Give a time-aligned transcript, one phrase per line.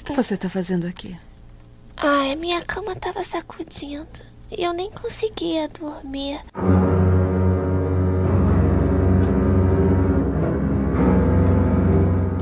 [0.00, 1.16] O que você tá fazendo aqui?
[1.96, 4.06] Ai, a minha cama tava sacudindo.
[4.50, 6.40] E eu nem conseguia dormir.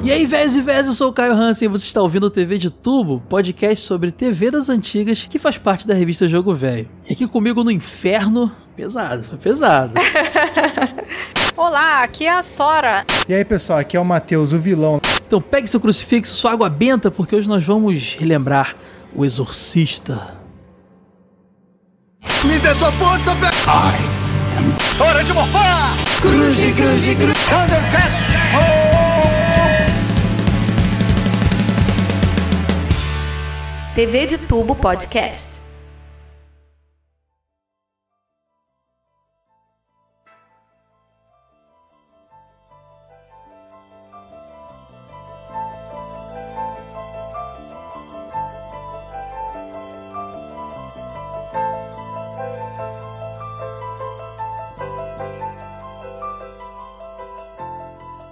[0.04, 2.30] E aí, vés e vés, eu sou o Caio Hansen e você está ouvindo o
[2.30, 6.88] TV de Tubo, podcast sobre TV das antigas que faz parte da revista Jogo Velho.
[7.08, 9.94] E aqui comigo no inferno, pesado, foi pesado.
[11.56, 13.04] Olá, aqui é a Sora.
[13.28, 15.00] E aí, pessoal, aqui é o Matheus, o vilão.
[15.26, 18.76] Então pegue seu crucifixo, sua água benta, porque hoje nós vamos relembrar
[19.14, 20.36] o Exorcista.
[22.44, 23.46] Me dê sua força, Pe...
[25.02, 25.98] Hora de morfar!
[26.20, 27.36] Cruze, cruze, cruze.
[33.94, 35.65] TV de Tubo Podcast.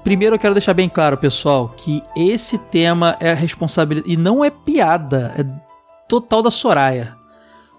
[0.04, 4.12] Primeiro eu quero deixar bem claro, pessoal, que esse tema é a responsabilidade.
[4.12, 5.44] E não é piada, é
[6.06, 7.16] total da Soraya.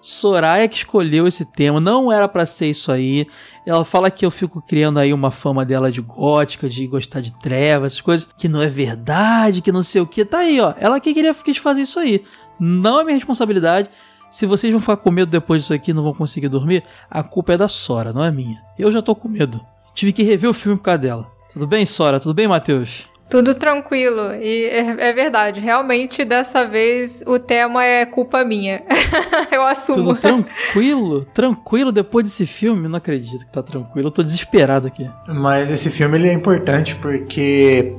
[0.01, 3.27] Soraya que escolheu esse tema, não era para ser isso aí.
[3.63, 7.31] Ela fala que eu fico criando aí uma fama dela de gótica, de gostar de
[7.31, 10.25] trevas, essas coisas, que não é verdade, que não sei o que.
[10.25, 10.73] Tá aí, ó.
[10.79, 12.23] Ela que queria quis fazer isso aí.
[12.59, 13.87] Não é minha responsabilidade.
[14.31, 17.21] Se vocês vão ficar com medo depois disso aqui e não vão conseguir dormir, a
[17.21, 18.63] culpa é da Sora, não é minha.
[18.79, 19.61] Eu já tô com medo.
[19.93, 21.34] Tive que rever o filme por causa dela.
[21.55, 22.19] Tudo bem, Sora?
[22.19, 23.05] Tudo bem, Matheus?
[23.29, 24.33] Tudo tranquilo.
[24.33, 28.83] E é, é verdade, realmente dessa vez o tema é culpa minha.
[29.49, 30.03] eu assumo.
[30.03, 31.25] Tudo tranquilo?
[31.33, 32.89] Tranquilo depois desse filme?
[32.89, 34.09] Não acredito que tá tranquilo.
[34.09, 35.09] Eu tô desesperado aqui.
[35.29, 37.95] Mas esse filme ele é importante porque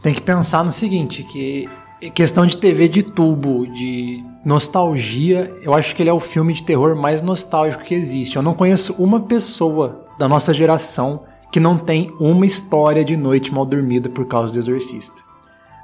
[0.00, 1.68] tem que pensar no seguinte, que
[2.14, 6.62] questão de TV de tubo, de nostalgia, eu acho que ele é o filme de
[6.62, 8.36] terror mais nostálgico que existe.
[8.36, 13.52] Eu não conheço uma pessoa da nossa geração que não tem uma história de noite
[13.52, 15.22] mal dormida por causa do Exorcista.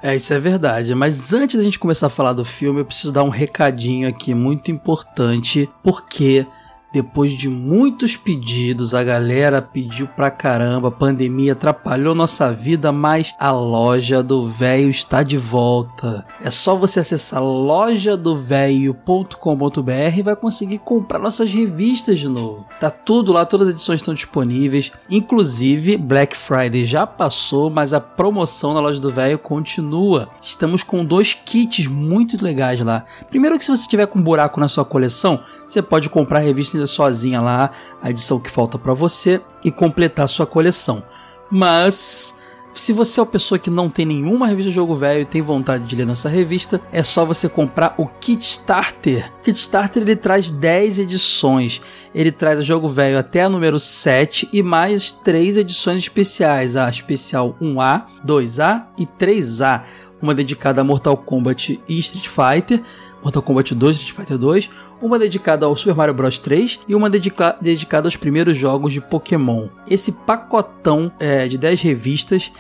[0.03, 0.95] É, isso é verdade.
[0.95, 4.35] Mas antes da gente começar a falar do filme, eu preciso dar um recadinho aqui
[4.35, 6.47] muito importante, porque
[6.93, 13.35] depois de muitos pedidos, a galera pediu pra caramba, a pandemia atrapalhou nossa vida, mas
[13.39, 16.25] a loja do velho está de volta.
[16.43, 22.67] É só você acessar lojadovelho.com.br e vai conseguir comprar nossas revistas de novo.
[22.81, 28.01] Tá tudo lá, todas as edições estão disponíveis, inclusive Black Friday já passou, mas a
[28.01, 30.29] promoção na loja do velho continua.
[30.41, 33.05] Estamos com dois kits muito legais lá.
[33.29, 36.43] Primeiro que se você tiver com um buraco na sua coleção, você pode comprar a
[36.43, 37.71] revista sozinha lá,
[38.03, 41.05] a edição que falta para você e completar sua coleção.
[41.49, 42.35] Mas
[42.77, 45.41] se você é uma pessoa que não tem nenhuma revista de jogo velho e tem
[45.41, 49.33] vontade de ler nossa revista, é só você comprar o Kit Starter.
[49.39, 51.81] O Kit Starter ele traz 10 edições.
[52.15, 56.89] Ele traz o jogo velho até a número 7 e mais 3 edições especiais, a
[56.91, 59.83] especial 1A, 2A e 3A.
[60.21, 62.83] Uma dedicada a Mortal Kombat e Street Fighter,
[63.23, 64.71] Mortal Kombat 2, Street Fighter 2,
[65.01, 69.01] uma dedicada ao Super Mario Bros 3 e uma dedica dedicada aos primeiros jogos de
[69.01, 69.69] Pokémon.
[69.89, 72.53] Esse pacotão é, de 10 revistas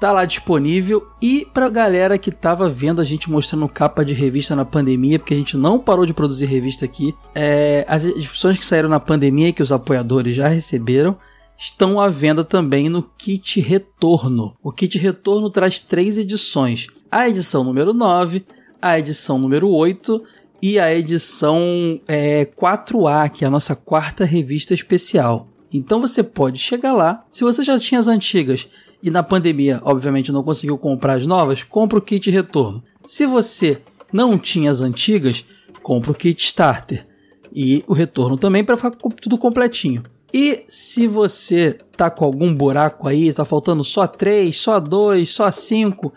[0.00, 4.54] tá lá disponível e pra galera que tava vendo a gente mostrando capa de revista
[4.54, 8.66] na pandemia, porque a gente não parou de produzir revista aqui, é, as edições que
[8.66, 11.16] saíram na pandemia que os apoiadores já receberam
[11.56, 14.56] estão à venda também no kit retorno.
[14.62, 18.44] O kit retorno traz três edições: a edição número 9,
[18.82, 20.22] a edição número 8
[20.66, 25.46] e a edição é, 4A, que é a nossa quarta revista especial.
[25.70, 28.66] Então você pode chegar lá, se você já tinha as antigas
[29.02, 32.82] e na pandemia, obviamente, não conseguiu comprar as novas, compra o kit retorno.
[33.04, 35.44] Se você não tinha as antigas,
[35.82, 37.06] compra o kit starter
[37.54, 40.02] e o retorno também para ficar tudo completinho.
[40.32, 45.50] E se você tá com algum buraco aí, tá faltando só 3, só 2, só
[45.50, 46.10] 5,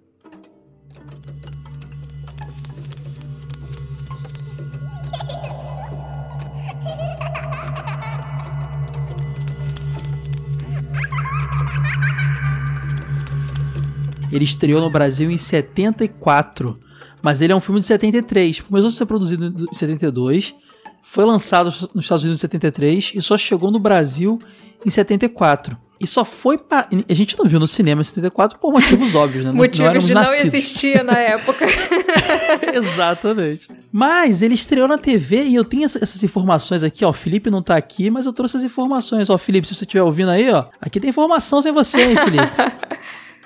[14.33, 16.79] Ele estreou no Brasil em 74,
[17.21, 18.61] mas ele é um filme de 73.
[18.61, 20.53] Começou a ser produzido em 72,
[21.03, 24.39] foi lançado nos Estados Unidos em 73 e só chegou no Brasil
[24.85, 25.77] em 74.
[26.01, 26.89] E só foi pra.
[27.09, 29.51] A gente não viu no cinema em 74 por motivos óbvios, né?
[29.51, 30.53] Não- Motivos não éramos de não nascidos.
[30.53, 31.65] existia na época.
[32.73, 33.69] Exatamente.
[33.91, 37.09] Mas ele estreou na TV e eu tenho essa- essas informações aqui, ó.
[37.09, 39.29] O Felipe não tá aqui, mas eu trouxe as informações.
[39.29, 40.65] Ó, Felipe, se você estiver ouvindo aí, ó.
[40.81, 42.51] Aqui tem informação sem você, hein, Felipe?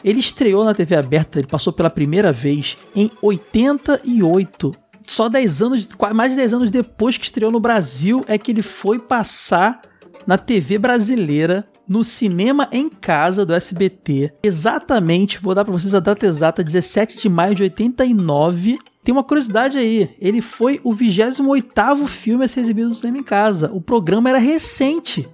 [0.08, 4.74] Ele estreou na TV aberta, ele passou pela primeira vez em 88.
[5.06, 8.62] Só 10 anos, mais de 10 anos depois que estreou no Brasil, é que ele
[8.62, 9.82] foi passar
[10.26, 14.32] na TV brasileira, no cinema em casa do SBT.
[14.44, 18.80] Exatamente, vou dar pra vocês a data exata, 17 de maio de 89.
[19.04, 23.24] Tem uma curiosidade aí, ele foi o 28º filme a ser exibido no cinema em
[23.24, 23.70] casa.
[23.74, 25.28] O programa era recente.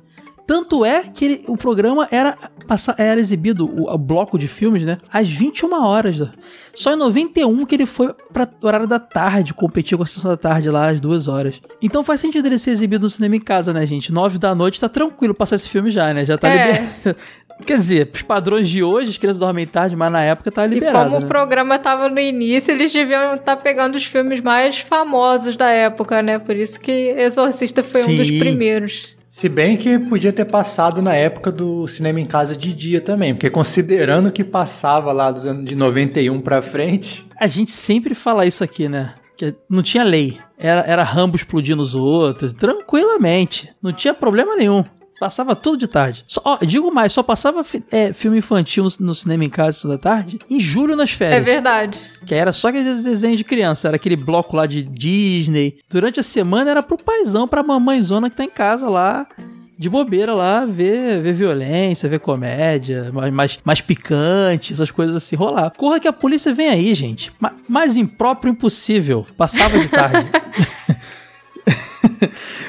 [0.45, 2.37] Tanto é que ele- o programa era,
[2.97, 4.97] era exibido, o, o bloco de filmes, né?
[5.11, 6.21] Às 21 horas.
[6.75, 10.35] Só em 91 que ele foi pra horário da tarde, competir com a sessão da
[10.37, 11.61] tarde lá às duas horas.
[11.81, 14.11] Então faz sentido ele ser exibido no cinema em casa, né, gente?
[14.11, 16.25] 9 da noite tá tranquilo passar esse filme já, né?
[16.25, 16.71] Já tá É.
[16.73, 17.15] liberado.
[17.65, 20.69] Quer dizer, os padrões de hoje, as crianças dormem tarde, mas na época tá E
[20.69, 21.05] liberado.
[21.05, 21.25] como né?
[21.25, 26.21] o programa tava no início, eles deviam estar pegando os filmes mais famosos da época,
[26.23, 26.39] né?
[26.39, 28.39] Por isso que Exorcista foi um dos Sim.
[28.39, 29.15] primeiros.
[29.35, 33.33] Se bem que podia ter passado na época do cinema em casa de dia também,
[33.33, 38.45] porque considerando que passava lá dos anos de 91 pra frente, A gente sempre fala
[38.45, 39.15] isso aqui, né?
[39.35, 40.37] Que não tinha lei.
[40.55, 43.73] Era, era Rambo explodindo os outros, tranquilamente.
[43.81, 44.83] Não tinha problema nenhum.
[45.19, 46.23] Passava tudo de tarde.
[46.27, 49.87] Só, ó, digo mais, só passava fi- é, filme infantil no, no cinema em casa
[49.87, 51.45] da tarde em julho nas É férias.
[51.45, 51.99] verdade.
[52.25, 55.77] Que era só aquele desenho de criança, era aquele bloco lá de Disney.
[55.89, 59.25] Durante a semana era pro paizão, pra mamãezona que tá em casa lá,
[59.77, 65.35] de bobeira lá, ver, ver violência, ver comédia, mais, mais, mais picante, essas coisas assim,
[65.35, 65.71] rolar.
[65.77, 67.31] Corra que a polícia vem aí, gente.
[67.39, 69.25] Ma- mais impróprio impossível.
[69.37, 70.29] Passava de tarde.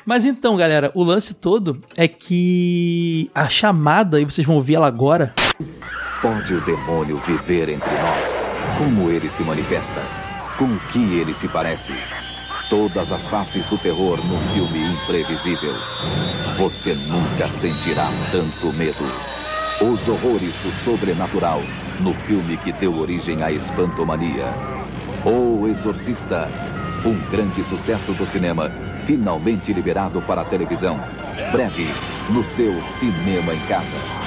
[0.05, 4.87] Mas então, galera, o lance todo é que a chamada, e vocês vão ouvir ela
[4.87, 5.33] agora,
[6.25, 8.27] Pode o demônio viver entre nós?
[8.79, 10.01] Como ele se manifesta?
[10.57, 11.93] Com que ele se parece?
[12.71, 15.75] Todas as faces do terror num filme imprevisível.
[16.57, 19.05] Você nunca sentirá tanto medo.
[19.83, 21.61] Os horrores do sobrenatural
[22.01, 24.47] no filme que deu origem à espantomania.
[25.27, 26.49] O Exorcista,
[27.05, 28.73] um grande sucesso do cinema,
[29.07, 31.01] finalmente liberado para a televisão.
[31.53, 31.87] Breve,
[32.31, 34.25] no seu cinema em casa.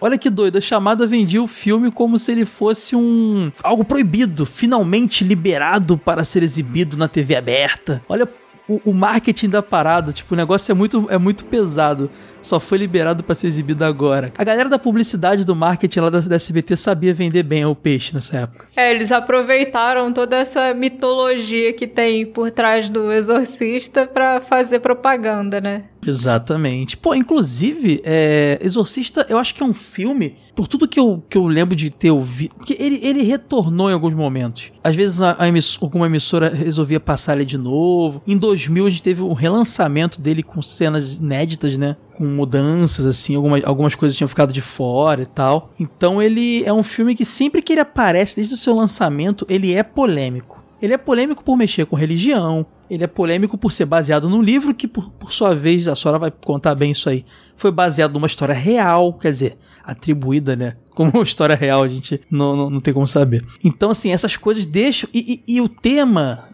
[0.00, 4.44] Olha que doido, a chamada vendia o filme como se ele fosse um algo proibido,
[4.44, 8.02] finalmente liberado para ser exibido na TV aberta.
[8.08, 8.28] Olha
[8.68, 12.10] o, o marketing da parada, tipo, o negócio é muito, é muito pesado.
[12.40, 14.32] Só foi liberado para ser exibido agora.
[14.36, 18.14] A galera da publicidade do marketing lá da, da SBT sabia vender bem o peixe
[18.14, 18.66] nessa época.
[18.76, 25.60] É, eles aproveitaram toda essa mitologia que tem por trás do Exorcista pra fazer propaganda,
[25.60, 25.84] né?
[26.06, 26.96] Exatamente.
[26.96, 31.38] Pô, inclusive, é, Exorcista, eu acho que é um filme, por tudo que eu, que
[31.38, 34.72] eu lembro de ter ouvido, que ele, ele retornou em alguns momentos.
[34.82, 35.46] Às vezes a, a
[35.80, 38.20] alguma emissora resolvia passar ele de novo.
[38.26, 41.96] Em 2000 a gente teve um relançamento dele com cenas inéditas, né?
[42.14, 45.70] Com mudanças, assim, algumas, algumas coisas tinham ficado de fora e tal.
[45.78, 49.72] Então ele é um filme que sempre que ele aparece, desde o seu lançamento, ele
[49.72, 50.62] é polêmico.
[50.82, 52.66] Ele é polêmico por mexer com religião.
[52.92, 56.18] Ele é polêmico por ser baseado num livro que, por, por sua vez, a senhora
[56.18, 57.24] vai contar bem isso aí.
[57.56, 60.76] Foi baseado numa história real, quer dizer, atribuída, né?
[60.94, 63.42] Como uma história real, a gente não, não, não tem como saber.
[63.64, 65.08] Então, assim, essas coisas deixam.
[65.14, 66.48] E, e- e o tema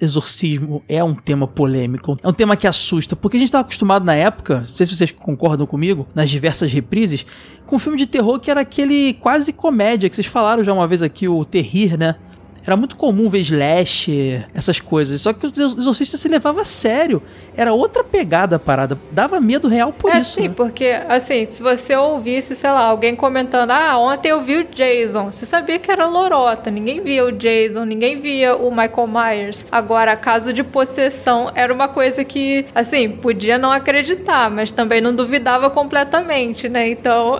[0.00, 4.04] exorcismo é um tema polêmico, é um tema que assusta, porque a gente estava acostumado
[4.04, 7.24] na época, não sei se vocês concordam comigo, nas diversas reprises,
[7.64, 10.86] com um filme de terror que era aquele quase comédia, que vocês falaram já uma
[10.86, 12.16] vez aqui, o Terrir, né?
[12.66, 15.20] Era muito comum ver slasher, essas coisas.
[15.20, 17.22] Só que o Exorcista se levava a sério.
[17.54, 18.98] Era outra pegada a parada.
[19.10, 20.34] Dava medo real por é isso.
[20.34, 20.54] sim, né?
[20.56, 25.30] porque assim, se você ouvisse, sei lá, alguém comentando, ah, ontem eu vi o Jason,
[25.30, 29.66] você sabia que era lorota, ninguém via o Jason, ninguém via o Michael Myers.
[29.70, 35.14] Agora, caso de possessão era uma coisa que, assim, podia não acreditar, mas também não
[35.14, 36.88] duvidava completamente, né?
[36.88, 37.38] Então,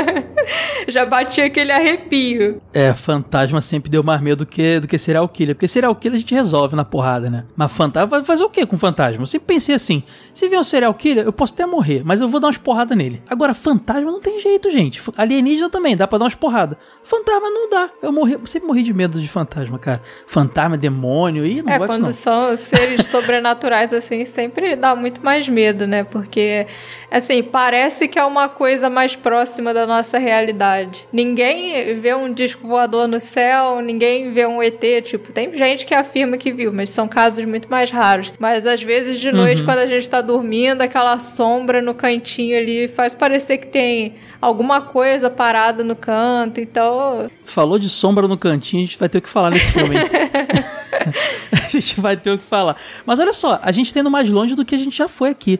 [0.88, 2.60] já batia aquele arrepio.
[2.72, 5.54] É, fantasma sempre deu mais medo do que, do que serial killer.
[5.54, 7.44] Porque serial killer a gente resolve na porrada, né?
[7.56, 9.22] Mas fantasma, vai fazer o que com fantasma?
[9.22, 10.02] Eu sempre pensei assim:
[10.34, 12.96] se vier um serial killer, eu posso até morrer, mas eu vou dar umas porradas
[12.96, 13.22] nele.
[13.28, 15.00] Agora, fantasma não tem jeito, gente.
[15.16, 16.76] Alienígena também, dá pra dar umas porradas.
[17.02, 17.90] Fantasma não dá.
[18.02, 20.02] Eu morri, sempre morri de medo de fantasma, cara.
[20.26, 22.12] Fantasma, demônio, e não É, gosto quando não.
[22.12, 26.04] são seres sobrenaturais, assim, sempre dá muito mais medo, né?
[26.04, 26.66] Porque,
[27.10, 31.06] assim, parece que é uma coisa mais próxima da nossa realidade.
[31.12, 35.86] Ninguém vê um disco voador no céu, ninguém alguém vê um ET, tipo, tem gente
[35.86, 38.32] que afirma que viu, mas são casos muito mais raros.
[38.38, 39.66] Mas às vezes de noite, uhum.
[39.66, 44.80] quando a gente tá dormindo, aquela sombra no cantinho ali faz parecer que tem alguma
[44.80, 47.30] coisa parada no canto, então.
[47.44, 49.96] Falou de sombra no cantinho, a gente vai ter o que falar nesse filme,
[51.52, 52.76] a gente vai ter o que falar.
[53.06, 55.30] Mas olha só, a gente tá indo mais longe do que a gente já foi
[55.30, 55.58] aqui.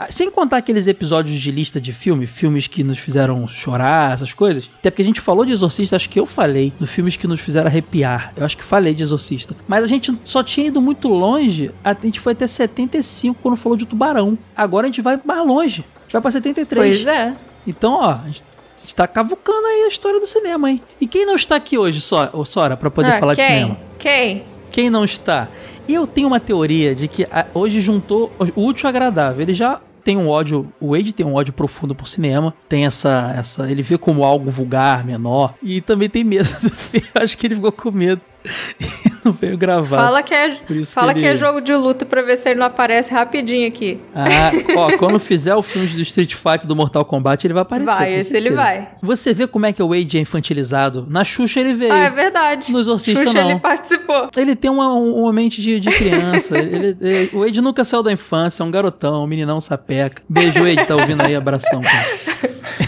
[0.00, 4.32] Ah, sem contar aqueles episódios de lista de filme, filmes que nos fizeram chorar, essas
[4.32, 4.70] coisas.
[4.78, 7.40] Até porque a gente falou de Exorcista, acho que eu falei, dos filmes que nos
[7.40, 8.32] fizeram arrepiar.
[8.36, 9.56] Eu acho que falei de Exorcista.
[9.66, 13.76] Mas a gente só tinha ido muito longe, a gente foi até 75 quando falou
[13.76, 14.38] de Tubarão.
[14.56, 15.84] Agora a gente vai mais longe.
[15.96, 16.94] A gente vai pra 73.
[16.94, 17.34] Pois é.
[17.66, 18.44] Então, ó, a gente
[18.84, 20.80] está cavucando aí a história do cinema, hein?
[21.00, 23.44] E quem não está aqui hoje, Sora, para poder ah, falar quem?
[23.44, 23.78] de cinema?
[23.98, 24.44] Quem?
[24.70, 25.48] Quem não está?
[25.88, 29.42] Eu tenho uma teoria de que hoje juntou o útil ao agradável.
[29.42, 33.34] Ele já tem um ódio, o Wade tem um ódio profundo por cinema, tem essa,
[33.36, 37.46] essa, ele vê como algo vulgar, menor, e também tem medo do filme, acho que
[37.46, 39.96] ele ficou com medo e não veio gravar.
[39.96, 41.26] Fala que é, fala que, ele...
[41.28, 43.98] que, é jogo de luta pra ver se ele não aparece rapidinho aqui.
[44.14, 47.94] Ah, ó, quando fizer o filme do Street Fighter do Mortal Kombat, ele vai aparecer.
[47.94, 48.88] Vai, esse ele vai.
[49.02, 51.06] Você vê como é que o Wade é infantilizado.
[51.08, 51.92] Na Xuxa ele veio.
[51.92, 52.72] Ah, é verdade.
[52.72, 53.50] No Exorcista Xuxa não.
[53.50, 54.30] ele participou.
[54.36, 56.56] Ele tem uma, uma mente de, de criança.
[56.58, 60.22] ele, ele, o Wade nunca saiu da infância, é um garotão, um meninão sapeca.
[60.28, 61.34] Beijo, Wade, tá ouvindo aí?
[61.34, 62.87] Abração, cara.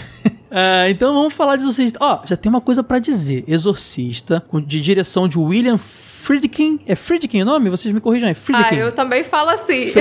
[0.51, 1.97] Uh, então vamos falar de Exorcista.
[2.01, 3.45] Ó, oh, já tem uma coisa para dizer.
[3.47, 6.77] Exorcista, de direção de William Friedkin.
[6.85, 7.69] É Friedkin o nome?
[7.69, 8.35] Vocês me corrijam aí.
[8.35, 8.75] Friedkin.
[8.75, 9.93] Ah, eu também falo assim.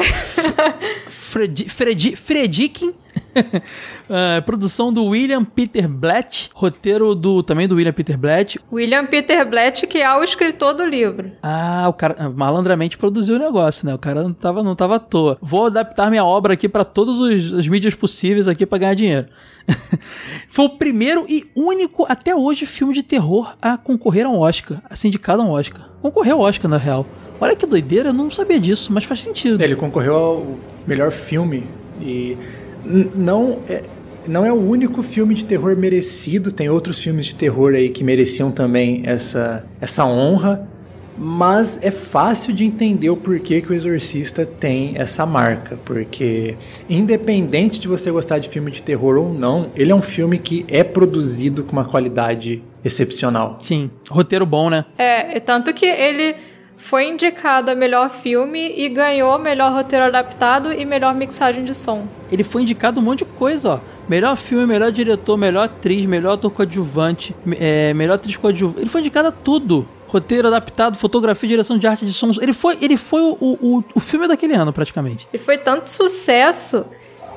[1.08, 2.92] Fred, Fred, Fredkin.
[3.36, 6.50] Uh, produção do William Peter Blatt.
[6.54, 8.58] Roteiro do também do William Peter Blatt.
[8.72, 11.32] William Peter Blatt, que é o escritor do livro.
[11.42, 13.94] Ah, o cara malandramente produziu o negócio, né?
[13.94, 15.38] O cara não tava, não tava à toa.
[15.40, 17.20] Vou adaptar minha obra aqui para todas
[17.52, 19.26] as mídias possíveis aqui para ganhar dinheiro.
[20.48, 24.82] Foi o primeiro e único até hoje filme de terror a concorrer a um Oscar,
[24.88, 25.88] a ser indicado a um Oscar.
[26.02, 27.06] Concorreu ao Oscar, na real.
[27.40, 29.62] Olha que doideira, eu não sabia disso, mas faz sentido.
[29.62, 30.46] Ele concorreu ao
[30.86, 31.66] melhor filme
[32.00, 32.36] e
[32.84, 33.82] não é,
[34.26, 38.04] não é o único filme de terror merecido, tem outros filmes de terror aí que
[38.04, 40.68] mereciam também essa, essa honra,
[41.16, 46.56] mas é fácil de entender o porquê que o Exorcista tem essa marca, porque
[46.88, 50.64] independente de você gostar de filme de terror ou não, ele é um filme que
[50.68, 53.58] é produzido com uma qualidade excepcional.
[53.60, 54.86] Sim, roteiro bom, né?
[54.96, 56.34] É, tanto que ele
[56.80, 62.08] foi indicado a melhor filme e ganhou melhor roteiro adaptado e melhor mixagem de som.
[62.32, 63.80] Ele foi indicado um monte de coisa, ó.
[64.08, 68.80] Melhor filme, melhor diretor, melhor atriz, melhor ator coadjuvante, é, melhor atriz coadjuvante.
[68.80, 69.86] Ele foi indicado a tudo.
[70.08, 72.38] Roteiro adaptado, fotografia, direção de arte de sons.
[72.38, 75.28] Ele foi, ele foi o, o, o filme daquele ano, praticamente.
[75.32, 76.84] Ele foi tanto sucesso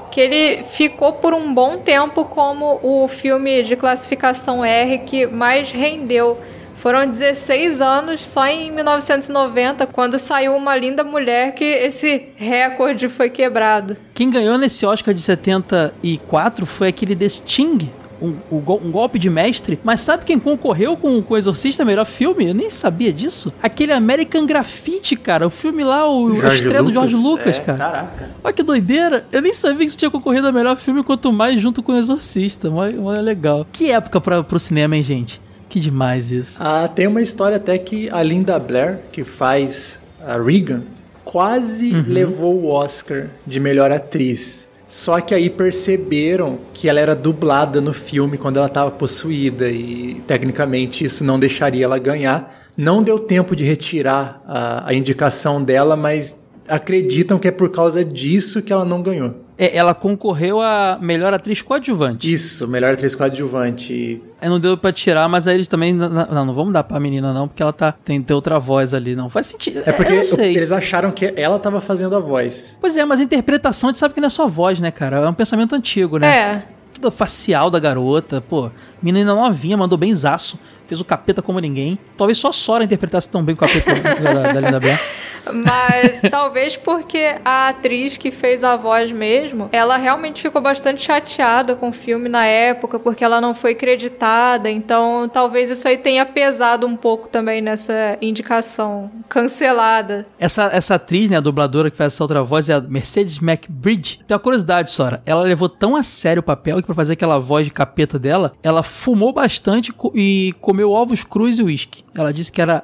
[0.09, 5.71] que ele ficou por um bom tempo como o filme de classificação R que mais
[5.71, 6.39] rendeu
[6.83, 13.29] foram 16 anos só em 1990, quando saiu Uma Linda Mulher, que esse recorde foi
[13.29, 13.95] quebrado.
[14.13, 17.89] Quem ganhou nesse Oscar de 74 foi aquele The Sting,
[18.21, 19.79] um, um, golpe de mestre.
[19.81, 22.49] Mas sabe quem concorreu com, com o Exorcista Melhor Filme?
[22.49, 23.53] Eu nem sabia disso.
[23.63, 25.47] Aquele American Graffiti, cara.
[25.47, 26.83] O filme lá, o, a estreia Lucas.
[26.83, 27.77] do George Lucas, é, cara.
[27.77, 28.29] Caraca.
[28.43, 29.25] Olha que doideira.
[29.31, 31.97] Eu nem sabia que isso tinha concorrido a melhor filme, quanto mais junto com o
[31.97, 32.69] Exorcista.
[32.69, 33.65] Mas, mas é legal.
[33.71, 35.39] Que época pra, pro cinema, hein, gente?
[35.73, 36.61] Que demais isso.
[36.61, 40.83] Ah, tem uma história até que a Linda Blair, que faz a Regan,
[41.25, 42.03] quase uhum.
[42.07, 44.69] levou o Oscar de melhor atriz.
[44.85, 50.21] Só que aí perceberam que ela era dublada no filme quando ela estava possuída e
[50.27, 52.67] tecnicamente isso não deixaria ela ganhar.
[52.77, 58.05] Não deu tempo de retirar a, a indicação dela, mas acreditam que é por causa
[58.05, 59.42] disso que ela não ganhou.
[59.57, 62.31] É, ela concorreu a melhor atriz coadjuvante.
[62.31, 64.21] Isso, melhor atriz coadjuvante.
[64.41, 65.93] É, não deu pra tirar, mas aí eles também.
[65.93, 66.09] Não,
[66.45, 69.29] não vamos dar pra menina, não, porque ela tá, tem, tem outra voz ali, não.
[69.29, 69.83] Faz sentido.
[69.85, 72.77] É porque eles acharam que ela tava fazendo a voz.
[72.81, 75.17] Pois é, mas a interpretação a gente sabe que não é só voz, né, cara?
[75.17, 76.35] É um pensamento antigo, né?
[76.35, 76.67] É.
[76.93, 78.69] Tudo facial da garota, pô.
[79.01, 80.59] Menina novinha, mandou bem zaço.
[80.87, 81.97] Fez o capeta como ninguém.
[82.17, 84.99] Talvez só a Sora interpretasse tão bem o capeta da, da Linda Blair.
[85.51, 91.75] Mas talvez porque a atriz que fez a voz mesmo, ela realmente ficou bastante chateada
[91.75, 94.69] com o filme na época, porque ela não foi creditada.
[94.69, 100.25] Então talvez isso aí tenha pesado um pouco também nessa indicação cancelada.
[100.39, 104.19] Essa, essa atriz, né, a dubladora que faz essa outra voz é a Mercedes McBridge.
[104.25, 105.21] Tem uma curiosidade, Sora.
[105.25, 108.53] Ela levou tão a sério o papel que pra fazer aquela voz de capeta dela,
[108.63, 112.03] ela fumou bastante e comeu ovos crus e uísque.
[112.15, 112.83] Ela disse que era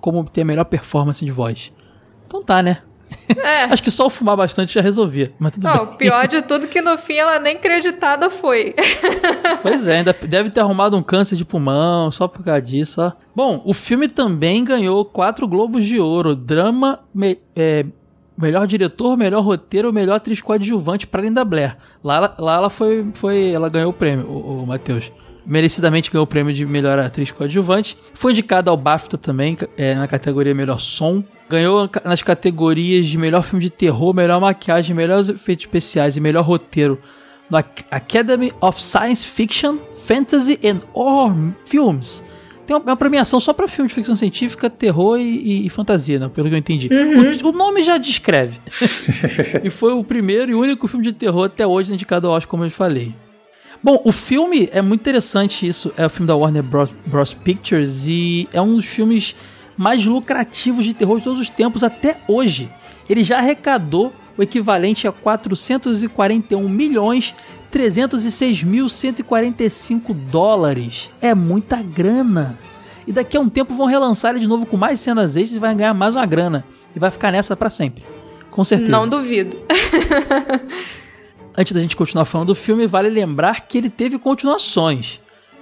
[0.00, 1.72] como ter a melhor performance de voz.
[2.26, 2.78] Então tá, né?
[3.36, 3.64] É.
[3.72, 6.82] Acho que só fumar bastante já resolvia, mas tudo o pior de tudo é que
[6.82, 8.74] no fim ela nem creditada foi.
[9.62, 13.12] Pois é, ainda deve ter arrumado um câncer de pulmão, só por causa disso, ó.
[13.34, 17.84] Bom, o filme também ganhou quatro Globos de Ouro, drama, me- é,
[18.36, 21.76] melhor diretor, melhor roteiro, melhor atriz coadjuvante para Linda Blair.
[22.04, 25.10] Lá, ela- lá ela foi, foi, ela ganhou o prêmio, o, o Matheus.
[25.48, 27.96] Merecidamente ganhou o prêmio de melhor atriz coadjuvante.
[28.12, 31.24] Foi indicada ao BAFTA também, é, na categoria melhor som.
[31.48, 36.44] Ganhou nas categorias de melhor filme de terror, melhor maquiagem, melhores efeitos especiais e melhor
[36.44, 36.98] roteiro
[37.48, 41.34] no Ac- Academy of Science Fiction, Fantasy and Horror
[41.66, 42.22] Films.
[42.66, 45.22] Tem uma, uma premiação só pra filme de ficção científica, terror e,
[45.62, 46.28] e- e fantasia, né?
[46.28, 46.90] pelo que eu entendi.
[47.42, 48.60] O, o nome já descreve.
[49.64, 52.64] e foi o primeiro e único filme de terror até hoje indicado ao Oscar, como
[52.66, 53.14] eu falei.
[53.82, 55.92] Bom, o filme é muito interessante isso.
[55.96, 56.90] É o filme da Warner Bros.
[57.06, 57.32] Bros.
[57.32, 59.36] Pictures e é um dos filmes
[59.76, 62.70] mais lucrativos de terror de todos os tempos até hoje.
[63.08, 67.34] Ele já arrecadou o equivalente a 441 milhões
[67.70, 71.10] 306 mil 145 dólares.
[71.20, 72.58] É muita grana.
[73.06, 75.58] E daqui a um tempo vão relançar ele de novo com mais cenas extras e
[75.58, 76.64] vai ganhar mais uma grana.
[76.94, 78.04] E vai ficar nessa pra sempre.
[78.50, 78.90] Com certeza.
[78.90, 79.56] Não duvido.
[81.60, 85.18] Antes da gente continuar falando do filme, vale lembrar que ele teve continuações.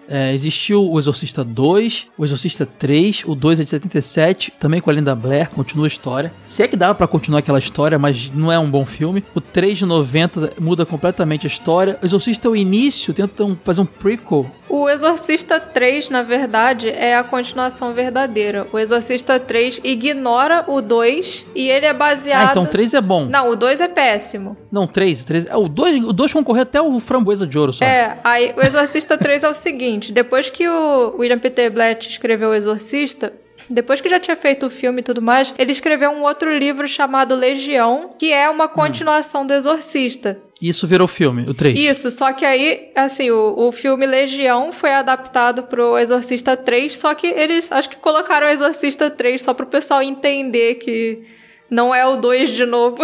[0.08, 4.90] É, existiu o Exorcista 2, o Exorcista 3, o 2 é de 77, também com
[4.90, 6.32] a Linda Blair, continua a história.
[6.46, 9.24] Se é que dava pra continuar aquela história, mas não é um bom filme.
[9.34, 11.98] O 3 de 90 muda completamente a história.
[12.02, 14.50] O Exorcista é o início, tentam fazer um prequel.
[14.68, 18.66] O Exorcista 3, na verdade, é a continuação verdadeira.
[18.72, 22.48] O Exorcista 3 ignora o 2 e ele é baseado.
[22.48, 23.26] Ah, então o 3 é bom.
[23.26, 24.56] Não, o 2 é péssimo.
[24.70, 25.46] Não, 3, 3.
[25.46, 27.84] É, o 2, o 2 concorreu até o Framboesa de Ouro só.
[27.84, 32.50] É, aí o Exorcista 3 é o seguinte: depois que o William Peter Blatt escreveu
[32.50, 33.32] o Exorcista.
[33.68, 36.86] Depois que já tinha feito o filme e tudo mais, ele escreveu um outro livro
[36.86, 40.38] chamado Legião, que é uma continuação do Exorcista.
[40.60, 41.78] Isso virou filme, o 3.
[41.78, 47.14] Isso, só que aí, assim, o, o filme Legião foi adaptado pro Exorcista 3, só
[47.14, 51.24] que eles acho que colocaram o Exorcista 3 só pro pessoal entender que
[51.70, 52.96] não é o 2 de novo.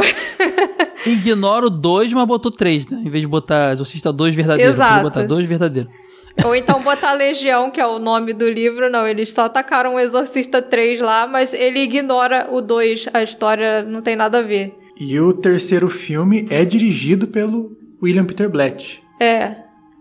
[1.05, 3.03] Ignora o 2, mas botou 3, né?
[3.05, 5.03] Em vez de botar Exorcista 2 verdadeiro, Exato.
[5.03, 5.91] botar 2 verdadeiro.
[6.45, 10.01] Ou então botar Legião, que é o nome do livro, não, eles só tacaram o
[10.01, 14.75] Exorcista 3 lá, mas ele ignora o 2, a história não tem nada a ver.
[14.99, 19.03] E o terceiro filme é dirigido pelo William Peter Blatt.
[19.21, 19.57] É.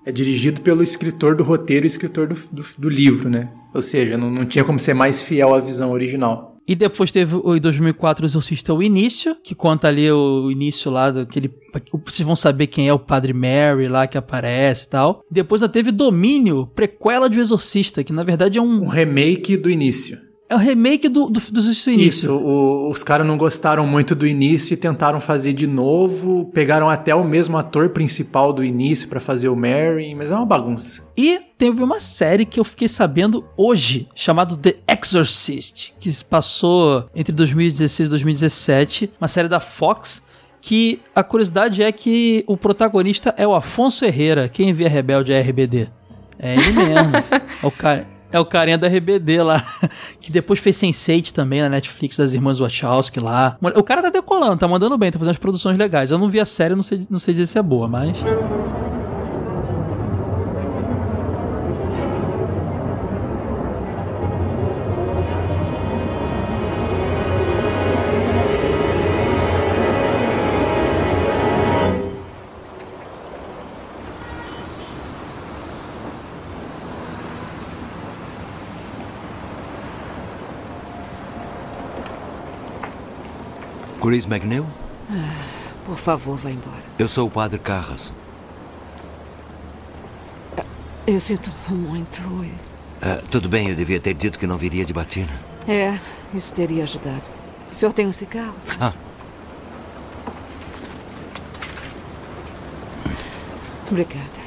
[0.05, 3.49] É dirigido pelo escritor do roteiro e escritor do, do, do livro, né?
[3.73, 6.50] Ou seja, não, não tinha como ser mais fiel à visão original.
[6.67, 10.91] E depois teve o em 2004 o Exorcista O Início, que conta ali o início
[10.91, 11.51] lá daquele.
[12.05, 15.23] Vocês vão saber quem é o Padre Mary lá que aparece e tal.
[15.29, 18.87] Depois ainda teve Domínio, prequela de O Exorcista, que na verdade é Um um.
[18.87, 20.30] remake do início.
[20.51, 22.19] É o remake do, do, do Exorcista O Início.
[22.25, 26.49] Isso, o- os caras não gostaram muito do início e tentaram fazer de novo.
[26.53, 30.45] Pegaram até o mesmo ator principal do início pra fazer o Mary, mas é uma
[30.45, 31.03] bagunça.
[31.17, 37.05] E teve uma série que eu fiquei sabendo hoje, chamado The Exorcist, que se passou
[37.15, 40.21] entre 2016 e 2017, uma série da Fox,
[40.59, 45.39] que a curiosidade é que o protagonista é o Afonso Herrera, quem vê Rebelde é
[45.41, 45.87] RBD.
[46.37, 47.15] É ele mesmo.
[47.61, 49.63] é, o ca- é o carinha da RBD lá,
[50.19, 53.57] que depois fez Sense8 também na Netflix das irmãs Wachowski lá.
[53.75, 56.11] O cara tá decolando, tá mandando bem, tá fazendo as produções legais.
[56.11, 58.17] Eu não vi a série, não sei, não sei dizer se é boa, mas...
[84.11, 84.65] Chris McNeil?
[85.85, 86.83] Por favor, vá embora.
[86.99, 88.11] Eu sou o Padre Carras.
[91.07, 92.21] Eu sinto muito.
[93.01, 95.31] Ah, tudo bem, eu devia ter dito que não viria de batina.
[95.65, 95.97] É,
[96.33, 97.23] isso teria ajudado.
[97.71, 98.53] O senhor tem um cigarro?
[98.81, 98.91] Ah.
[103.89, 104.40] Obrigada.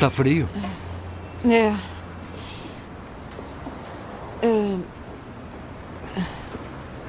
[0.00, 0.48] Está frio?
[1.44, 1.76] É.
[4.40, 4.78] É,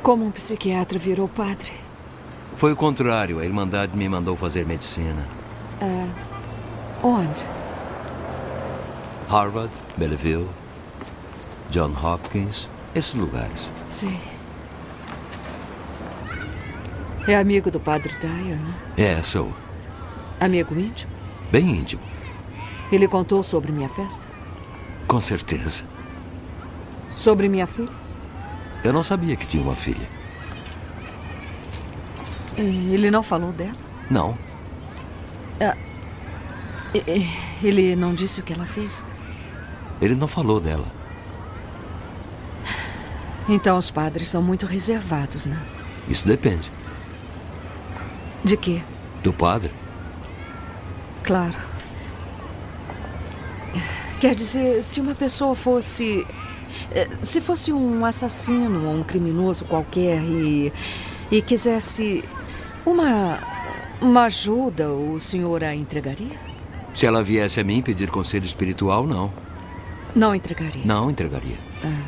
[0.04, 1.72] Como um psiquiatra virou padre?
[2.58, 3.40] Foi o contrário.
[3.40, 5.26] A Irmandade me mandou fazer medicina.
[5.80, 6.06] É.
[7.02, 7.46] Onde?
[9.30, 10.50] Harvard, Belleville,
[11.70, 13.70] John Hopkins, esses lugares.
[13.88, 14.20] Sim.
[17.26, 18.76] É amigo do padre Dyer, né?
[18.98, 19.54] É, sou.
[20.42, 21.14] Amigo íntimo?
[21.50, 22.11] Bem íntimo.
[22.92, 24.28] Ele contou sobre minha festa?
[25.08, 25.84] Com certeza.
[27.16, 27.94] Sobre minha filha?
[28.84, 30.08] Eu não sabia que tinha uma filha.
[32.58, 33.76] Ele não falou dela?
[34.10, 34.38] Não.
[35.60, 35.78] Ah,
[37.64, 39.04] ele não disse o que ela fez?
[40.02, 40.86] Ele não falou dela.
[43.48, 45.58] Então os padres são muito reservados, né?
[46.08, 46.72] Isso depende.
[48.44, 48.82] De quê?
[49.24, 49.72] Do padre.
[51.24, 51.71] Claro.
[54.22, 56.28] Quer dizer, se uma pessoa fosse.
[56.92, 60.72] Eh, se fosse um assassino ou um criminoso qualquer e.
[61.32, 62.24] e quisesse
[62.86, 63.40] uma.
[64.00, 66.40] uma ajuda, o senhor a entregaria?
[66.94, 69.34] Se ela viesse a mim pedir conselho espiritual, não.
[70.16, 70.84] Não entregaria?
[70.86, 71.58] Não entregaria.
[71.84, 72.04] Ah.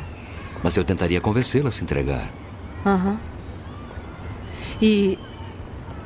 [0.62, 2.32] Mas eu tentaria convencê-la a se entregar.
[2.86, 3.10] Aham.
[3.10, 3.18] Uhum.
[4.80, 5.18] E.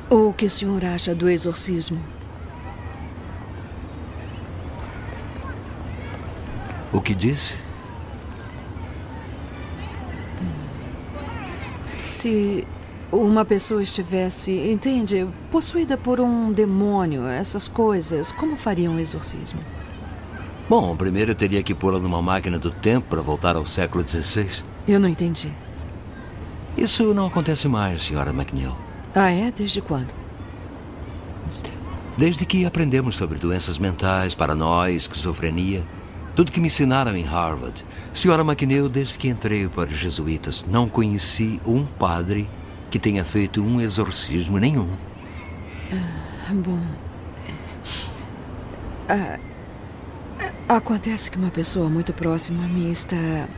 [0.09, 2.01] o que o senhor acha do exorcismo?
[6.91, 7.53] O que disse?
[12.01, 12.65] Se
[13.11, 19.59] uma pessoa estivesse, entende, possuída por um demônio, essas coisas, como faria um exorcismo?
[20.69, 24.63] Bom, primeiro eu teria que pô-la numa máquina do tempo para voltar ao século XVI.
[24.87, 25.51] Eu não entendi.
[26.77, 28.75] Isso não acontece mais, senhora McNeil.
[29.13, 29.51] Ah, é?
[29.51, 30.13] Desde quando?
[32.17, 35.83] Desde que aprendemos sobre doenças mentais, paranoia, esquizofrenia.
[36.39, 37.83] Tudo que me ensinaram em Harvard.
[38.13, 42.49] Senhora McNeil, desde que entrei para os jesuítas, não conheci um padre
[42.89, 44.87] que tenha feito um exorcismo nenhum.
[45.91, 46.79] Ah, bom.
[49.09, 49.37] Ah,
[50.69, 53.49] acontece que uma pessoa muito próxima a mim está.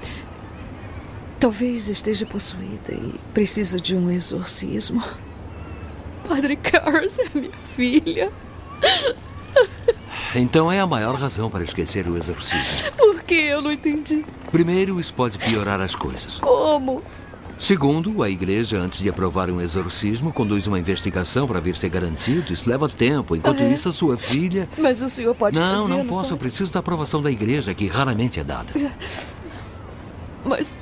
[1.39, 5.03] Talvez esteja possuída e precisa de um exorcismo.
[6.27, 8.31] Padre Carlos é minha filha.
[10.35, 12.91] Então é a maior razão para esquecer o exorcismo.
[12.97, 13.35] Por que?
[13.35, 14.25] Eu não entendi.
[14.51, 16.39] Primeiro, isso pode piorar as coisas.
[16.39, 17.01] Como?
[17.59, 21.89] Segundo, a igreja, antes de aprovar um exorcismo, conduz uma investigação para ver se é
[21.89, 22.51] garantido.
[22.51, 23.35] Isso leva tempo.
[23.35, 23.71] Enquanto é.
[23.71, 24.67] isso, a sua filha.
[24.77, 25.89] Mas o senhor pode não, fazer.
[25.89, 26.29] Não, não posso.
[26.29, 26.33] Pode?
[26.33, 28.73] Eu preciso da aprovação da igreja, que raramente é dada.
[30.43, 30.75] Mas.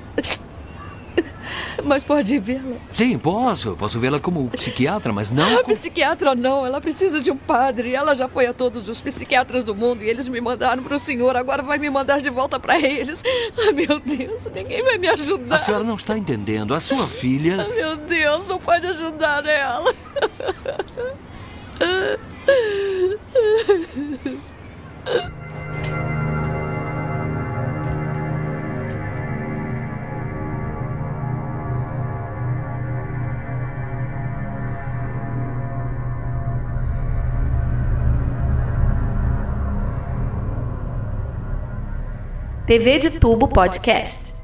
[1.89, 2.77] Mas pode vê-la?
[2.93, 3.75] Sim, posso.
[3.75, 5.49] Posso vê-la como psiquiatra, mas não.
[5.59, 6.63] Ah, psiquiatra não.
[6.63, 7.95] Ela precisa de um padre.
[7.95, 10.99] Ela já foi a todos os psiquiatras do mundo e eles me mandaram para o
[10.99, 11.35] senhor.
[11.35, 13.23] Agora vai me mandar de volta para eles.
[13.57, 15.55] Ah, meu Deus, ninguém vai me ajudar.
[15.55, 16.73] A senhora não está entendendo.
[16.73, 17.67] A sua filha.
[17.67, 19.93] Ah, meu Deus, não pode ajudar ela.
[42.69, 44.43] TV de Tubo Podcast.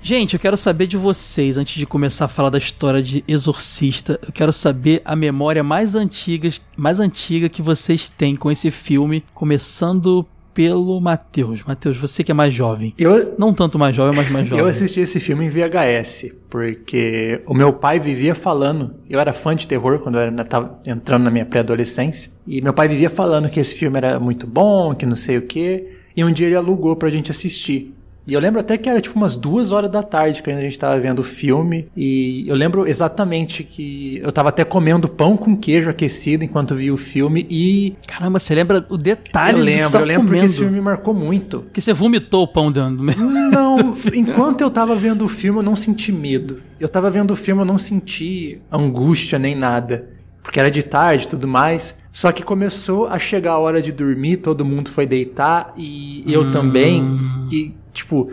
[0.00, 4.16] Gente, eu quero saber de vocês, antes de começar a falar da história de Exorcista,
[4.24, 9.24] eu quero saber a memória mais antiga, mais antiga que vocês têm com esse filme,
[9.34, 11.64] começando pelo Matheus.
[11.64, 12.94] Matheus, você que é mais jovem.
[12.96, 14.64] Eu, Não tanto mais jovem, mas mais jovem.
[14.64, 18.94] eu assisti esse filme em VHS, porque o meu pai vivia falando.
[19.10, 22.30] Eu era fã de terror quando eu estava entrando na minha pré-adolescência.
[22.46, 25.42] E meu pai vivia falando que esse filme era muito bom, que não sei o
[25.42, 25.93] quê.
[26.16, 27.94] E um dia ele alugou pra gente assistir.
[28.26, 30.78] E eu lembro até que era tipo umas duas horas da tarde que a gente
[30.78, 31.88] tava vendo o filme.
[31.94, 36.92] E eu lembro exatamente que eu tava até comendo pão com queijo aquecido enquanto via
[36.92, 37.46] o filme.
[37.50, 37.94] E.
[38.06, 40.40] Caramba, você lembra o detalhe eu do que lembro, eu lembro comendo.
[40.40, 41.66] que esse filme me marcou muito.
[41.70, 43.14] Que você vomitou o pão dentro do meu.
[43.16, 46.62] Não, enquanto eu tava vendo o filme, eu não senti medo.
[46.80, 50.13] Eu tava vendo o filme, eu não senti angústia nem nada.
[50.44, 51.98] Porque era de tarde e tudo mais.
[52.12, 56.42] Só que começou a chegar a hora de dormir, todo mundo foi deitar e eu
[56.42, 56.50] Hum.
[56.52, 57.18] também.
[57.50, 58.30] E, tipo,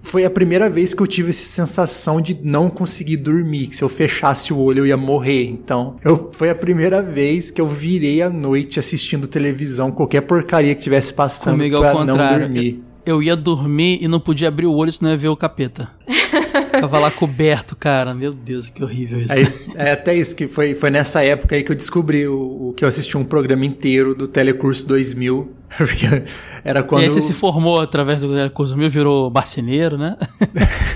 [0.00, 3.66] foi a primeira vez que eu tive essa sensação de não conseguir dormir.
[3.66, 5.44] Que se eu fechasse o olho eu ia morrer.
[5.50, 10.74] Então, eu, foi a primeira vez que eu virei a noite assistindo televisão, qualquer porcaria
[10.74, 12.46] que tivesse passando Comigo ao pra não contrário.
[12.48, 12.82] dormir.
[13.04, 15.90] Eu, eu ia dormir e não podia abrir o olho, senão ia ver o capeta.
[16.80, 18.14] Tava lá coberto, cara.
[18.14, 19.32] Meu Deus, que horrível isso.
[19.32, 22.74] Aí, é até isso, que foi, foi nessa época aí que eu descobri o, o
[22.76, 25.52] que eu assisti um programa inteiro do Telecurso 2000.
[25.76, 26.24] Porque
[26.64, 27.02] era quando.
[27.02, 30.16] E aí você se formou através do curso mil, virou marceneiro, né?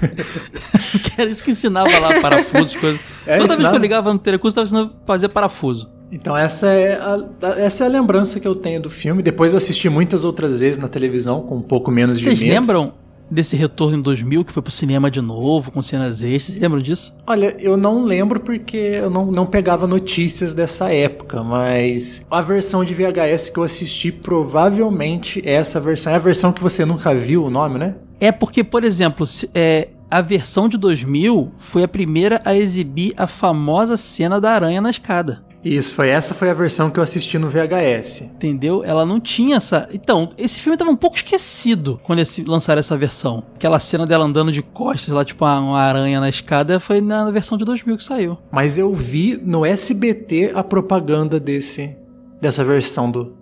[1.02, 3.00] que era isso que ensinava lá, parafusos, coisas.
[3.26, 3.76] É, Toda vez que ensinava.
[3.76, 5.92] eu ligava no telecurso, tava ensinando a fazer parafuso.
[6.10, 7.24] Então essa é, a,
[7.58, 9.22] essa é a lembrança que eu tenho do filme.
[9.22, 12.52] Depois eu assisti muitas outras vezes na televisão, com um pouco menos de Vocês medo.
[12.52, 12.92] lembram
[13.30, 16.58] desse retorno em 2000, que foi pro cinema de novo, com cenas extras.
[16.58, 17.16] Lembram disso?
[17.26, 22.84] Olha, eu não lembro porque eu não, não pegava notícias dessa época, mas a versão
[22.84, 26.12] de VHS que eu assisti provavelmente é essa versão.
[26.12, 27.94] É a versão que você nunca viu o nome, né?
[28.20, 33.26] É porque, por exemplo, é, a versão de 2000 foi a primeira a exibir a
[33.26, 35.42] famosa cena da aranha na escada.
[35.64, 38.22] Isso, foi essa foi a versão que eu assisti no VHS.
[38.22, 38.84] Entendeu?
[38.84, 39.88] Ela não tinha essa.
[39.92, 43.44] Então, esse filme tava um pouco esquecido quando eles lançaram essa versão.
[43.54, 47.56] Aquela cena dela andando de costas lá, tipo uma aranha na escada, foi na versão
[47.56, 48.38] de 2000 que saiu.
[48.52, 51.96] Mas eu vi no SBT a propaganda desse
[52.40, 53.34] dessa versão do.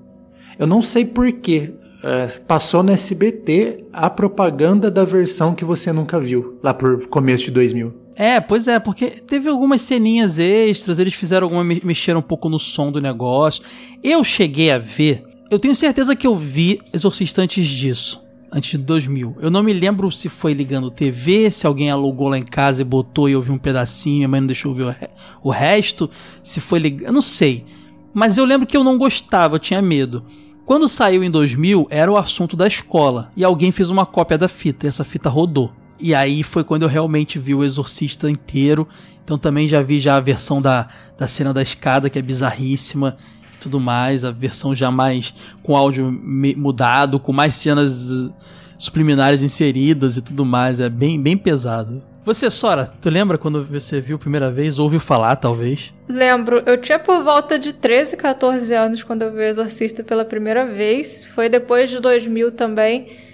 [0.58, 1.74] Eu não sei porquê.
[2.04, 7.44] É, passou no SBT a propaganda da versão que você nunca viu, lá por começo
[7.44, 8.01] de 2000.
[8.14, 12.58] É, pois é, porque teve algumas ceninhas extras, eles fizeram alguma mexeram um pouco no
[12.58, 13.62] som do negócio.
[14.02, 18.22] Eu cheguei a ver, eu tenho certeza que eu vi Exorcista antes disso,
[18.52, 19.36] antes de 2000.
[19.40, 22.84] Eu não me lembro se foi ligando TV, se alguém alugou lá em casa e
[22.84, 25.08] botou e eu vi um pedacinho, minha mãe não deixou eu ver
[25.42, 26.10] o, o resto,
[26.42, 27.64] se foi ligando, eu não sei.
[28.12, 30.22] Mas eu lembro que eu não gostava, eu tinha medo.
[30.66, 34.48] Quando saiu em 2000, era o assunto da escola e alguém fez uma cópia da
[34.48, 35.72] fita e essa fita rodou.
[36.02, 38.88] E aí foi quando eu realmente vi o Exorcista inteiro.
[39.22, 43.16] Então também já vi já a versão da, da cena da escada, que é bizarríssima
[43.54, 44.24] e tudo mais.
[44.24, 48.34] A versão já mais com áudio mudado, com mais cenas uh,
[48.76, 50.80] subliminares inseridas e tudo mais.
[50.80, 52.02] É bem, bem pesado.
[52.24, 54.80] Você, Sora, tu lembra quando você viu a primeira vez?
[54.80, 55.94] Ouviu falar, talvez?
[56.08, 56.64] Lembro.
[56.66, 60.66] Eu tinha por volta de 13, 14 anos quando eu vi o Exorcista pela primeira
[60.66, 61.26] vez.
[61.26, 63.31] Foi depois de 2000 também.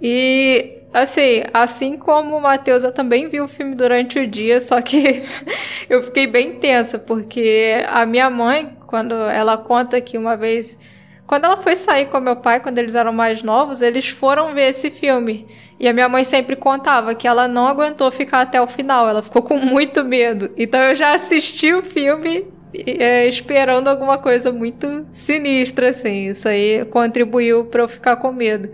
[0.00, 4.80] E, assim, assim como o Matheus, eu também vi o filme durante o dia, só
[4.80, 5.24] que
[5.88, 10.78] eu fiquei bem tensa, porque a minha mãe, quando ela conta que uma vez...
[11.26, 14.70] Quando ela foi sair com meu pai, quando eles eram mais novos, eles foram ver
[14.70, 15.46] esse filme.
[15.78, 19.22] E a minha mãe sempre contava que ela não aguentou ficar até o final, ela
[19.22, 20.50] ficou com muito medo.
[20.56, 26.28] Então eu já assisti o filme é, esperando alguma coisa muito sinistra, assim.
[26.28, 28.70] Isso aí contribuiu para eu ficar com medo.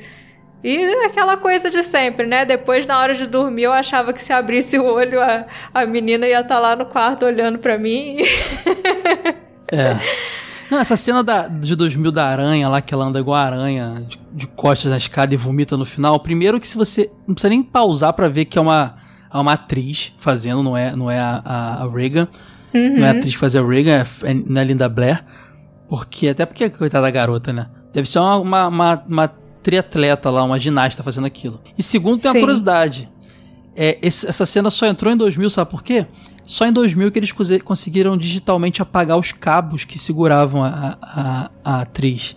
[0.64, 2.46] E aquela coisa de sempre, né?
[2.46, 6.26] Depois, na hora de dormir, eu achava que se abrisse o olho, a, a menina
[6.26, 8.16] ia estar tá lá no quarto olhando para mim.
[9.70, 9.98] é.
[10.70, 14.06] Não, essa cena da, de 2000 da aranha lá, que ela anda igual a aranha,
[14.08, 16.18] de, de costas na escada e vomita no final.
[16.18, 17.10] Primeiro que se você.
[17.26, 18.94] Não precisa nem pausar para ver que é uma,
[19.30, 22.26] é uma atriz fazendo, não é, não é a, a, a Reagan.
[22.72, 23.00] Uhum.
[23.00, 25.22] Não é a atriz que faz a Reagan, é, é, não é Linda Blair.
[25.90, 27.66] Porque, até porque, coitada da garota, né?
[27.92, 31.58] Deve ser uma, uma, uma, uma triatleta lá, uma ginasta fazendo aquilo.
[31.76, 33.08] E segundo, tem uma curiosidade.
[33.74, 36.06] É, esse, essa cena só entrou em 2000, sabe por quê?
[36.44, 37.32] Só em 2000 que eles
[37.64, 42.36] conseguiram digitalmente apagar os cabos que seguravam a, a, a atriz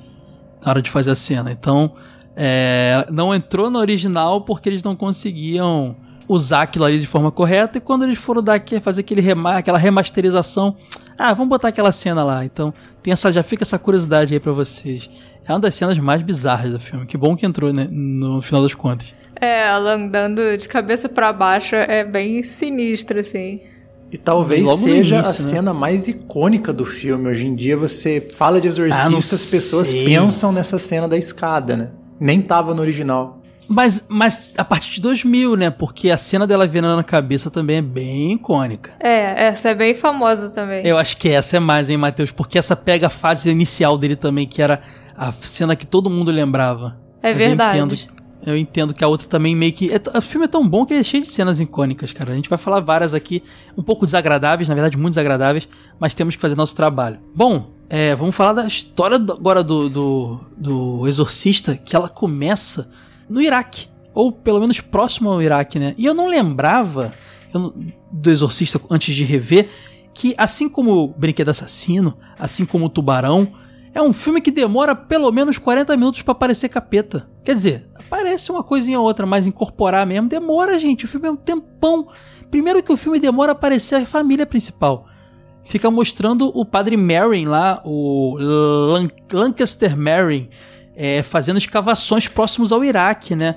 [0.66, 1.52] na hora de fazer a cena.
[1.52, 1.92] Então,
[2.36, 7.78] é, não entrou na original porque eles não conseguiam usar aquilo ali de forma correta.
[7.78, 10.76] E quando eles foram dar fazer aquele rema aquela remasterização,
[11.18, 12.46] ah, vamos botar aquela cena lá.
[12.46, 15.10] Então, tem essa, já fica essa curiosidade aí para vocês.
[15.48, 17.06] É uma das cenas mais bizarras do filme.
[17.06, 19.14] Que bom que entrou, né, no final das contas.
[19.40, 23.62] É, ela andando de cabeça para baixo é bem sinistro, assim.
[24.12, 25.52] E talvez Logo seja início, a né?
[25.52, 27.30] cena mais icônica do filme.
[27.30, 30.06] Hoje em dia você fala de exorcista, ah, as pessoas sei.
[30.06, 31.90] pensam nessa cena da escada, né?
[32.20, 33.42] Nem tava no original.
[33.68, 35.70] Mas, mas a partir de 2000, né?
[35.70, 38.92] Porque a cena dela virando a cabeça também é bem icônica.
[38.98, 40.86] É, essa é bem famosa também.
[40.86, 42.32] Eu acho que essa é mais, hein, Matheus?
[42.32, 44.82] Porque essa pega a fase inicial dele também, que era
[45.18, 47.00] a cena que todo mundo lembrava.
[47.24, 47.80] É mas verdade.
[47.80, 49.90] Eu entendo, eu entendo que a outra também meio que.
[49.92, 52.32] É, o filme é tão bom que ele é cheio de cenas icônicas, cara.
[52.32, 53.42] A gente vai falar várias aqui,
[53.76, 55.68] um pouco desagradáveis, na verdade, muito desagradáveis,
[56.00, 57.20] mas temos que fazer nosso trabalho.
[57.36, 62.90] Bom, é, vamos falar da história do, agora do, do, do Exorcista, que ela começa
[63.28, 63.88] no Iraque.
[64.14, 65.96] Ou pelo menos próximo ao Iraque, né?
[65.98, 67.14] E eu não lembrava
[67.54, 67.74] eu,
[68.12, 69.70] do Exorcista antes de rever
[70.14, 73.52] que, assim como o Brinquedo Assassino, assim como o Tubarão,
[73.98, 77.28] é um filme que demora pelo menos 40 minutos para aparecer capeta.
[77.44, 81.06] Quer dizer, aparece uma coisinha ou outra, mas incorporar mesmo demora, gente.
[81.06, 82.08] O filme é um tempão.
[82.52, 85.08] Primeiro que o filme demora a aparecer a família principal.
[85.66, 90.48] Fica mostrando o padre Merrin lá, o Lan Lancaster Merrin,
[90.96, 93.56] é, fazendo escavações próximos ao Iraque, né?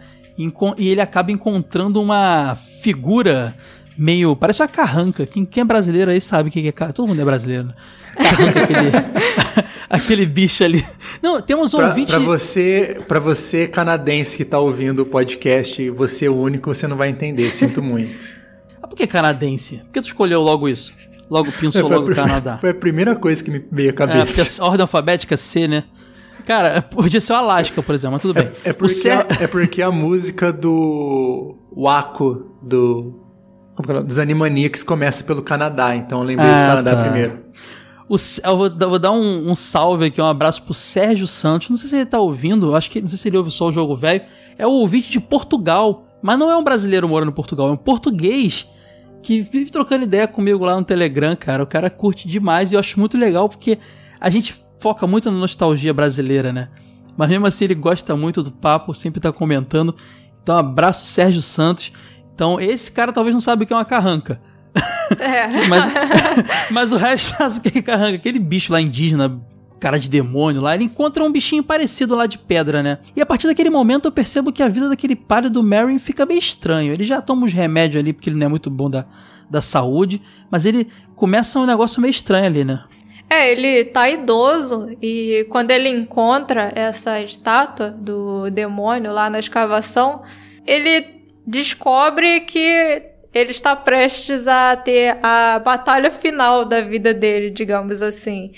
[0.79, 3.55] E ele acaba encontrando uma figura
[3.95, 4.35] meio.
[4.35, 5.27] Parece uma carranca.
[5.27, 6.95] Quem, quem é brasileiro aí sabe o que é carranca.
[6.95, 7.65] Todo mundo é brasileiro.
[7.67, 7.75] Né?
[8.17, 8.91] Carranca, aquele,
[9.91, 10.85] aquele bicho ali.
[11.21, 12.13] Não, temos pra, ouvinte.
[12.13, 16.87] Pra você, pra você canadense que tá ouvindo o podcast, você é o único, você
[16.87, 17.51] não vai entender.
[17.53, 18.37] Sinto muito.
[18.81, 19.79] ah, por que canadense?
[19.79, 20.95] Por que tu escolheu logo isso?
[21.29, 22.59] Logo pensou logo Canadá.
[22.63, 24.41] Foi a primeira coisa que me veio à cabeça.
[24.41, 25.85] É, porque a ordem alfabética C, né?
[26.47, 28.51] Cara, podia ser o Alasca, por exemplo, mas tudo bem.
[28.65, 29.13] É, é, porque, Ser...
[29.13, 33.27] a, é porque a música do Waco, do.
[33.89, 37.03] É Dos Animaniacs começa pelo Canadá, então eu lembrei ah, do Canadá tá.
[37.03, 37.39] primeiro.
[38.11, 41.71] O, eu vou, vou dar um, um, salve aqui, um abraço pro Sérgio Santos.
[41.71, 43.73] Não sei se ele tá ouvindo, acho que não sei se ele ouve só o
[43.73, 44.23] jogo velho.
[44.59, 47.77] É o ouvinte de Portugal, mas não é um brasileiro morando em Portugal, é um
[47.77, 48.67] português
[49.23, 51.63] que vive trocando ideia comigo lá no Telegram, cara.
[51.63, 53.79] O cara curte demais e eu acho muito legal porque
[54.19, 56.69] a gente foca muito na nostalgia brasileira, né?
[57.17, 59.95] Mas mesmo assim ele gosta muito do papo, sempre tá comentando.
[60.43, 61.93] Então, abraço Sérgio Santos.
[62.35, 64.43] Então, esse cara talvez não sabe o que é uma carranca.
[65.19, 65.67] É.
[65.69, 65.85] mas,
[66.71, 68.15] mas o resto sabe o que carranca.
[68.15, 69.41] Aquele bicho lá indígena,
[69.81, 72.99] cara de demônio lá, ele encontra um bichinho parecido lá de pedra, né?
[73.17, 76.25] E a partir daquele momento eu percebo que a vida daquele padre do Merrin fica
[76.27, 76.93] meio estranho.
[76.93, 79.07] Ele já toma uns remédios ali porque ele não é muito bom da,
[79.49, 82.85] da saúde, mas ele começa um negócio meio estranho ali, né?
[83.29, 90.23] É, ele tá idoso e quando ele encontra essa estátua do demônio lá na escavação,
[90.67, 98.03] ele descobre que ele está prestes a ter a batalha final da vida dele, digamos
[98.03, 98.53] assim.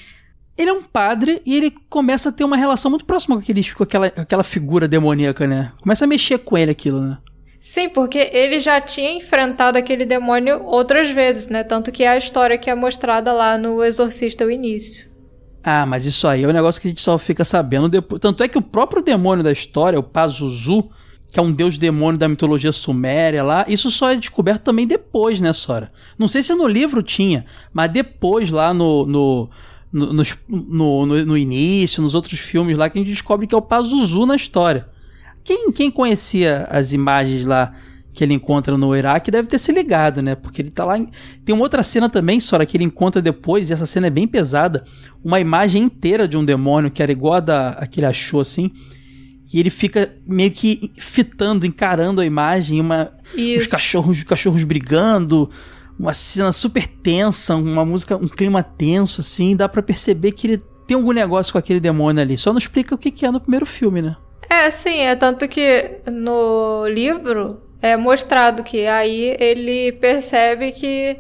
[0.57, 3.73] Ele é um padre e ele começa a ter uma relação muito próxima com, aquele,
[3.73, 5.73] com aquela, aquela figura demoníaca, né?
[5.81, 7.19] Começa a mexer com ele aquilo, né?
[7.59, 11.63] Sim, porque ele já tinha enfrentado aquele demônio outras vezes, né?
[11.63, 15.11] Tanto que é a história que é mostrada lá no Exorcista o início.
[15.63, 18.21] Ah, mas isso aí é um negócio que a gente só fica sabendo depois.
[18.21, 20.91] Tanto é que o próprio demônio da história, o Pazuzu,
[21.33, 25.41] que é um deus demônio da mitologia suméria lá, isso só é descoberto também depois,
[25.41, 25.91] né, Sora?
[26.19, 29.51] Não sei se no livro tinha, mas depois lá no, no,
[29.91, 33.59] no, no, no, no início, nos outros filmes lá, que a gente descobre que é
[33.59, 34.87] o Pazuzu na história.
[35.43, 37.73] Quem, quem conhecia as imagens lá
[38.13, 40.35] que ele encontra no Iraque deve ter se ligado, né?
[40.35, 40.99] Porque ele tá lá.
[40.99, 41.09] Em...
[41.47, 44.29] Tem uma outra cena também, Sora, que ele encontra depois, e essa cena é bem
[44.29, 44.85] pesada.
[45.25, 48.43] Uma imagem inteira de um demônio que era igual a, da, a que ele achou
[48.43, 48.71] assim.
[49.53, 53.13] E ele fica meio que fitando, encarando a imagem, uma,
[53.59, 55.51] os cachorros, os cachorros brigando,
[55.99, 59.55] uma cena super tensa, uma música, um clima tenso, assim.
[59.55, 62.37] Dá para perceber que ele tem algum negócio com aquele demônio ali.
[62.37, 64.17] Só não explica o que, que é no primeiro filme, né?
[64.49, 71.17] É, sim, é tanto que no livro é mostrado que aí ele percebe que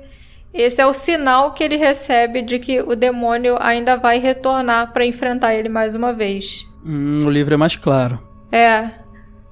[0.53, 5.07] esse é o sinal que ele recebe de que o demônio ainda vai retornar para
[5.07, 6.67] enfrentar ele mais uma vez.
[6.85, 8.21] Hum, o livro é mais claro.
[8.51, 8.91] É.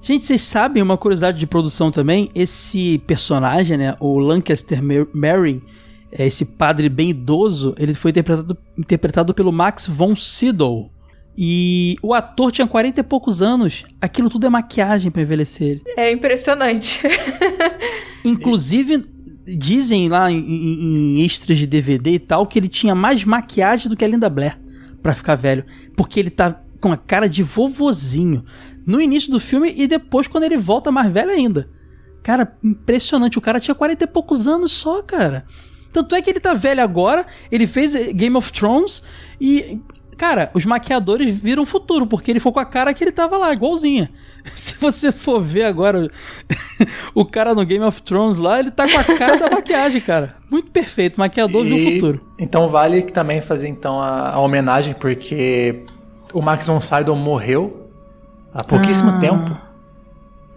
[0.01, 2.29] Gente, vocês sabem uma curiosidade de produção também?
[2.33, 5.61] Esse personagem, né, o Lancaster Merrin,
[6.11, 10.89] é esse padre bem idoso, ele foi interpretado, interpretado pelo Max von Sydow.
[11.37, 13.85] E o ator tinha 40 e poucos anos.
[14.01, 15.81] Aquilo tudo é maquiagem para envelhecer ele.
[15.95, 17.01] É impressionante.
[18.25, 19.05] Inclusive,
[19.45, 23.95] dizem lá em, em, extras de DVD e tal que ele tinha mais maquiagem do
[23.95, 24.59] que a Linda Blair
[25.01, 25.63] para ficar velho.
[25.95, 28.43] Porque ele tá com a cara de vovozinho
[28.85, 31.69] no início do filme e depois quando ele volta mais velho ainda.
[32.23, 33.37] Cara, impressionante.
[33.37, 35.45] O cara tinha 40 e poucos anos só, cara.
[35.93, 39.03] Tanto é que ele tá velho agora, ele fez Game of Thrones
[39.39, 39.79] e
[40.21, 43.39] Cara, os maquiadores viram o futuro, porque ele foi com a cara que ele tava
[43.39, 44.07] lá, igualzinha.
[44.53, 46.11] Se você for ver agora
[47.15, 50.35] o cara no Game of Thrones lá, ele tá com a cara da maquiagem, cara.
[50.47, 52.27] Muito perfeito, maquiador e, viu o futuro.
[52.37, 55.85] Então vale também fazer então a, a homenagem, porque
[56.33, 57.89] o Max von Sydow morreu
[58.53, 59.19] há pouquíssimo ah.
[59.19, 59.57] tempo.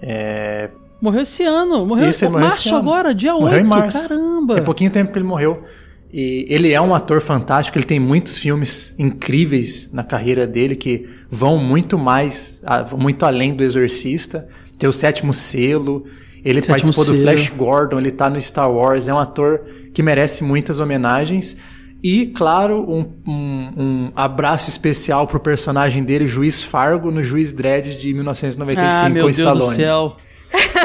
[0.03, 0.71] É...
[1.01, 4.09] Morreu esse ano, morreu, Isso, morreu março agora, dia morreu 8, em março.
[4.09, 4.55] caramba.
[4.55, 5.65] Tem pouquinho tempo que ele morreu.
[6.13, 11.09] E ele é um ator fantástico, ele tem muitos filmes incríveis na carreira dele que
[11.29, 12.63] vão muito mais,
[12.97, 14.49] muito além do Exorcista.
[14.79, 16.05] Tem o Sétimo Selo,
[16.45, 17.17] ele Sétimo participou selo.
[17.17, 21.57] do Flash Gordon, ele tá no Star Wars, é um ator que merece muitas homenagens.
[22.05, 27.97] E, claro, um, um, um abraço especial pro personagem dele, Juiz Fargo, no Juiz Dredd
[27.97, 29.71] de 1995 ah, meu com Deus Stallone.
[29.71, 30.17] do céu.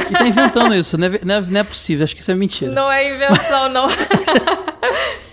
[0.08, 0.98] Quem tá inventando isso?
[0.98, 2.72] Não é, não, é, não é possível, acho que isso é mentira.
[2.72, 3.90] Não é invenção, não.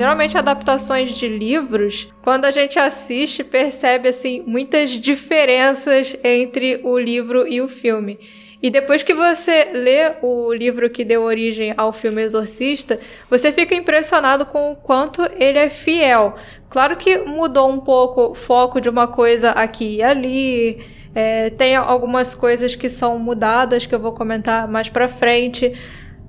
[0.00, 7.46] Geralmente adaptações de livros, quando a gente assiste, percebe assim muitas diferenças entre o livro
[7.46, 8.18] e o filme.
[8.62, 13.74] E depois que você lê o livro que deu origem ao filme Exorcista, você fica
[13.74, 16.34] impressionado com o quanto ele é fiel.
[16.70, 20.82] Claro que mudou um pouco o foco de uma coisa aqui e ali.
[21.14, 25.74] É, tem algumas coisas que são mudadas que eu vou comentar mais pra frente.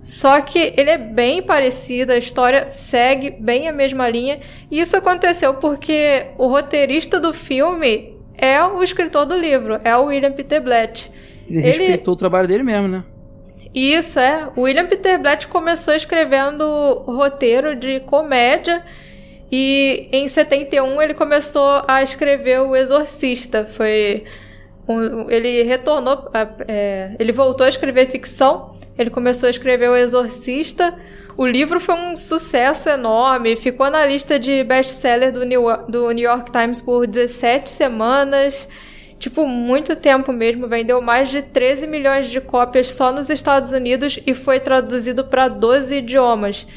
[0.01, 4.39] Só que ele é bem parecido, a história segue bem a mesma linha.
[4.69, 10.05] E isso aconteceu porque o roteirista do filme é o escritor do livro, é o
[10.05, 11.11] William Peter Blatt.
[11.47, 13.03] Ele, ele respeitou o trabalho dele mesmo, né?
[13.73, 14.49] Isso, é.
[14.55, 18.83] O William Peter Blatt começou escrevendo roteiro de comédia
[19.51, 23.65] e em 71 ele começou a escrever O Exorcista.
[23.65, 24.23] Foi
[24.87, 26.29] um, ele retornou,
[26.67, 28.75] é, ele voltou a escrever ficção.
[29.01, 30.97] Ele começou a escrever O Exorcista.
[31.35, 36.23] O livro foi um sucesso enorme, ficou na lista de best-seller do New, do New
[36.23, 38.67] York Times por 17 semanas
[39.21, 44.19] tipo, muito tempo mesmo, vendeu mais de 13 milhões de cópias só nos Estados Unidos
[44.25, 46.67] e foi traduzido para 12 idiomas.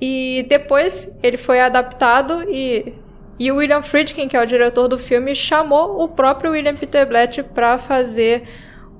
[0.00, 2.92] E depois ele foi adaptado e,
[3.38, 7.06] e o William Friedkin, que é o diretor do filme, chamou o próprio William Peter
[7.06, 8.42] Blatt para fazer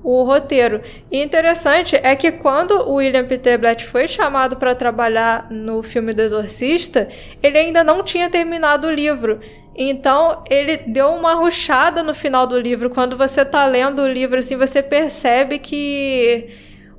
[0.03, 0.81] o roteiro.
[1.11, 6.13] E interessante é que quando o William Peter Blatt foi chamado para trabalhar no filme
[6.13, 7.09] do Exorcista,
[7.43, 9.41] ele ainda não tinha terminado o livro.
[9.75, 12.91] Então, ele deu uma ruchada no final do livro.
[12.91, 16.49] Quando você tá lendo o livro, assim, você percebe que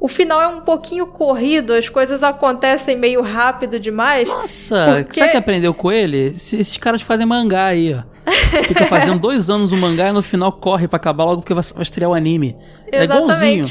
[0.04, 4.28] o final é um pouquinho corrido, as coisas acontecem meio rápido demais.
[4.28, 5.18] Nossa, porque...
[5.18, 6.34] sabe que aprendeu com ele?
[6.36, 8.04] Esses caras fazem mangá aí, ó.
[8.68, 11.64] Fica fazendo dois anos o mangá e no final corre para acabar logo porque vai
[11.80, 12.58] estrear o anime.
[12.92, 12.92] Exatamente.
[12.92, 13.66] É igualzinho.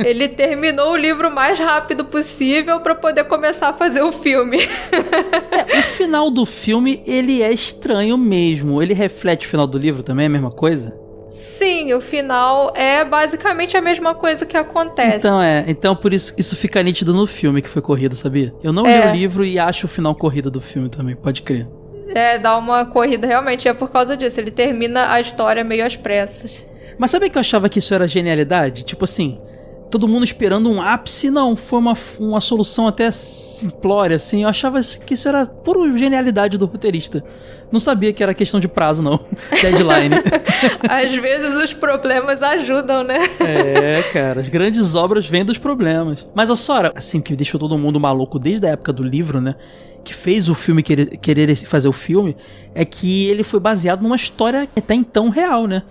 [0.00, 4.58] Ele terminou o livro o mais rápido possível para poder começar a fazer o filme.
[4.58, 8.82] é, o final do filme, ele é estranho mesmo.
[8.82, 11.05] Ele reflete o final do livro também, é a mesma coisa?
[11.36, 15.18] Sim, o final é basicamente a mesma coisa que acontece.
[15.18, 18.54] Então é, então por isso isso fica nítido no filme que foi corrido, sabia?
[18.62, 19.02] Eu não é.
[19.02, 21.66] li o livro e acho o final corrido do filme também, pode crer.
[22.08, 24.40] É, dá uma corrida realmente, é por causa disso.
[24.40, 26.64] Ele termina a história meio às pressas.
[26.98, 28.84] Mas sabe que eu achava que isso era genialidade?
[28.84, 29.38] Tipo assim,
[29.90, 34.42] todo mundo esperando um ápice, não, foi uma, uma solução até simplória, assim.
[34.42, 37.24] Eu achava que isso era pura genialidade do roteirista.
[37.70, 39.20] Não sabia que era questão de prazo, não.
[39.60, 40.16] Deadline.
[40.88, 43.18] Às vezes os problemas ajudam, né?
[43.40, 46.26] é, cara, as grandes obras vêm dos problemas.
[46.34, 49.54] Mas, ó, Sora, assim, que deixou todo mundo maluco desde a época do livro, né?
[50.04, 52.36] Que fez o filme querer, querer fazer o filme,
[52.74, 55.82] é que ele foi baseado numa história até então real, né?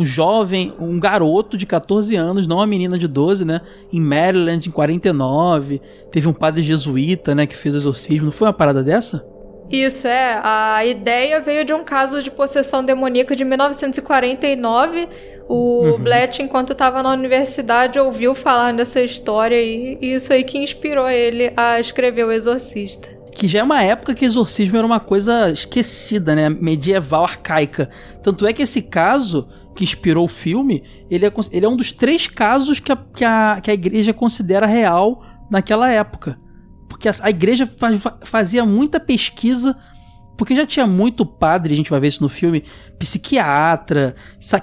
[0.00, 3.60] Um jovem, um garoto de 14 anos, não uma menina de 12, né?
[3.92, 5.80] Em Maryland, em 49.
[6.10, 8.26] Teve um padre jesuíta, né, que fez o exorcismo.
[8.26, 9.24] Não foi uma parada dessa?
[9.70, 10.40] Isso, é.
[10.42, 15.06] A ideia veio de um caso de possessão demoníaca de 1949.
[15.46, 15.98] O uhum.
[15.98, 21.52] Blatt, enquanto estava na universidade, ouviu falar dessa história e isso aí que inspirou ele
[21.56, 26.34] a escrever O Exorcista que já é uma época que exorcismo era uma coisa esquecida,
[26.34, 26.50] né?
[26.50, 27.88] Medieval, arcaica.
[28.22, 31.92] Tanto é que esse caso que inspirou o filme, ele é, ele é um dos
[31.92, 36.38] três casos que a, que a, que a igreja considera real naquela época.
[36.88, 37.70] Porque a, a igreja
[38.22, 39.76] fazia muita pesquisa
[40.40, 42.64] porque já tinha muito padre, a gente vai ver isso no filme,
[42.98, 44.14] psiquiatra,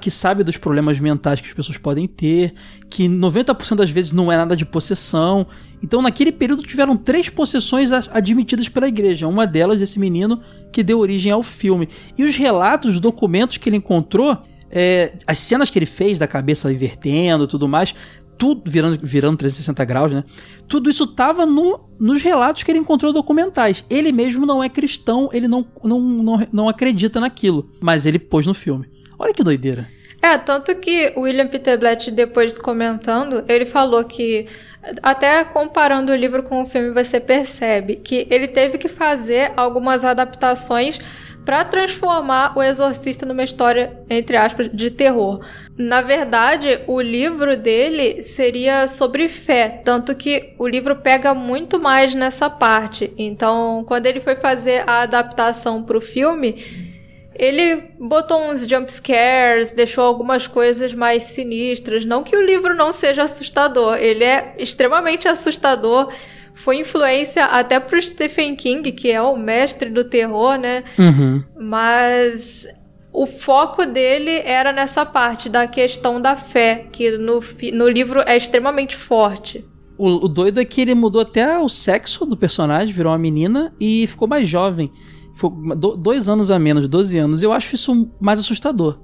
[0.01, 2.55] que sabe dos problemas mentais que as pessoas podem ter,
[2.89, 5.45] que 90% das vezes não é nada de possessão.
[5.80, 9.28] Então, naquele período, tiveram três possessões admitidas pela igreja.
[9.28, 10.41] Uma delas, esse menino
[10.74, 11.88] que deu origem ao filme.
[12.18, 14.36] E os relatos, os documentos que ele encontrou,
[14.72, 17.93] é, as cenas que ele fez da cabeça invertendo e tudo mais,
[18.38, 20.24] tudo virando, virando 360 graus, né?
[20.68, 23.84] Tudo isso tava no, nos relatos que ele encontrou documentais.
[23.89, 28.45] Ele mesmo não é cristão, ele não, não, não, não acredita naquilo, mas ele pôs
[28.45, 28.88] no filme.
[29.18, 29.89] Olha que doideira.
[30.22, 34.47] É, tanto que o William Peter Blatt, depois comentando, ele falou que,
[35.01, 40.03] até comparando o livro com o filme, você percebe que ele teve que fazer algumas
[40.03, 40.99] adaptações
[41.48, 45.39] para transformar O Exorcista numa história, entre aspas, de terror.
[45.78, 52.14] Na verdade, o livro dele seria sobre fé, tanto que o livro pega muito mais
[52.14, 53.14] nessa parte.
[53.18, 56.91] Então, quando ele foi fazer a adaptação para o filme,
[57.34, 62.04] ele botou uns jump scares, deixou algumas coisas mais sinistras.
[62.04, 66.12] Não que o livro não seja assustador, ele é extremamente assustador
[66.58, 70.84] foi influência até pro Stephen King, que é o mestre do terror, né?
[70.97, 71.43] Uhum.
[71.60, 72.68] Mas
[73.14, 77.39] o foco dele era nessa parte da questão da fé, que no,
[77.74, 79.64] no livro é extremamente forte.
[79.97, 83.74] O, o doido é que ele mudou até o sexo do personagem, virou uma menina
[83.80, 84.91] e ficou mais jovem.
[85.36, 85.51] Foi
[85.99, 87.43] dois anos a menos, 12 anos.
[87.43, 88.99] Eu acho isso mais assustador.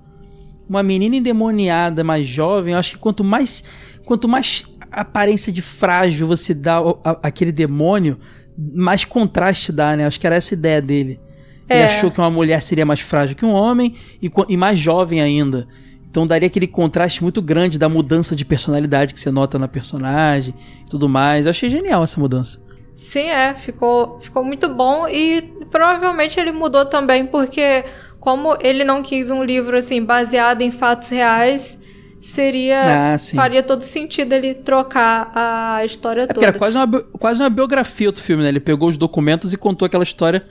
[0.67, 3.63] Uma menina endemoniada, mais jovem, eu acho que quanto mais
[4.05, 6.79] quanto mais aparência de frágil você dá
[7.21, 8.19] aquele demônio,
[8.57, 10.05] mais contraste dá, né?
[10.05, 11.19] Acho que era essa a ideia dele.
[11.67, 11.75] É.
[11.75, 15.21] Ele achou que uma mulher seria mais frágil que um homem e, e mais jovem
[15.21, 15.67] ainda.
[16.09, 20.53] Então daria aquele contraste muito grande da mudança de personalidade que você nota na personagem
[20.85, 21.45] e tudo mais.
[21.45, 22.61] Eu achei genial essa mudança.
[22.95, 25.41] Sim, é, ficou, ficou muito bom e
[25.71, 27.83] provavelmente ele mudou também porque
[28.19, 31.79] como ele não quis um livro assim baseado em fatos reais,
[32.23, 32.81] seria.
[33.13, 36.47] Ah, faria todo sentido ele trocar a história é toda.
[36.47, 38.49] Era quase uma, quase uma biografia do filme, né?
[38.49, 40.45] Ele pegou os documentos e contou aquela história,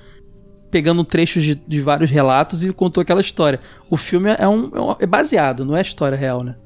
[0.70, 3.58] pegando trechos de, de vários relatos e contou aquela história.
[3.90, 4.70] O filme é, um,
[5.00, 6.56] é baseado, não é história real, né?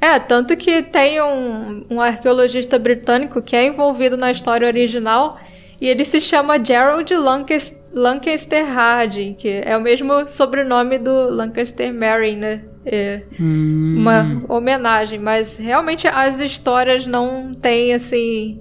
[0.00, 5.38] É, tanto que tem um, um arqueologista britânico que é envolvido na história original
[5.80, 11.92] e ele se chama Gerald Lancaster, Lancaster Harding, que é o mesmo sobrenome do Lancaster
[11.94, 12.62] Mary, né?
[12.84, 13.96] É hum.
[13.98, 18.60] uma homenagem, mas realmente as histórias não têm assim.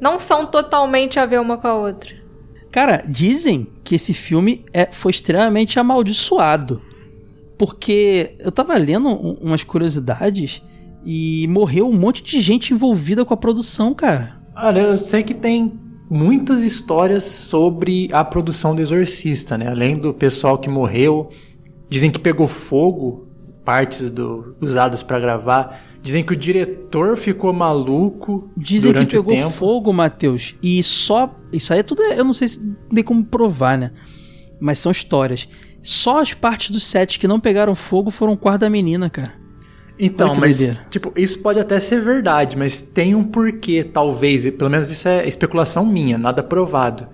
[0.00, 2.14] Não são totalmente a ver uma com a outra.
[2.70, 6.80] Cara, dizem que esse filme é, foi extremamente amaldiçoado.
[7.58, 10.62] Porque eu tava lendo umas curiosidades
[11.04, 14.38] e morreu um monte de gente envolvida com a produção, cara.
[14.54, 15.72] Olha, eu sei que tem
[16.08, 19.68] muitas histórias sobre a produção do Exorcista, né?
[19.68, 21.30] Além do pessoal que morreu,
[21.88, 23.27] dizem que pegou fogo
[23.68, 25.82] partes do, usadas para gravar.
[26.00, 28.50] Dizem que o diretor ficou maluco.
[28.56, 30.54] Dizem que pegou fogo, Matheus.
[30.62, 31.36] E só.
[31.52, 32.00] Isso aí é tudo.
[32.00, 33.90] Eu não sei se tem como provar, né?
[34.58, 35.46] Mas são histórias.
[35.82, 39.34] Só as partes do set que não pegaram fogo foram o quarto da menina, cara.
[39.98, 44.90] Então, mas, tipo, isso pode até ser verdade, mas tem um porquê, talvez, pelo menos
[44.90, 47.06] isso é especulação minha, nada provado.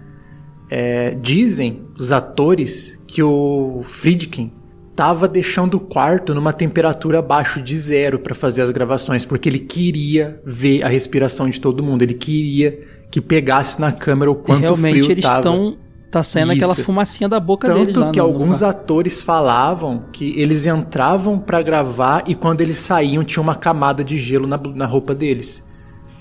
[0.71, 4.53] É, dizem os atores que o Friedkin
[4.97, 9.59] tava deixando o quarto numa temperatura abaixo de zero para fazer as gravações, porque ele
[9.59, 12.79] queria ver a respiração de todo mundo, ele queria
[13.11, 15.39] que pegasse na câmera o quanto Realmente, frio eles tava.
[15.39, 15.77] Estão
[16.11, 16.59] Tá saindo Isso.
[16.63, 18.77] aquela fumacinha da boca Tanto deles lá que no- no alguns quarto.
[18.79, 24.17] atores falavam que eles entravam pra gravar e quando eles saíam tinha uma camada de
[24.17, 25.65] gelo na, na roupa deles.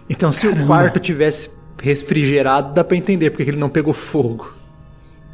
[0.10, 0.66] Então se o Caramba.
[0.68, 4.52] quarto tivesse refrigerado, dá pra entender porque que ele não pegou fogo.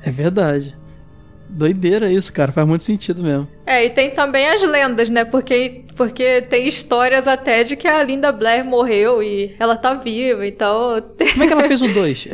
[0.04, 0.76] É verdade.
[1.50, 2.52] Doideira isso, cara.
[2.52, 3.48] Faz muito sentido mesmo.
[3.66, 5.26] É, e tem também as lendas, né?
[5.26, 10.46] Porque, porque tem histórias até de que a Linda Blair morreu e ela tá viva,
[10.46, 11.04] então.
[11.34, 12.28] Como é que ela fez o 2?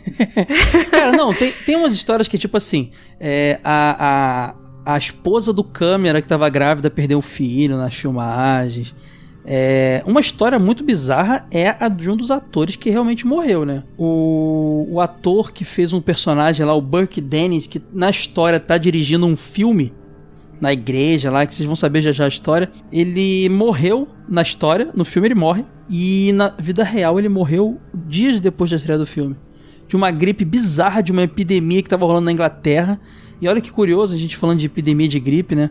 [0.90, 4.54] Cara, não, tem, tem umas histórias que, tipo assim, é, a,
[4.86, 8.94] a, a esposa do câmera que tava grávida perdeu o filho nas filmagens.
[9.44, 13.82] É, uma história muito bizarra é a de um dos atores que realmente morreu, né?
[13.98, 18.78] O, o ator que fez um personagem lá, o Burke Dennis, que na história tá
[18.78, 19.92] dirigindo um filme
[20.60, 22.70] na igreja lá, que vocês vão saber já já a história.
[22.92, 28.38] Ele morreu na história, no filme ele morre, e na vida real ele morreu dias
[28.38, 29.34] depois da estreia do filme.
[29.88, 33.00] De uma gripe bizarra, de uma epidemia que tava rolando na Inglaterra.
[33.40, 35.68] E olha que curioso, a gente falando de epidemia de gripe, né?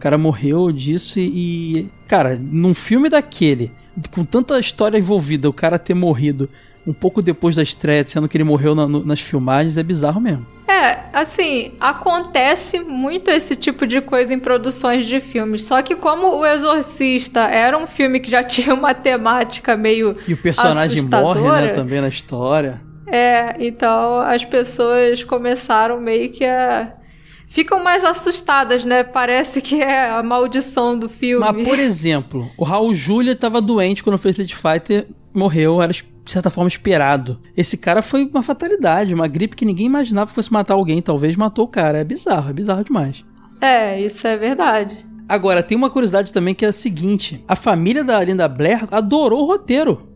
[0.00, 1.76] O cara morreu disso e.
[1.80, 3.70] e, Cara, num filme daquele,
[4.12, 6.48] com tanta história envolvida, o cara ter morrido
[6.86, 10.18] um pouco depois da estreia, sendo que ele morreu na- no- nas filmagens, é bizarro
[10.18, 10.46] mesmo.
[10.66, 15.64] É, assim, acontece muito esse tipo de coisa em produções de filmes.
[15.66, 20.32] Só que como O Exorcista era um filme que já tinha uma temática meio E
[20.32, 22.80] o personagem morre, né, também na história.
[23.06, 26.94] É, então as pessoas começaram meio que a
[27.50, 29.04] ficam mais assustadas, né?
[29.04, 31.44] Parece que é a maldição do filme.
[31.44, 36.04] Mas, por exemplo, o Raul Julia tava doente quando fez Street Fighter, morreu, era de
[36.24, 37.40] certa forma esperado.
[37.56, 41.36] Esse cara foi uma fatalidade, uma gripe que ninguém imaginava que fosse matar alguém, talvez
[41.36, 41.98] matou o cara.
[41.98, 43.24] É bizarro, é bizarro demais.
[43.60, 45.06] É, isso é verdade.
[45.28, 49.42] Agora, tem uma curiosidade também que é a seguinte: a família da Linda Blair adorou
[49.42, 50.09] o roteiro.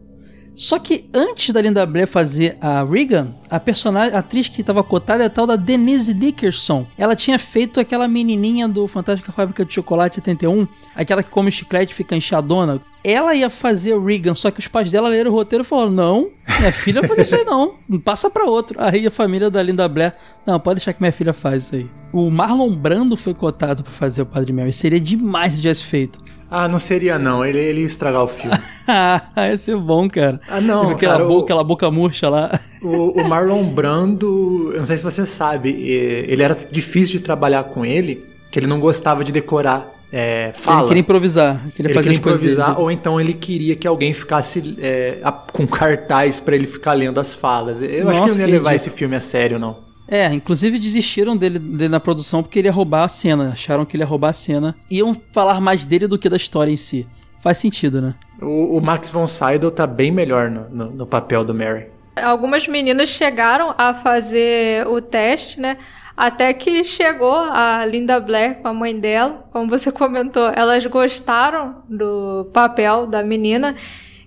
[0.56, 4.82] Só que antes da Linda Blair fazer a Regan, a personagem, a atriz que estava
[4.82, 6.86] cotada é a tal da Denise Dickerson.
[6.96, 11.92] Ela tinha feito aquela menininha do Fantástica Fábrica de Chocolate 71, aquela que come chiclete
[11.92, 12.80] e fica inchadona.
[13.02, 15.90] Ela ia fazer o Regan, só que os pais dela leram o roteiro e falaram:
[15.90, 18.80] Não, minha filha vai fazer isso aí não, passa pra outro.
[18.80, 20.14] Aí a família da Linda Blair,
[20.46, 21.86] não, pode deixar que minha filha faz isso aí.
[22.12, 26.20] O Marlon Brando foi cotado pra fazer o Padre Mary, seria demais se tivesse feito.
[26.50, 28.56] Ah, não seria não, ele, ele ia estragar o filme.
[28.86, 30.40] Ah, ia ser bom, cara.
[30.48, 32.58] Ah, não, aquela, cara, boca, o- aquela boca murcha lá.
[32.84, 37.64] O, o Marlon Brando, eu não sei se você sabe, ele era difícil de trabalhar
[37.64, 40.80] com ele, que ele não gostava de decorar é, fala.
[40.80, 44.76] Ele queria improvisar, queria Ele fazer queria improvisar, ou então ele queria que alguém ficasse
[44.78, 45.18] é,
[45.50, 47.80] com cartaz pra ele ficar lendo as falas.
[47.82, 49.76] Eu acho que Nossa, ele não ia levar esse filme a sério, não.
[50.06, 53.50] É, inclusive desistiram dele, dele na produção porque ele ia roubar a cena.
[53.52, 54.74] Acharam que ele ia roubar a cena.
[54.90, 57.06] Iam falar mais dele do que da história em si.
[57.40, 58.14] Faz sentido, né?
[58.40, 61.86] O, o Max von Sydow tá bem melhor no, no- no papel do Mary.
[62.16, 65.78] Algumas meninas chegaram a fazer o teste, né?
[66.16, 71.82] Até que chegou a Linda Blair com a mãe dela, como você comentou, elas gostaram
[71.88, 73.74] do papel da menina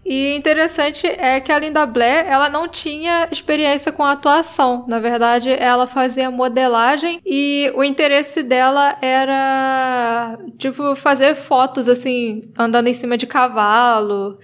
[0.10, 4.86] E interessante é que a Linda Blair, ela não tinha experiência com atuação.
[4.88, 12.88] Na verdade, ela fazia modelagem e o interesse dela era, tipo, fazer fotos, assim, andando
[12.88, 14.39] em cima de cavalo.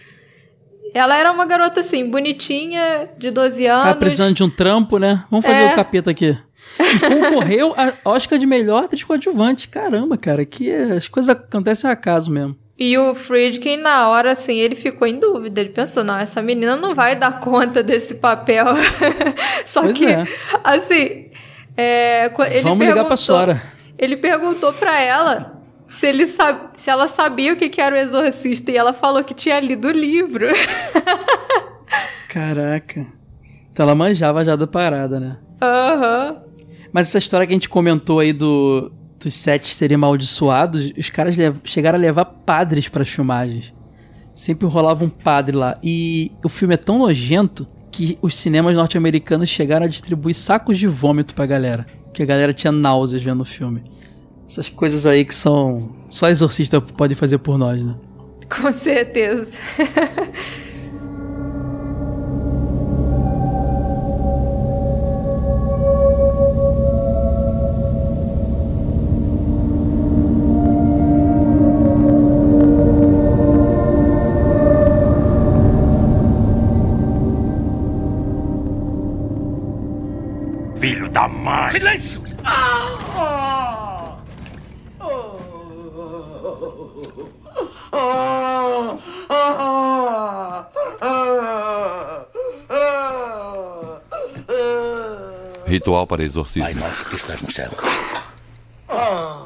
[0.93, 3.85] Ela era uma garota, assim, bonitinha, de 12 anos.
[3.85, 5.23] Tá precisando de um trampo, né?
[5.31, 5.71] Vamos fazer é.
[5.71, 6.37] o capeta aqui.
[6.77, 9.69] E concorreu a Oscar de melhor atriz coadjuvante.
[9.69, 12.62] Caramba, cara, que as coisas acontecem ao acaso mesmo.
[12.85, 15.61] E o Friedkin, na hora, assim, ele ficou em dúvida.
[15.61, 18.65] Ele pensou, não, essa menina não vai dar conta desse papel.
[19.65, 20.27] Só pois que, é.
[20.61, 21.29] assim,
[21.77, 23.63] é, ele Vamos ligar pra Sora.
[23.97, 26.71] Ele perguntou pra ela se, ele sab...
[26.75, 28.69] se ela sabia o que era o exorcista.
[28.69, 30.47] E ela falou que tinha lido o livro.
[32.27, 33.07] Caraca.
[33.71, 35.37] Então ela manjava já da parada, né?
[35.61, 36.31] Aham.
[36.31, 36.67] Uhum.
[36.91, 38.91] Mas essa história que a gente comentou aí do,
[39.23, 43.73] dos sets serem amaldiçoados, os caras chegaram a levar padres para as filmagens.
[44.35, 45.75] Sempre rolava um padre lá.
[45.83, 50.87] E o filme é tão nojento que os cinemas norte-americanos chegaram a distribuir sacos de
[50.87, 51.85] vômito pra galera.
[52.11, 53.83] Que a galera tinha náuseas vendo o filme.
[54.47, 55.95] Essas coisas aí que são.
[56.09, 57.95] Só exorcista pode fazer por nós, né?
[58.49, 59.51] Com certeza.
[81.71, 82.21] Silêncio!
[95.65, 96.63] Ritual para exorcismo.
[96.65, 97.71] Pai nosso que estás no céu.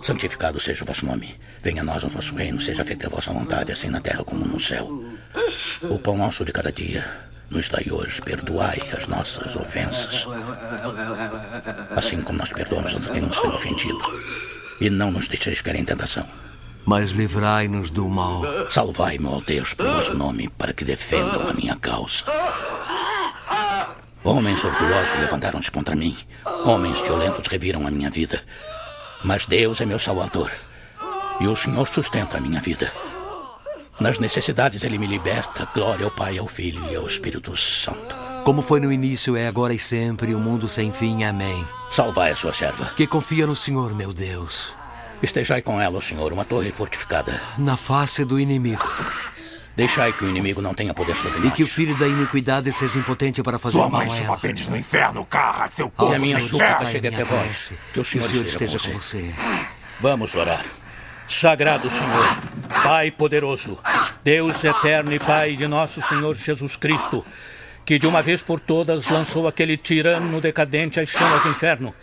[0.01, 1.35] Santificado seja o vosso nome.
[1.61, 2.59] Venha a nós o vosso reino.
[2.59, 4.89] Seja feita a vossa vontade, assim na terra como no céu.
[5.83, 10.27] O pão nosso de cada dia nos dai hoje, perdoai as nossas ofensas,
[11.95, 14.01] assim como nós perdoamos a quem nos tem ofendido.
[14.79, 16.27] E não nos deixeis cair em tentação.
[16.85, 18.41] Mas livrai-nos do mal.
[18.69, 22.23] Salvai-me, ó Deus, pelo vosso nome, para que defendam a minha causa.
[24.23, 26.17] Homens orgulhosos levantaram-se contra mim.
[26.65, 28.43] Homens violentos reviram a minha vida.
[29.23, 30.51] Mas Deus é meu salvador.
[31.39, 32.91] E o Senhor sustenta a minha vida.
[33.99, 35.67] Nas necessidades ele me liberta.
[35.73, 38.15] Glória ao Pai, ao Filho e ao Espírito Santo.
[38.43, 41.23] Como foi no início, é agora e sempre, o mundo sem fim.
[41.23, 41.65] Amém.
[41.89, 42.91] Salvai a sua serva.
[42.95, 44.73] Que confia no Senhor, meu Deus.
[45.21, 47.41] Estejai com ela, Senhor, uma torre fortificada.
[47.57, 48.87] Na face do inimigo.
[49.75, 51.49] Deixai que o inimigo não tenha poder sobre nós.
[51.49, 54.67] E que o filho da iniquidade seja impotente para fazer Sua mal mãe chupa pênis
[54.67, 56.11] no inferno, carra, seu corpo.
[56.11, 57.73] Que a minha súplica chegue até vós.
[57.93, 59.17] Que o Senhor, que o Senhor esteja, esteja com, você.
[59.21, 59.35] com você.
[59.99, 60.63] Vamos orar.
[61.27, 62.37] Sagrado Senhor,
[62.83, 63.77] Pai poderoso,
[64.23, 67.25] Deus eterno e Pai de nosso Senhor Jesus Cristo,
[67.85, 71.93] que de uma vez por todas lançou aquele tirano decadente às chamas do inferno,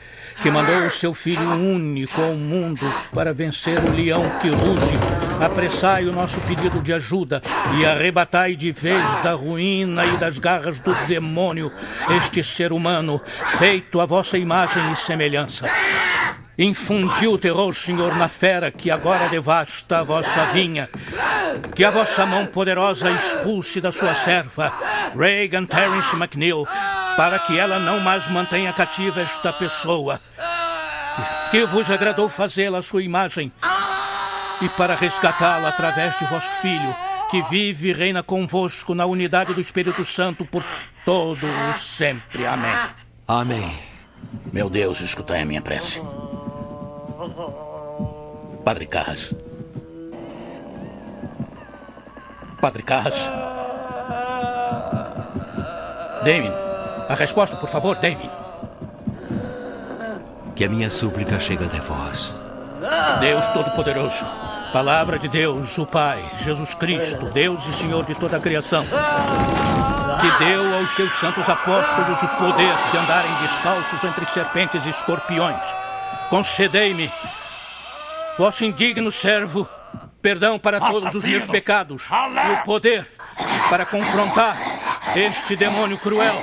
[0.43, 4.95] que mandou o seu Filho único ao mundo para vencer o leão que ruge,
[5.41, 7.43] apressai o nosso pedido de ajuda
[7.79, 11.73] e arrebatai de vez da ruína e das garras do demônio
[12.19, 13.21] este ser humano,
[13.57, 15.67] feito à vossa imagem e semelhança.
[16.57, 20.89] Infundiu o terror, Senhor, na fera que agora devasta a vossa vinha.
[21.75, 24.73] Que a vossa mão poderosa expulse da sua serva,
[25.17, 26.65] Reagan Terence McNeil,
[27.17, 30.21] para que ela não mais mantenha cativa esta pessoa.
[31.51, 33.53] Que vos agradou fazê-la sua imagem
[34.61, 36.95] e para resgatá-la através de vosso Filho,
[37.31, 40.65] que vive e reina convosco na unidade do Espírito Santo por
[41.05, 42.47] todo o sempre.
[42.47, 42.75] Amém.
[43.27, 43.79] Amém.
[44.53, 46.01] Meu Deus, escutai a minha prece.
[48.65, 49.35] Padre Carras.
[52.61, 53.31] Padre Carras.
[56.25, 56.53] Damien,
[57.09, 58.31] a resposta, por favor, Damien.
[60.57, 62.33] Que a minha súplica chegue até vós.
[63.21, 64.25] Deus Todo-Poderoso,
[64.73, 68.85] Palavra de Deus, o Pai, Jesus Cristo, Deus e Senhor de toda a criação,
[70.21, 75.84] que deu aos seus santos apóstolos o poder de andarem descalços entre serpentes e escorpiões.
[76.35, 77.13] Concedei-me
[78.37, 79.69] vosso indigno servo,
[80.21, 83.09] perdão para todos os meus pecados e o poder
[83.71, 84.57] para confrontar
[85.15, 86.35] este demônio cruel.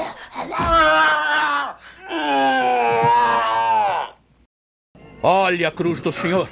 [5.21, 6.47] Olha a cruz do Senhor.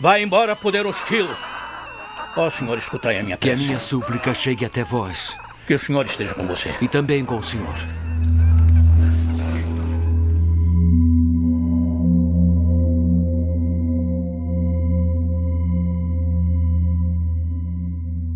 [0.00, 1.28] Vai embora, poder hostil.
[2.36, 3.58] Ó oh, Senhor, escutai a minha prece.
[3.58, 5.36] Que a minha súplica chegue até vós.
[5.68, 6.74] Que o Senhor esteja com você.
[6.80, 8.01] E também com o Senhor.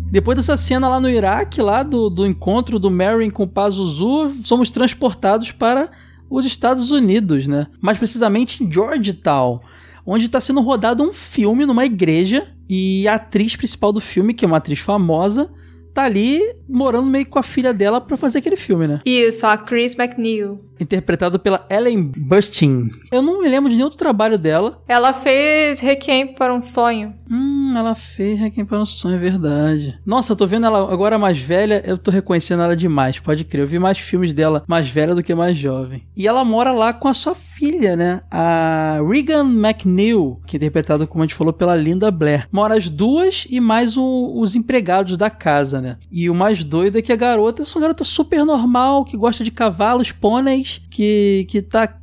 [0.09, 4.31] Depois dessa cena lá no Iraque, lá do, do encontro do Merrin com o Pazuzu,
[4.41, 5.91] somos transportados para
[6.29, 7.67] os Estados Unidos, né?
[7.81, 9.59] Mais precisamente em Georgetown,
[10.05, 14.45] onde está sendo rodado um filme numa igreja e a atriz principal do filme, que
[14.45, 15.49] é uma atriz famosa,
[15.97, 18.99] tá ali morando meio com a filha dela para fazer aquele filme, né?
[19.03, 20.63] Isso, a Chris McNeil.
[20.79, 22.91] Interpretado pela Ellen Burstyn.
[23.11, 24.79] Eu não me lembro de nenhum outro trabalho dela.
[24.87, 27.15] Ela fez Requiem para um Sonho.
[27.27, 29.99] Hum, ela fez Requiem para um Sonho, é verdade.
[30.05, 33.63] Nossa, eu tô vendo ela agora mais velha, eu tô reconhecendo ela demais, pode crer.
[33.63, 36.05] Eu vi mais filmes dela mais velha do que mais jovem.
[36.15, 38.21] E ela mora lá com a sua filha, né?
[38.29, 42.47] A Regan McNeil, que é interpretado, como a gente falou, pela Linda Blair.
[42.51, 45.97] Mora as duas e mais o, os empregados da casa, né?
[46.11, 49.43] E o mais doido é que a garota é uma garota super normal, que gosta
[49.43, 51.97] de cavalos, pôneis, que, que tá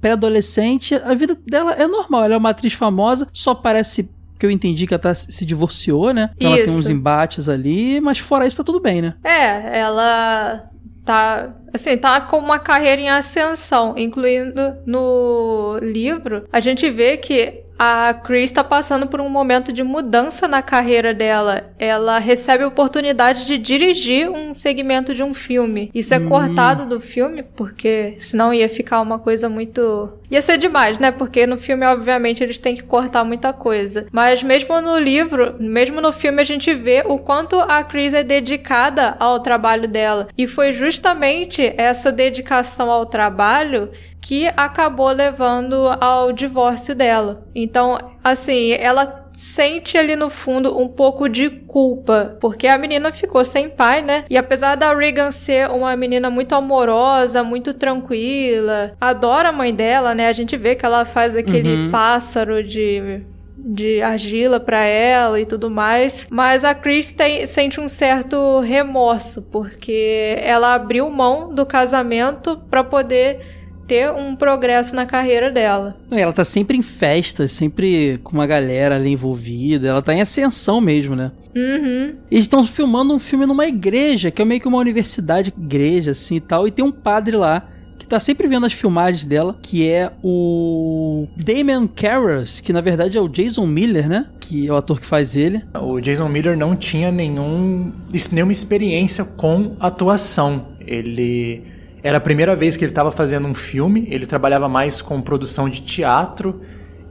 [0.00, 0.94] pré-adolescente.
[0.94, 4.08] A vida dela é normal, ela é uma atriz famosa, só parece
[4.38, 6.30] que eu entendi que ela tá, se divorciou, né?
[6.36, 9.14] Então ela tem uns embates ali, mas fora isso tá tudo bem, né?
[9.24, 10.70] É, ela
[11.06, 17.64] tá assim, tá com uma carreira em ascensão, incluindo no livro, a gente vê que
[17.78, 21.72] a Chris está passando por um momento de mudança na carreira dela.
[21.78, 25.90] Ela recebe a oportunidade de dirigir um segmento de um filme.
[25.94, 26.28] Isso é hum.
[26.28, 30.08] cortado do filme, porque senão ia ficar uma coisa muito.
[30.30, 31.10] Ia ser demais, né?
[31.10, 34.06] Porque no filme, obviamente, eles têm que cortar muita coisa.
[34.10, 38.22] Mas mesmo no livro, mesmo no filme, a gente vê o quanto a Chris é
[38.22, 40.28] dedicada ao trabalho dela.
[40.36, 43.90] E foi justamente essa dedicação ao trabalho
[44.26, 47.46] que acabou levando ao divórcio dela.
[47.54, 53.44] Então, assim, ela sente ali no fundo um pouco de culpa, porque a menina ficou
[53.44, 54.24] sem pai, né?
[54.28, 60.12] E apesar da Regan ser uma menina muito amorosa, muito tranquila, adora a mãe dela,
[60.12, 60.26] né?
[60.26, 61.90] A gente vê que ela faz aquele uhum.
[61.92, 63.22] pássaro de
[63.58, 66.28] de argila para ela e tudo mais.
[66.30, 72.84] Mas a Chris tem, sente um certo remorso, porque ela abriu mão do casamento para
[72.84, 73.55] poder
[73.86, 75.96] ter um progresso na carreira dela.
[76.10, 80.80] Ela tá sempre em festas, sempre com uma galera ali envolvida, ela tá em ascensão
[80.80, 81.30] mesmo, né?
[81.54, 82.14] Uhum.
[82.30, 86.36] Eles estão filmando um filme numa igreja, que é meio que uma universidade, igreja assim
[86.36, 87.66] e tal, e tem um padre lá
[87.98, 93.18] que tá sempre vendo as filmagens dela, que é o Damon Carras, que na verdade
[93.18, 94.26] é o Jason Miller, né?
[94.38, 95.62] Que é o ator que faz ele.
[95.74, 97.92] O Jason Miller não tinha nenhum,
[98.30, 100.68] nenhuma experiência com atuação.
[100.86, 101.64] Ele
[102.06, 105.68] era a primeira vez que ele estava fazendo um filme, ele trabalhava mais com produção
[105.68, 106.60] de teatro,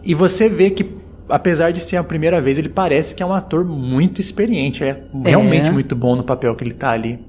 [0.01, 0.89] e você vê que,
[1.27, 5.03] apesar de ser a primeira vez, ele parece que é um ator muito experiente, é
[5.21, 5.71] realmente é.
[5.71, 7.19] muito bom no papel que ele está ali.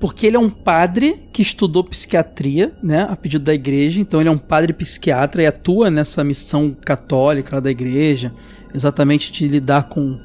[0.00, 4.30] Porque ele é um padre que estudou psiquiatria, né, a pedido da igreja, então ele
[4.30, 8.32] é um padre psiquiatra e atua nessa missão católica da igreja,
[8.74, 10.18] exatamente de lidar com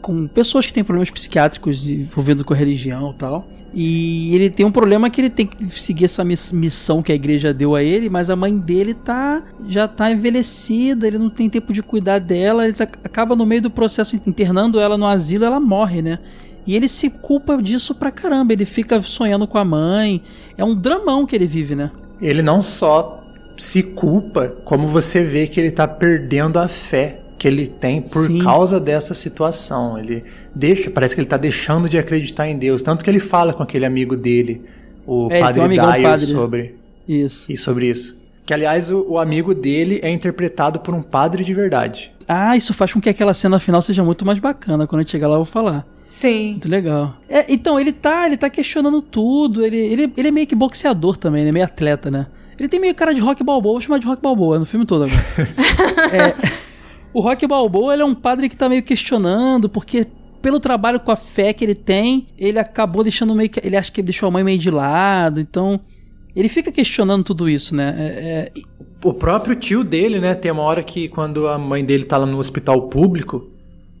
[0.00, 3.48] com pessoas que têm problemas psiquiátricos envolvendo com a religião e tal.
[3.74, 7.52] E ele tem um problema que ele tem que seguir essa missão que a igreja
[7.52, 11.72] deu a ele, mas a mãe dele tá já tá envelhecida, ele não tem tempo
[11.72, 12.74] de cuidar dela, ele
[13.04, 16.18] acaba no meio do processo internando ela no asilo, ela morre, né?
[16.66, 20.22] E ele se culpa disso pra caramba, ele fica sonhando com a mãe.
[20.56, 21.90] É um dramão que ele vive, né?
[22.20, 23.22] Ele não só
[23.56, 28.26] se culpa, como você vê que ele tá perdendo a fé que ele tem por
[28.26, 28.42] Sim.
[28.42, 29.98] causa dessa situação.
[29.98, 30.24] Ele
[30.54, 33.62] deixa, parece que ele está deixando de acreditar em Deus, tanto que ele fala com
[33.62, 34.62] aquele amigo dele,
[35.06, 36.26] o é, Padre um Dyer, padre.
[36.26, 36.74] sobre
[37.06, 37.50] isso.
[37.50, 38.16] E sobre isso.
[38.44, 42.12] Que aliás o, o, amigo dele é interpretado por um padre de verdade.
[42.28, 44.86] Ah, isso faz com que aquela cena final seja muito mais bacana.
[44.86, 45.84] Quando a gente chegar lá, eu vou falar.
[45.96, 46.52] Sim.
[46.52, 47.16] Muito legal.
[47.28, 49.64] É, então, ele tá, ele tá questionando tudo.
[49.64, 52.26] Ele, ele, ele é meio que boxeador também, ele é meio atleta, né?
[52.58, 55.04] Ele tem meio cara de rock balboa, vou chamar de rock balboa no filme todo
[55.04, 55.24] agora.
[56.12, 56.65] é.
[57.16, 60.06] O Rock Balboa ele é um padre que tá meio questionando, porque
[60.42, 63.58] pelo trabalho com a fé que ele tem, ele acabou deixando meio que.
[63.64, 65.80] Ele acha que deixou a mãe meio de lado, então.
[66.36, 67.94] Ele fica questionando tudo isso, né?
[67.98, 68.52] É, é...
[69.02, 70.34] O próprio tio dele, né?
[70.34, 73.48] Tem uma hora que quando a mãe dele tá lá no hospital público,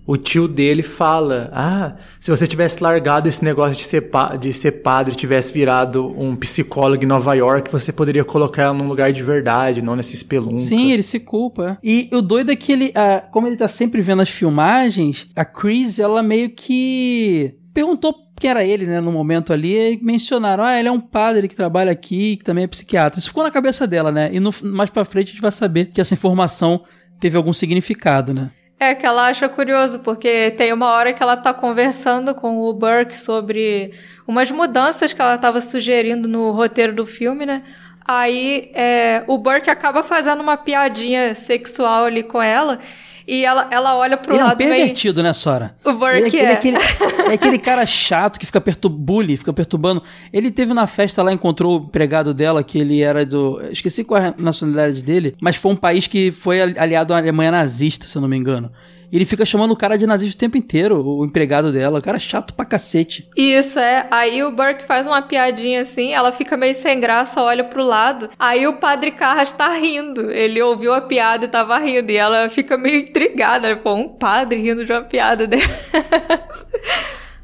[0.06, 4.08] o tio dele fala: Ah, se você tivesse largado esse negócio de ser,
[4.40, 8.86] de ser padre, tivesse virado um psicólogo em Nova York, você poderia colocar ela num
[8.86, 10.60] lugar de verdade, não nesse espelunca.
[10.60, 11.78] Sim, ele se culpa.
[11.82, 15.44] E o doido é que ele, ah, como ele tá sempre vendo as filmagens, a
[15.44, 20.78] Chris, ela meio que perguntou quem era ele, né, no momento ali, e mencionaram, ah,
[20.78, 23.18] ele é um padre que trabalha aqui, que também é psiquiatra.
[23.18, 24.28] Isso ficou na cabeça dela, né?
[24.30, 26.82] E no, mais pra frente a gente vai saber que essa informação
[27.18, 28.50] teve algum significado, né?
[28.78, 32.72] É, que ela acha curioso, porque tem uma hora que ela tá conversando com o
[32.74, 33.94] Burke sobre
[34.26, 37.62] umas mudanças que ela tava sugerindo no roteiro do filme, né?
[38.04, 42.78] Aí é, o Burke acaba fazendo uma piadinha sexual ali com ela.
[43.26, 45.74] E ela, ela olha pro ele lado é um pervertido, né, Sora?
[45.84, 46.40] O Burke ele, é.
[46.40, 50.02] Ele é, aquele, é aquele cara chato que fica perturbando, fica perturbando.
[50.32, 53.60] Ele teve na festa lá, encontrou o empregado dela, que ele era do...
[53.70, 57.50] Esqueci qual é a nacionalidade dele, mas foi um país que foi aliado à Alemanha
[57.50, 58.70] nazista, se eu não me engano.
[59.12, 61.98] Ele fica chamando o cara de nazista o tempo inteiro, o empregado dela.
[61.98, 63.28] O cara é chato pra cacete.
[63.36, 64.06] Isso, é.
[64.10, 68.28] Aí o Burke faz uma piadinha assim, ela fica meio sem graça, olha pro lado.
[68.38, 70.30] Aí o padre Carras tá rindo.
[70.30, 72.10] Ele ouviu a piada e tava rindo.
[72.10, 73.76] E ela fica meio intrigada.
[73.76, 75.62] Pô, um padre rindo de uma piada dela.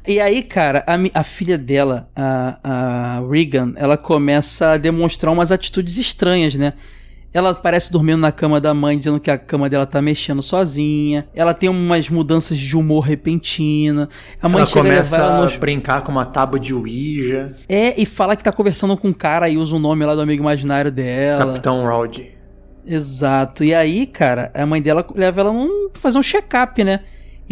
[0.05, 5.49] E aí, cara, a, a, filha dela, a, a Regan, ela começa a demonstrar umas
[5.49, 6.73] atitudes estranhas, né?
[7.33, 11.27] Ela parece dormindo na cama da mãe, dizendo que a cama dela tá mexendo sozinha.
[11.33, 14.07] Ela tem umas mudanças de humor repentina.
[14.41, 17.55] A mãe ela chega começa a levar ela a brincar com uma tábua de Ouija.
[17.67, 20.21] É, e fala que tá conversando com um cara e usa o nome lá do
[20.21, 21.47] amigo imaginário dela.
[21.47, 22.19] Capitão Rod.
[22.85, 23.63] Exato.
[23.63, 26.99] E aí, cara, a mãe dela leva ela num, pra fazer um check-up, né?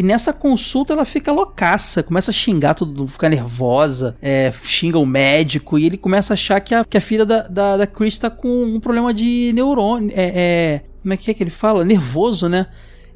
[0.02, 5.06] E nessa consulta ela fica loucaça, começa a xingar tudo, fica nervosa, é, xinga o
[5.06, 8.18] médico e ele começa a achar que a, que a filha da, da, da Chris
[8.18, 10.12] tá com um problema de neurônio.
[10.16, 11.86] É, é, como é que é que ele fala?
[11.86, 12.66] Nervoso, né?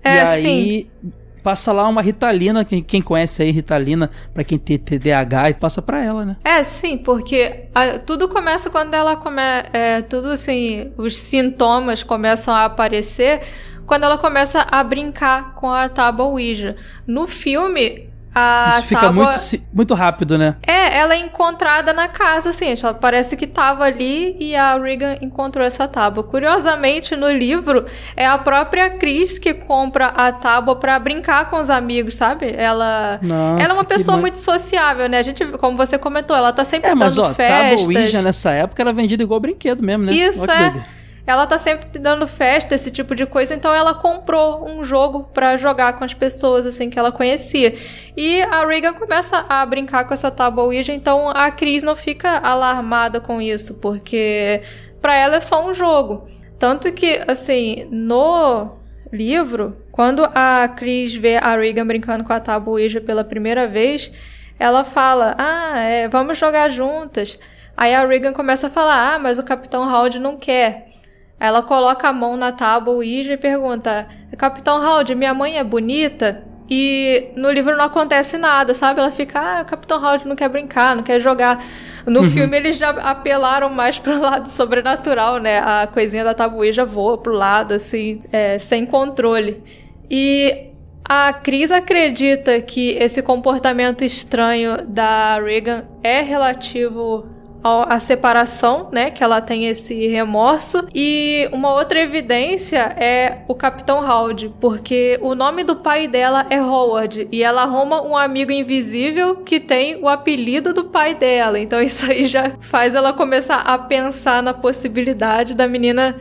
[0.03, 1.11] É, e aí sim.
[1.41, 5.81] passa lá uma Ritalina, quem, quem conhece aí Ritalina, para quem tem TDAH, e passa
[5.81, 6.37] para ela, né?
[6.43, 9.69] É, sim, porque a, tudo começa quando ela começa.
[9.73, 13.41] É, tudo assim, os sintomas começam a aparecer
[13.85, 16.75] quando ela começa a brincar com a tábua Ouija.
[17.07, 19.23] No filme, a Isso fica tábua...
[19.31, 19.37] muito,
[19.73, 20.57] muito rápido, né?
[20.61, 25.15] É, ela é encontrada na casa, assim, ela parece que tava ali e a Regan
[25.21, 26.21] encontrou essa tábua.
[26.21, 31.69] Curiosamente, no livro, é a própria Cris que compra a tábua para brincar com os
[31.69, 32.53] amigos, sabe?
[32.57, 35.19] Ela, Nossa, ela é uma pessoa ma- muito sociável, né?
[35.19, 37.69] A gente, como você comentou, ela tá sempre É, mas dando ó, festas.
[37.79, 40.11] tábua Ouija nessa época era vendida igual brinquedo mesmo, né?
[40.13, 40.71] Isso é.
[40.71, 40.83] doido.
[41.27, 45.57] Ela tá sempre dando festa, esse tipo de coisa, então ela comprou um jogo pra
[45.57, 47.75] jogar com as pessoas assim que ela conhecia.
[48.15, 52.37] E a Regan começa a brincar com essa tábua Ouija, então a Cris não fica
[52.37, 54.61] alarmada com isso, porque
[55.01, 56.27] pra ela é só um jogo.
[56.59, 58.77] Tanto que, assim, no
[59.11, 64.11] livro, quando a Cris vê a Regan brincando com a tábua Ouija pela primeira vez,
[64.59, 67.39] ela fala: Ah, é, vamos jogar juntas.
[67.75, 70.94] Aí a Regan começa a falar: Ah, mas o Capitão Howard não quer.
[71.39, 74.07] Ela coloca a mão na tábua Ouija e pergunta:
[74.37, 76.43] Capitão Howard, minha mãe é bonita?
[76.69, 78.99] E no livro não acontece nada, sabe?
[78.99, 81.63] Ela fica: Ah, o Capitão Howard não quer brincar, não quer jogar.
[82.07, 82.29] No Uhum.
[82.31, 85.59] filme eles já apelaram mais pro lado sobrenatural, né?
[85.59, 89.61] A coisinha da tábua Ouija voa pro lado, assim, é, sem controle.
[90.09, 90.71] E
[91.07, 97.27] a Cris acredita que esse comportamento estranho da Regan é relativo
[97.65, 99.09] à separação, né?
[99.11, 100.87] Que ela tem esse remorso.
[100.93, 106.61] E uma outra evidência é o Capitão Howard, porque o nome do pai dela é
[106.61, 107.27] Howard.
[107.31, 111.59] E ela arruma um amigo invisível que tem o apelido do pai dela.
[111.59, 116.15] Então isso aí já faz ela começar a pensar na possibilidade da menina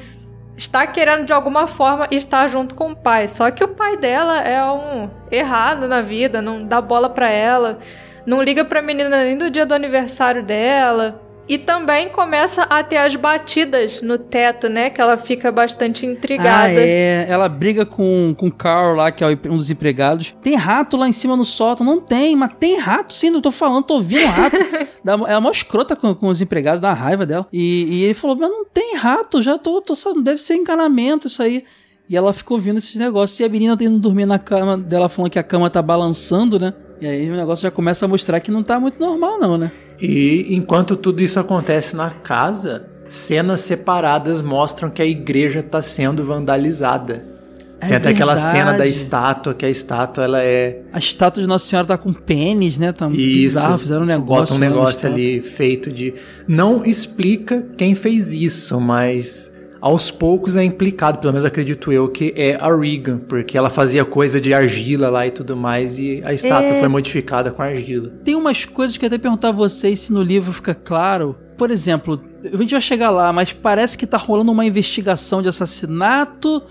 [0.56, 3.28] está querendo de alguma forma estar junto com o pai.
[3.28, 7.78] Só que o pai dela é um errado na vida, não dá bola pra ela,
[8.26, 11.20] não liga pra menina nem do dia do aniversário dela.
[11.46, 14.88] E também começa a ter as batidas no teto, né?
[14.88, 16.68] Que ela fica bastante intrigada.
[16.68, 17.26] Ah, é.
[17.28, 20.34] Ela briga com, com o Carl lá, que é um dos empregados.
[20.42, 21.84] Tem rato lá em cima no sótão?
[21.84, 24.56] Não tem, mas tem rato sim, não tô falando, tô ouvindo rato.
[25.04, 27.46] Dá- Ela é uma escrota com, com os empregados, dá raiva dela.
[27.52, 31.26] E, e ele falou, mas não tem rato, já tô, tô sabendo, deve ser encanamento
[31.26, 31.64] isso aí.
[32.08, 33.38] E ela ficou ouvindo esses negócios.
[33.40, 36.72] E a menina tendo dormir na cama dela, falando que a cama tá balançando, né?
[37.00, 39.70] E aí o negócio já começa a mostrar que não tá muito normal, não, né?
[40.00, 46.24] E enquanto tudo isso acontece na casa, cenas separadas mostram que a igreja está sendo
[46.24, 47.34] vandalizada.
[47.80, 48.90] É Tem até aquela cena da verdade.
[48.90, 50.80] estátua, que a estátua ela é.
[50.92, 52.92] A estátua de Nossa Senhora tá com pênis, né?
[52.92, 54.54] Tá Isso, bizarro, fizeram um negócio.
[54.54, 56.14] Bota um negócio ali feito de.
[56.48, 59.52] Não explica quem fez isso, mas
[59.86, 64.02] aos poucos é implicado, pelo menos acredito eu, que é a Regan, porque ela fazia
[64.02, 66.80] coisa de argila lá e tudo mais, e a estátua É.
[66.80, 68.08] foi modificada com argila.
[68.24, 71.36] Tem umas coisas que eu até perguntar a vocês se no livro fica claro.
[71.58, 72.18] Por exemplo,
[72.50, 76.62] a gente vai chegar lá, mas parece que tá rolando uma investigação de assassinato,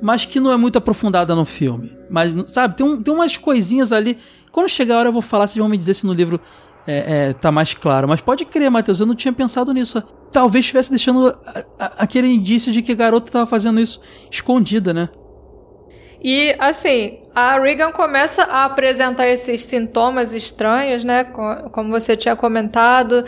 [0.00, 1.92] mas que não é muito aprofundada no filme.
[2.08, 4.16] Mas, sabe, tem, um- tem umas coisinhas ali.
[4.50, 6.40] Quando chegar a hora eu vou falar, vocês vão me dizer se no livro
[6.86, 8.08] é, é, tá mais claro.
[8.08, 10.02] Mas pode crer, Matheus, eu não tinha pensado nisso.
[10.32, 14.92] Talvez estivesse deixando a- a- aquele indício de que a garota tava fazendo isso escondida,
[14.92, 15.08] né?
[16.22, 21.24] E assim, a Regan começa a apresentar esses sintomas estranhos, né?
[21.24, 23.24] Co- Como você tinha comentado.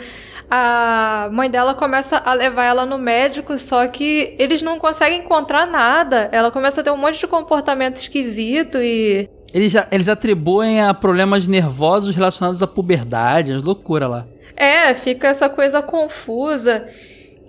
[0.49, 5.67] a mãe dela começa a levar ela no médico, só que eles não conseguem encontrar
[5.67, 6.29] nada.
[6.31, 9.29] Ela começa a ter um monte de comportamento esquisito e.
[9.53, 14.27] Eles, eles atribuem a problemas nervosos relacionados à puberdade, as loucura lá.
[14.55, 16.87] É, fica essa coisa confusa.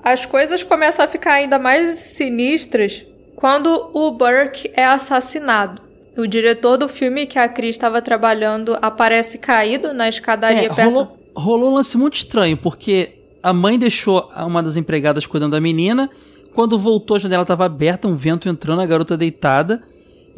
[0.03, 5.83] As coisas começam a ficar ainda mais sinistras quando o Burke é assassinado.
[6.17, 10.91] O diretor do filme que a Cris estava trabalhando aparece caído na escadaria é, perto.
[10.91, 15.61] Rolou, rolou um lance muito estranho, porque a mãe deixou uma das empregadas cuidando da
[15.61, 16.11] menina.
[16.55, 19.83] Quando voltou, a janela estava aberta, um vento entrando, a garota deitada.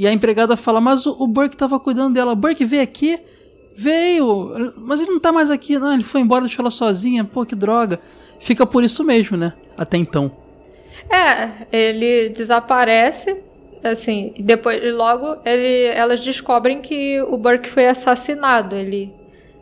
[0.00, 2.34] E a empregada fala: Mas o, o Burke estava cuidando dela.
[2.34, 3.18] Burke veio aqui?
[3.76, 5.92] Veio, mas ele não tá mais aqui, não.
[5.92, 7.22] Ele foi embora, deixou ela sozinha.
[7.22, 8.00] Pô, que droga.
[8.38, 9.52] Fica por isso mesmo, né?
[9.76, 10.32] Até então.
[11.10, 13.36] É, ele desaparece
[13.84, 19.12] assim, depois logo ele, elas descobrem que o Burke foi assassinado, ele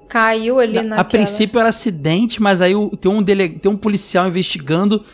[0.09, 4.27] caiu ali na A princípio era acidente, mas aí tem um dele, tem um policial
[4.29, 5.05] investigando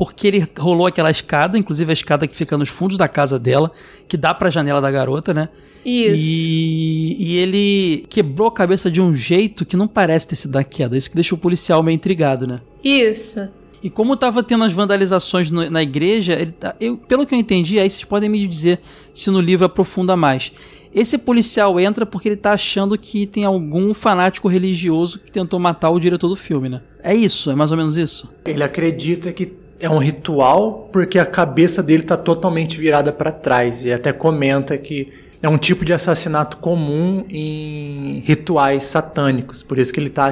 [0.00, 3.70] porque ele rolou aquela escada, inclusive a escada que fica nos fundos da casa dela,
[4.08, 5.50] que dá para a janela da garota, né?
[5.84, 6.16] Isso.
[6.16, 10.64] E, e, ele quebrou a cabeça de um jeito que não parece ter sido da
[10.64, 10.96] queda.
[10.96, 12.62] Isso que deixa o policial meio intrigado, né?
[12.82, 13.46] Isso.
[13.82, 17.38] E como tava tendo as vandalizações no, na igreja, ele, tá, eu, pelo que eu
[17.38, 18.80] entendi, aí vocês podem me dizer
[19.12, 20.50] se no livro aprofunda mais.
[20.94, 25.90] Esse policial entra porque ele tá achando que tem algum fanático religioso que tentou matar
[25.90, 26.80] o diretor do filme, né?
[27.02, 28.32] É isso, é mais ou menos isso.
[28.46, 33.84] Ele acredita que é um ritual porque a cabeça dele tá totalmente virada para trás
[33.84, 35.12] e até comenta que
[35.42, 40.30] é um tipo de assassinato comum em rituais satânicos, por isso que ele tá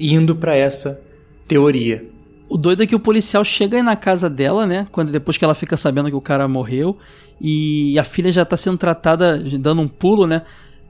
[0.00, 0.98] indo para essa
[1.46, 2.04] teoria.
[2.48, 4.86] O doido é que o policial chega aí na casa dela, né?
[4.92, 6.96] Quando depois que ela fica sabendo que o cara morreu
[7.40, 10.42] e a filha já tá sendo tratada, dando um pulo, né?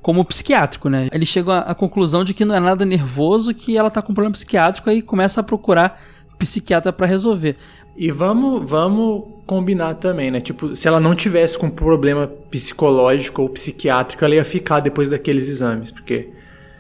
[0.02, 1.08] Como psiquiátrico, né?
[1.10, 4.32] Ele chega à conclusão de que não é nada nervoso, que ela tá com problema
[4.32, 6.00] psiquiátrico aí começa a procurar
[6.38, 7.56] psiquiatra para resolver.
[7.96, 10.40] E vamos, vamos combinar também, né?
[10.40, 15.48] Tipo, se ela não tivesse com problema psicológico ou psiquiátrico, ela ia ficar depois daqueles
[15.48, 16.30] exames, porque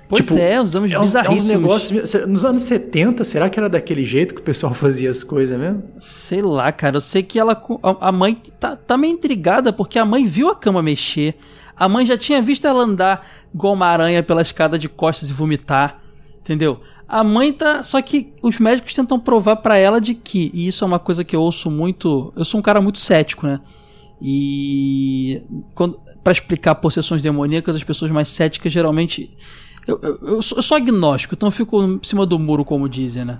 [0.08, 1.50] Pois tipo, é, os exames é bizarríssimos.
[1.50, 5.24] É negócios, nos anos 70, será que era daquele jeito que o pessoal fazia as
[5.24, 5.82] coisas mesmo?
[5.98, 6.96] Sei lá, cara.
[6.96, 7.60] Eu sei que ela.
[8.00, 11.34] A mãe tá, tá meio intrigada porque a mãe viu a cama mexer.
[11.76, 15.32] A mãe já tinha visto ela andar igual uma aranha pela escada de costas e
[15.32, 16.00] vomitar.
[16.40, 16.80] Entendeu?
[17.08, 17.82] A mãe tá.
[17.82, 20.50] Só que os médicos tentam provar para ela de que.
[20.52, 22.32] E isso é uma coisa que eu ouço muito.
[22.36, 23.60] Eu sou um cara muito cético, né?
[24.20, 25.42] E.
[26.24, 29.30] para explicar possessões demoníacas, as pessoas mais céticas geralmente
[29.86, 33.24] eu, eu, eu, sou, eu, sou, agnóstico, então fico em cima do muro, como dizem,
[33.24, 33.38] né?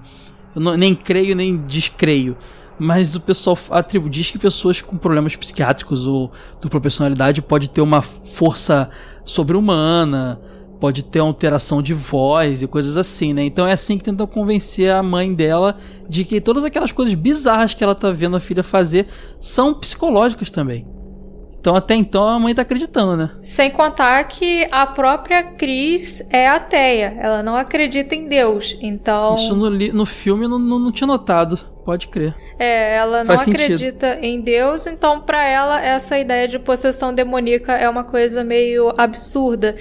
[0.54, 2.36] Eu não, nem creio, nem descreio.
[2.78, 7.80] Mas o pessoal atribui, diz que pessoas com problemas psiquiátricos ou dupla personalidade pode ter
[7.80, 8.90] uma força
[9.24, 10.40] sobre-humana,
[10.80, 13.44] pode ter alteração de voz e coisas assim, né?
[13.44, 15.76] Então é assim que tentam convencer a mãe dela
[16.08, 19.06] de que todas aquelas coisas bizarras que ela tá vendo a filha fazer
[19.40, 20.86] são psicológicas também.
[21.58, 23.30] Então até então a mãe tá acreditando, né?
[23.42, 27.16] Sem contar que a própria Cris é ateia.
[27.18, 28.78] Ela não acredita em Deus.
[28.80, 29.34] Então.
[29.34, 31.58] Isso no, no filme não, não, não tinha notado.
[31.84, 32.34] Pode crer.
[32.58, 37.88] É, ela não acredita em Deus, então para ela essa ideia de possessão demoníaca é
[37.88, 39.76] uma coisa meio absurda.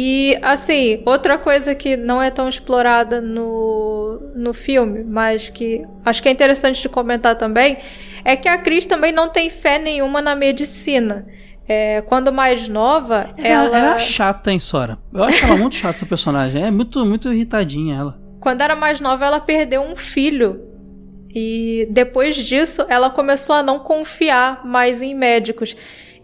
[0.00, 6.22] E, assim, outra coisa que não é tão explorada no, no filme, mas que acho
[6.22, 7.78] que é interessante de comentar também,
[8.24, 11.26] é que a Cris também não tem fé nenhuma na medicina.
[11.66, 13.76] É, quando mais nova, ela.
[13.76, 14.98] Ela era chata, hein, Sora?
[15.12, 16.64] Eu acho ela muito chata, essa personagem.
[16.64, 18.20] É muito, muito irritadinha ela.
[18.38, 20.62] Quando era mais nova, ela perdeu um filho.
[21.34, 25.74] E depois disso, ela começou a não confiar mais em médicos.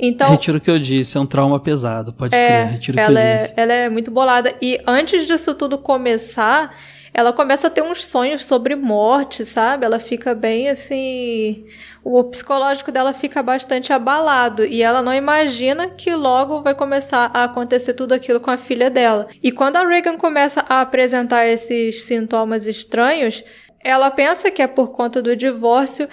[0.07, 2.73] Então, retiro o que eu disse, é um trauma pesado, pode é, crer.
[2.73, 3.53] Retiro ela o que eu é, disse.
[3.57, 4.55] Ela é muito bolada.
[4.61, 6.75] E antes disso tudo começar,
[7.13, 9.85] ela começa a ter uns sonhos sobre morte, sabe?
[9.87, 11.65] Ela fica bem assim
[12.05, 17.45] o psicológico dela fica bastante abalado e ela não imagina que logo vai começar a
[17.45, 19.27] acontecer tudo aquilo com a filha dela.
[19.43, 23.43] E quando a Reagan começa a apresentar esses sintomas estranhos,
[23.83, 26.07] ela pensa que é por conta do divórcio,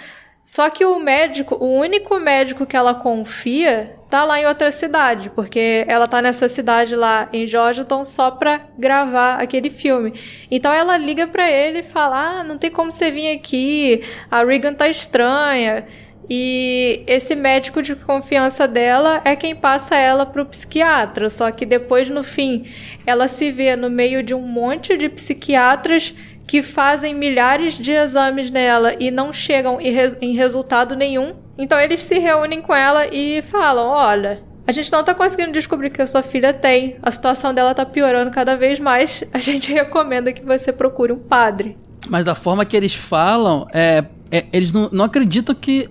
[0.52, 5.30] só que o médico, o único médico que ela confia, tá lá em outra cidade,
[5.34, 10.12] porque ela tá nessa cidade lá em Georgetown só pra gravar aquele filme.
[10.50, 14.44] Então ela liga para ele e fala: "Ah, não tem como você vir aqui, a
[14.44, 15.86] Regan tá estranha".
[16.28, 22.10] E esse médico de confiança dela é quem passa ela pro psiquiatra, só que depois
[22.10, 22.66] no fim
[23.06, 26.14] ela se vê no meio de um monte de psiquiatras
[26.52, 31.32] que fazem milhares de exames nela e não chegam em resultado nenhum.
[31.56, 34.42] Então eles se reúnem com ela e falam: olha.
[34.64, 36.96] A gente não tá conseguindo descobrir o que a sua filha tem.
[37.02, 39.24] A situação dela tá piorando cada vez mais.
[39.32, 41.76] A gente recomenda que você procure um padre.
[42.06, 45.88] Mas da forma que eles falam, é, é eles não, não acreditam que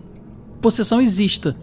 [0.62, 1.58] possessão exista.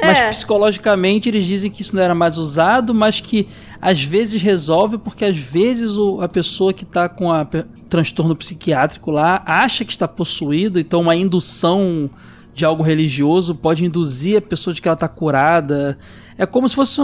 [0.00, 0.30] Mas É.
[0.30, 3.48] psicologicamente eles dizem que isso não era mais usado, mas que
[3.80, 7.46] às vezes resolve, porque às vezes o- a pessoa que tá com a
[7.88, 12.10] transtorno psiquiátrico lá acha que está possuído, então uma indução
[12.54, 15.96] de algo religioso pode induzir a pessoa de que ela tá curada.
[16.38, 17.00] É como se fosse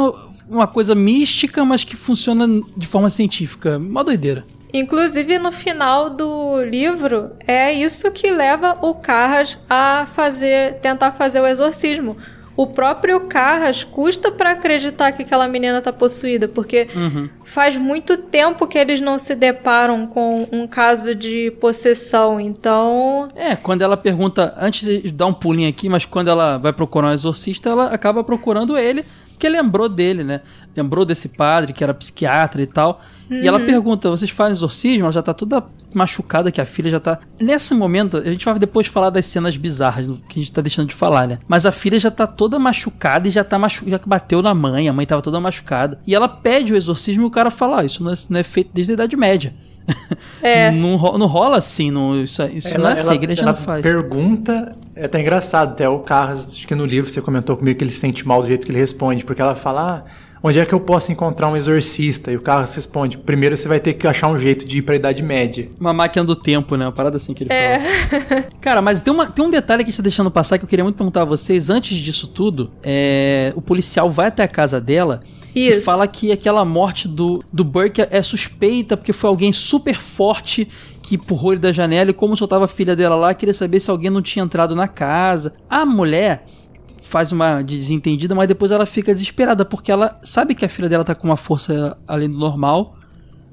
[0.49, 3.79] uma coisa mística, mas que funciona de forma científica.
[3.79, 4.45] Uma doideira.
[4.75, 11.41] Inclusive, no final do livro, é isso que leva o Carras a fazer, tentar fazer
[11.41, 12.17] o exorcismo.
[12.57, 16.87] O próprio Carras custa pra acreditar que aquela menina tá possuída, porque
[17.45, 22.39] faz muito tempo que eles não se deparam com um caso de possessão.
[22.41, 26.73] Então, É, quando ela pergunta, antes de dar um pulinho aqui, mas quando ela vai
[26.73, 29.05] procurar um exorcista, ela acaba procurando ele,
[29.43, 30.41] porque lembrou dele, né?
[30.77, 33.01] Lembrou desse padre que era psiquiatra e tal.
[33.29, 33.67] E ela Uhum.
[33.67, 35.03] pergunta: vocês fazem exorcismo?
[35.05, 37.19] Ela já tá toda machucada, que a filha já tá.
[37.41, 40.89] Nesse momento, a gente vai depois falar das cenas bizarras que a gente tá deixando
[40.89, 41.41] de falar, né?
[41.49, 43.85] Mas a filha já tá toda machucada e já tá machu...
[43.89, 45.99] já bateu na mãe, a mãe tava toda machucada.
[46.07, 48.45] E ela pede o exorcismo e o cara fala: ah, isso não é, não é
[48.45, 49.53] feito desde a Idade Média.
[50.43, 50.71] É.
[50.73, 53.59] não, ro- não rola assim, não, isso, isso não é assim, a igreja ela não
[53.59, 53.83] faz.
[53.83, 57.85] pergunta, é até engraçado, até o Carlos, acho que no livro você comentou comigo que
[57.85, 60.11] ele se sente mal do jeito que ele responde, porque ela fala, ah,
[60.43, 62.33] onde é que eu posso encontrar um exorcista?
[62.33, 64.97] E o Carlos responde, primeiro você vai ter que achar um jeito de ir pra
[64.97, 65.69] Idade Média.
[65.79, 66.87] Uma máquina do tempo, né?
[66.87, 67.81] Uma parada assim que ele É.
[67.81, 68.43] fala.
[68.61, 70.69] Cara, mas tem, uma, tem um detalhe que a gente tá deixando passar que eu
[70.69, 71.71] queria muito perguntar a vocês.
[71.71, 75.21] Antes disso tudo, é, o policial vai até a casa dela
[75.55, 75.83] e Isso.
[75.83, 80.67] fala que aquela morte do, do Burke é suspeita porque foi alguém super forte
[81.03, 83.81] que empurrou ele da janela e como só tava a filha dela lá, queria saber
[83.81, 85.53] se alguém não tinha entrado na casa.
[85.69, 86.45] A mulher
[87.13, 91.05] faz uma desentendida, mas depois ela fica desesperada porque ela sabe que a filha dela
[91.05, 92.97] tá com uma força além do normal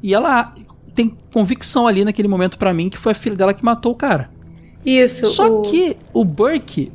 [0.01, 0.53] e ela
[0.95, 3.95] tem convicção ali naquele momento pra mim que foi a filha dela que matou o
[3.95, 4.29] cara.
[4.85, 5.25] isso.
[5.27, 6.89] Só o- que o Burke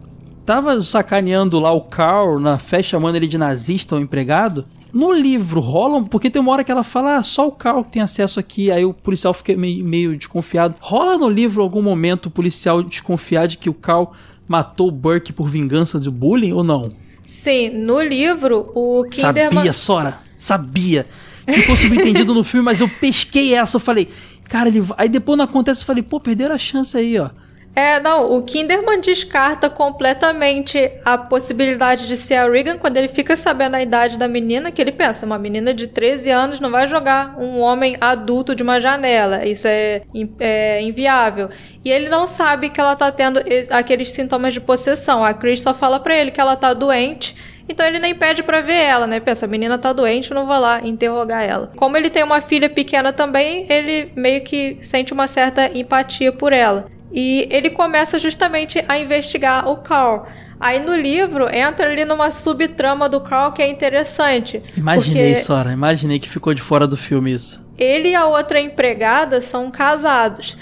[0.46, 4.64] tava sacaneando lá o Carl na festa, chamando ele de nazista, o empregado.
[4.90, 7.92] No livro rolam, porque tem uma hora que ela fala, ah, só o Carl que
[7.92, 10.76] tem acesso aqui, aí o policial fica meio, meio desconfiado.
[10.80, 14.12] Rola no livro algum momento o policial desconfiar de que o Carl
[14.46, 16.92] matou o Burke por vingança do bullying ou não?
[17.24, 19.52] Sim, no livro, o Kinderman...
[19.52, 21.06] Sabia, Sora, sabia.
[21.46, 24.08] Ficou subentendido no filme, mas eu pesquei essa, eu falei,
[24.48, 24.96] cara, ele vai...
[25.00, 27.30] Aí depois não acontece, eu falei, pô, perderam a chance aí, ó.
[27.74, 33.34] É, não, o Kinderman descarta completamente a possibilidade de ser a Regan quando ele fica
[33.34, 36.86] sabendo a idade da menina, que ele pensa, uma menina de 13 anos não vai
[36.86, 40.02] jogar um homem adulto de uma janela, isso é,
[40.38, 41.50] é inviável.
[41.84, 45.74] E ele não sabe que ela tá tendo aqueles sintomas de possessão, a Chris só
[45.74, 47.36] fala pra ele que ela tá doente,
[47.68, 49.18] então ele nem pede pra ver ela, né?
[49.18, 51.72] Pensa, a menina tá doente, eu não vou lá interrogar ela.
[51.74, 56.52] Como ele tem uma filha pequena também, ele meio que sente uma certa empatia por
[56.52, 56.86] ela.
[57.14, 60.26] E ele começa justamente a investigar o Carl.
[60.58, 64.60] Aí no livro entra ali numa subtrama do Carl que é interessante.
[64.76, 67.64] Imaginei, Sora, imaginei que ficou de fora do filme isso.
[67.78, 70.56] ele e a outra empregada são casados.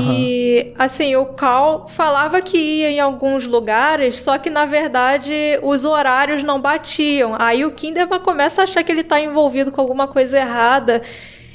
[0.00, 5.84] E assim, o Carl falava que ia em alguns lugares, só que na verdade os
[5.84, 7.34] horários não batiam.
[7.38, 11.02] Aí o Kinderman começa a achar que ele tá envolvido com alguma coisa errada.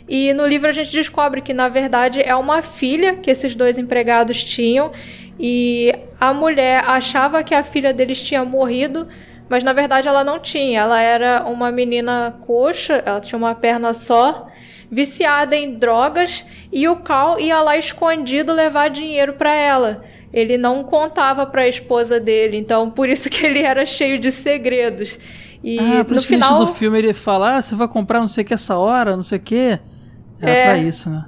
[0.08, 3.78] E no livro a gente descobre que na verdade é uma filha que esses dois
[3.78, 4.92] empregados tinham.
[5.40, 9.08] E a mulher achava que a filha deles tinha morrido,
[9.50, 10.82] mas na verdade ela não tinha.
[10.82, 14.48] Ela era uma menina coxa, ela tinha uma perna só
[14.90, 20.04] viciada em drogas e o Carl ia lá escondido levar dinheiro pra ela.
[20.34, 25.20] Ele não contava pra esposa dele, então por isso que ele era cheio de segredos.
[25.64, 27.76] E ah, por no isso que no final início do filme ele fala, ah, você
[27.76, 29.80] vai comprar não sei o que essa hora, não sei o que.
[30.42, 30.70] Era É.
[30.70, 31.26] pra isso, né?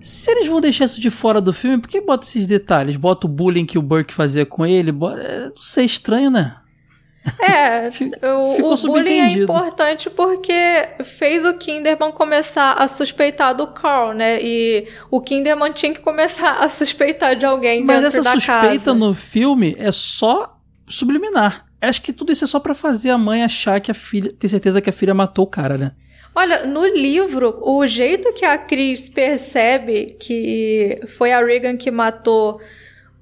[0.00, 2.96] Se eles vão deixar isso de fora do filme, por que bota esses detalhes?
[2.96, 4.92] Bota o bullying que o Burke fazia com ele?
[4.92, 5.20] Bota...
[5.20, 6.56] É, não sei, estranho, né?
[7.40, 7.90] É,
[8.62, 10.52] o, o bullying é importante porque
[11.04, 14.38] fez o Kinderman começar a suspeitar do Carl, né?
[14.40, 18.68] E o Kinderman tinha que começar a suspeitar de alguém Mas dentro essa da suspeita
[18.78, 18.94] casa.
[18.94, 20.56] no filme é só
[20.88, 21.66] subliminar.
[21.80, 24.32] Acho que tudo isso é só pra fazer a mãe achar que a filha.
[24.32, 25.92] ter certeza que a filha matou o cara, né?
[26.36, 32.60] Olha, no livro, o jeito que a Cris percebe que foi a Regan que matou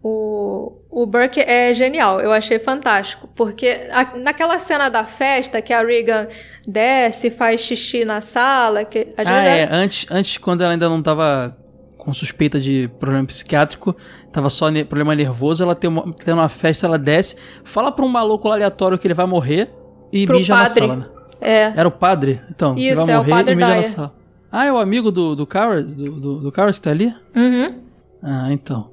[0.03, 2.20] o, o Burke é genial.
[2.20, 3.28] Eu achei fantástico.
[3.35, 6.27] Porque a- naquela cena da festa que a Regan
[6.66, 9.69] desce, faz xixi na sala, que a gente Ah, já- é.
[9.70, 11.57] Antes, antes, quando ela ainda não tava
[11.97, 13.97] com suspeita de problema psiquiátrico,
[14.31, 18.05] tava só ne- problema nervoso, ela tem uma, tem uma festa, ela desce, fala pra
[18.05, 19.70] um maluco aleatório que ele vai morrer
[20.12, 20.81] e Pro mija padre.
[20.82, 21.07] na sala, né?
[21.45, 21.73] É.
[21.77, 22.41] Era o padre?
[22.51, 23.85] Então, que Isso, vai é o padre e Dyer.
[23.85, 24.15] sala.
[24.51, 27.15] Ah, é o amigo do, do Coward, do, do, do Coward que tá ali?
[27.37, 27.81] Uhum.
[28.23, 28.91] Ah, então.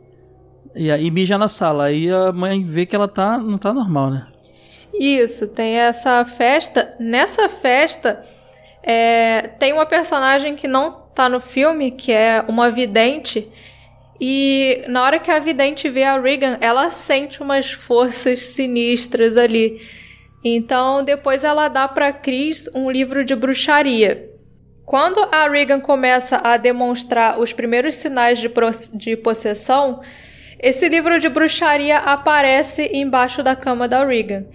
[0.75, 1.85] E aí mija na sala.
[1.85, 4.27] Aí a mãe vê que ela tá, não tá normal, né?
[4.93, 6.93] Isso, tem essa festa.
[6.99, 8.21] Nessa festa,
[8.83, 13.49] é, tem uma personagem que não tá no filme, que é uma vidente.
[14.19, 19.79] E na hora que a vidente vê a Regan, ela sente umas forças sinistras ali.
[20.43, 24.29] Então depois ela dá para Chris um livro de bruxaria.
[24.85, 28.51] Quando a Regan começa a demonstrar os primeiros sinais de,
[28.93, 30.01] de possessão,
[30.59, 34.45] esse livro de bruxaria aparece embaixo da cama da Regan.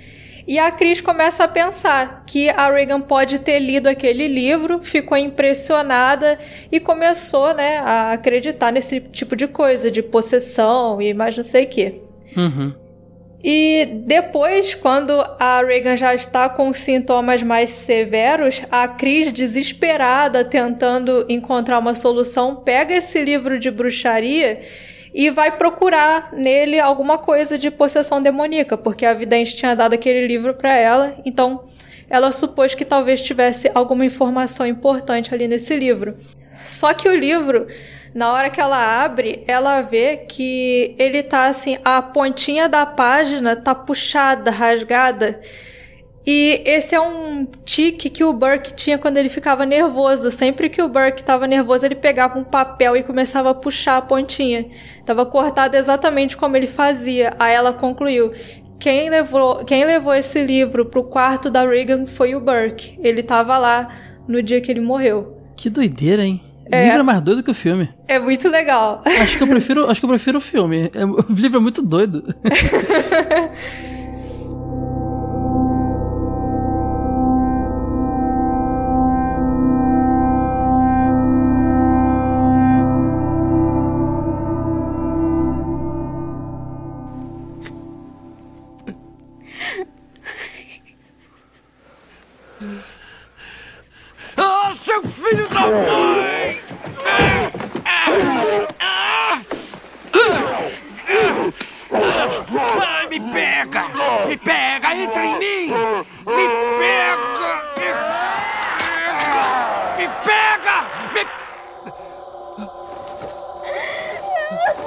[0.46, 5.18] E a Cris começa a pensar que a Regan pode ter lido aquele livro, ficou
[5.18, 6.38] impressionada
[6.70, 11.64] e começou, né, a acreditar nesse tipo de coisa, de possessão e mais não sei
[11.64, 12.00] o quê.
[12.36, 12.72] Uhum.
[13.42, 21.24] E depois, quando a Regan já está com sintomas mais severos, a Cris, desesperada, tentando
[21.28, 24.62] encontrar uma solução, pega esse livro de bruxaria
[25.14, 30.26] e vai procurar nele alguma coisa de possessão demoníaca, porque a vidente tinha dado aquele
[30.26, 31.64] livro para ela, então
[32.08, 36.16] ela supôs que talvez tivesse alguma informação importante ali nesse livro.
[36.66, 37.66] Só que o livro,
[38.16, 43.54] na hora que ela abre, ela vê que ele tá assim, a pontinha da página
[43.54, 45.38] tá puxada, rasgada.
[46.26, 50.30] E esse é um tique que o Burke tinha quando ele ficava nervoso.
[50.30, 54.02] Sempre que o Burke estava nervoso, ele pegava um papel e começava a puxar a
[54.02, 54.64] pontinha.
[55.04, 57.34] Tava cortado exatamente como ele fazia.
[57.38, 58.32] Aí ela concluiu:
[58.80, 62.98] quem levou, quem levou esse livro pro quarto da Regan foi o Burke.
[63.02, 63.94] Ele tava lá
[64.26, 65.36] no dia que ele morreu.
[65.54, 66.40] Que doideira, hein?
[66.70, 67.88] É, o livro é mais doido que o filme.
[68.08, 69.02] É muito legal.
[69.04, 70.90] Acho que eu prefiro, acho que eu prefiro o filme.
[70.94, 72.24] É, o livro é muito doido.
[98.80, 99.42] Ah,
[103.10, 103.84] me pega!
[104.26, 104.94] Me pega!
[104.96, 105.68] Entra em mim!
[106.24, 106.48] Me
[106.78, 107.62] pega!
[107.76, 107.88] Me
[108.86, 109.46] pega!
[109.98, 110.76] Me pega!
[111.12, 111.22] Me...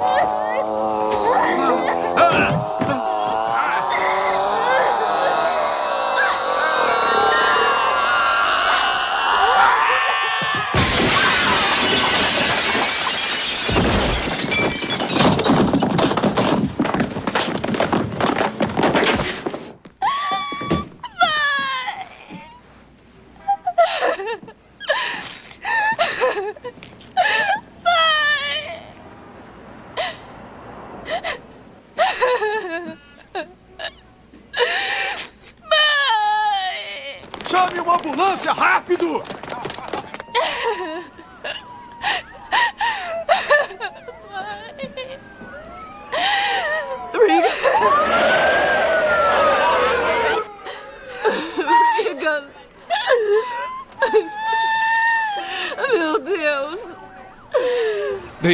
[0.02, 1.99] Ah.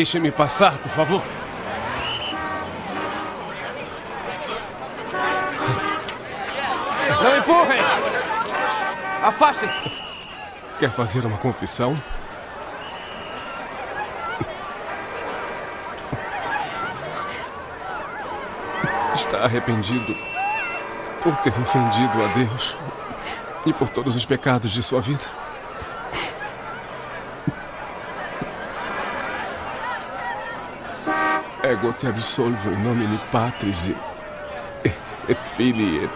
[0.07, 1.21] Deixe-me passar, por favor.
[7.25, 7.81] Não empurrem!
[9.25, 9.81] Afastem-se!
[10.79, 12.01] Quer fazer uma confissão?
[19.13, 20.17] Está arrependido
[21.21, 22.79] por ter ofendido a Deus
[23.67, 25.36] e por todos os pecados de sua vida?
[31.77, 33.89] Ego te absolvo in nomine Patris
[34.83, 34.93] et,
[35.29, 36.11] et Filii et.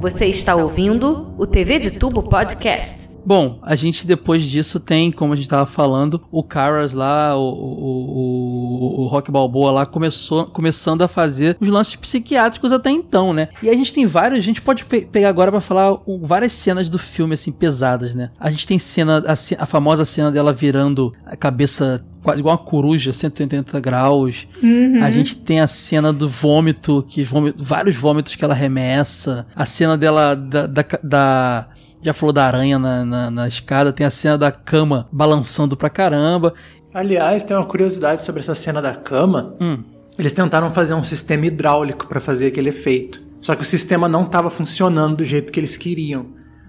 [0.00, 3.11] Você está ouvindo o TV de Tubo Podcast.
[3.24, 7.42] Bom, a gente depois disso tem, como a gente tava falando, o Caras lá, o,
[7.42, 13.48] o, o, Rock Balboa lá começou, começando a fazer os lances psiquiátricos até então, né?
[13.62, 16.88] E a gente tem vários, a gente pode pe pegar agora para falar várias cenas
[16.88, 18.30] do filme, assim, pesadas, né?
[18.38, 22.64] A gente tem cena, a, a famosa cena dela virando a cabeça quase igual uma
[22.64, 24.46] coruja, 180 graus.
[24.62, 25.02] Uhum.
[25.02, 29.46] A gente tem a cena do vômito, que vômito, vários vômitos que ela remessa.
[29.54, 31.66] A cena dela, da, da, da
[32.02, 35.88] Já falou da aranha na, na, na escada, tem a cena da cama balançando pra
[35.88, 36.52] caramba.
[36.92, 39.54] Aliás, tem uma curiosidade sobre essa cena da cama.
[39.60, 39.84] Hum.
[40.18, 43.22] Eles tentaram fazer um sistema hidráulico para fazer aquele efeito.
[43.40, 46.26] Só que o sistema não estava funcionando do jeito que eles queriam.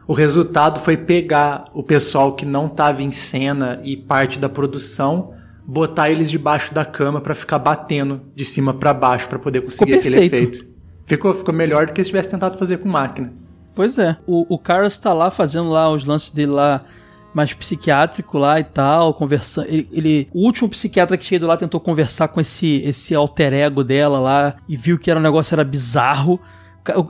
[0.07, 5.33] O resultado foi pegar o pessoal que não estava em cena e parte da produção,
[5.65, 9.95] botar eles debaixo da cama para ficar batendo de cima para baixo para poder conseguir
[9.95, 10.67] aquele efeito.
[11.05, 13.33] Ficou, ficou melhor do que se tivesse tentado fazer com máquina.
[13.75, 14.17] Pois é.
[14.25, 16.83] O, o Carlos tá lá fazendo lá os lances dele lá
[17.33, 19.67] mais psiquiátrico lá e tal, conversando.
[19.67, 23.83] Ele, ele, o último psiquiatra que chegou lá tentou conversar com esse, esse alter ego
[23.83, 26.39] dela lá e viu que era um negócio era bizarro.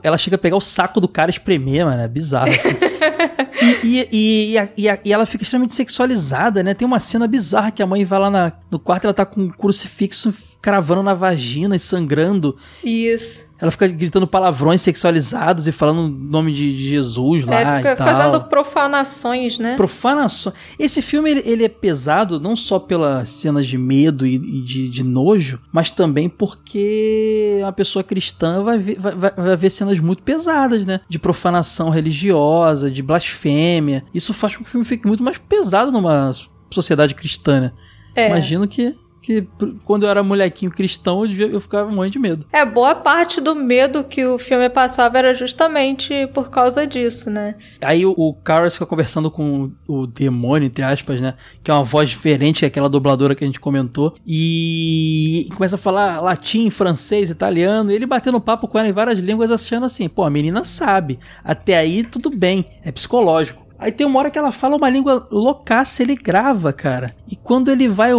[0.02, 2.00] Ela chega a pegar o saco do cara e espremer, mano.
[2.00, 2.70] É bizarro, assim.
[3.84, 6.74] e, e, e, e, ela fica extremamente sexualizada, né?
[6.74, 9.26] Tem uma cena bizarra que a mãe vai lá na, no quarto e ela tá
[9.26, 10.32] com um crucifixo
[10.62, 12.56] cravando na vagina e sangrando.
[12.82, 13.46] Isso.
[13.64, 17.92] Ela fica gritando palavrões sexualizados e falando o nome de, de Jesus lá é, fica
[17.92, 18.06] e tal.
[18.06, 19.74] fazendo profanações, né?
[19.74, 20.54] Profanações.
[20.78, 24.86] Esse filme, ele, ele, é pesado não só pelas cenas de medo e, e de,
[24.90, 30.22] de, nojo, mas também porque uma pessoa cristã vai ver, vai, vai ver cenas muito
[30.22, 31.00] pesadas, né?
[31.08, 34.04] De profanação religiosa, de blasfêmia.
[34.12, 36.30] Isso faz com que o filme fique muito mais pesado numa
[36.70, 37.72] sociedade cristã, né?
[38.14, 38.28] É.
[38.28, 38.94] Imagino que
[39.24, 39.48] que
[39.84, 42.46] quando eu era molequinho cristão, eu, eu ficava morrendo de medo.
[42.52, 47.54] É, boa parte do medo que o filme passava era justamente por causa disso, né?
[47.80, 51.34] Aí o, o Carl fica conversando com o demônio, entre aspas, né?
[51.62, 54.14] Que é uma voz diferente que aquela dubladora que a gente comentou.
[54.26, 57.90] E, e começa a falar latim, francês, italiano.
[57.90, 61.18] E ele batendo papo com ela em várias línguas, achando assim, pô, a menina sabe.
[61.42, 63.63] Até aí tudo bem, é psicológico.
[63.78, 67.14] Aí tem uma hora que ela fala uma língua loucaça, ele grava, cara.
[67.30, 68.10] E quando ele vai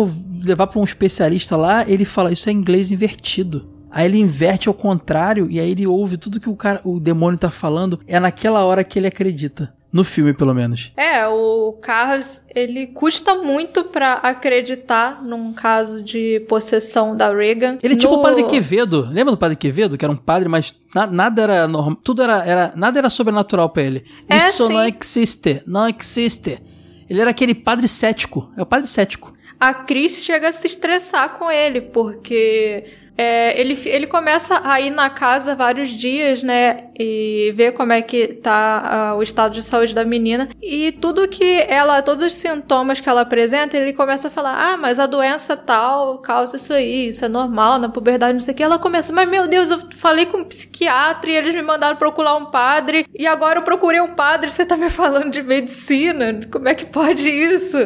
[0.43, 3.75] levar para um especialista lá, ele fala: Isso é inglês invertido.
[3.89, 7.39] Aí ele inverte ao contrário e aí ele ouve tudo que o cara, o demônio
[7.39, 7.99] tá falando.
[8.05, 9.73] É naquela hora que ele acredita.
[9.95, 10.91] No filme, pelo menos.
[10.97, 17.77] É, o Carras, ele custa muito para acreditar num caso de possessão da Reagan.
[17.81, 19.07] Ele é tipo o Padre Quevedo.
[19.09, 19.97] Lembra do Padre Quevedo?
[19.97, 21.95] Que era um padre, mas na, nada era normal.
[22.03, 22.73] Tudo era, era.
[22.75, 24.03] Nada era sobrenatural para ele.
[24.27, 24.73] É, Isso sim.
[24.73, 25.63] não existe.
[25.65, 26.61] Não existe.
[27.09, 28.51] Ele era aquele padre cético.
[28.57, 29.33] É o padre cético.
[29.57, 32.83] A Cris chega a se estressar com ele, porque
[33.17, 36.85] é, ele, ele começa a ir na casa vários dias, né?
[36.99, 40.49] E ver como é que tá uh, o estado de saúde da menina.
[40.61, 44.77] E tudo que ela, todos os sintomas que ela apresenta, ele começa a falar: ah,
[44.77, 48.57] mas a doença tal causa isso aí, isso é normal, na puberdade, não sei o
[48.57, 48.63] que.
[48.63, 52.35] Ela começa, mas meu Deus, eu falei com um psiquiatra e eles me mandaram procurar
[52.35, 53.07] um padre.
[53.17, 56.41] E agora eu procurei um padre, você tá me falando de medicina?
[56.51, 57.77] Como é que pode isso?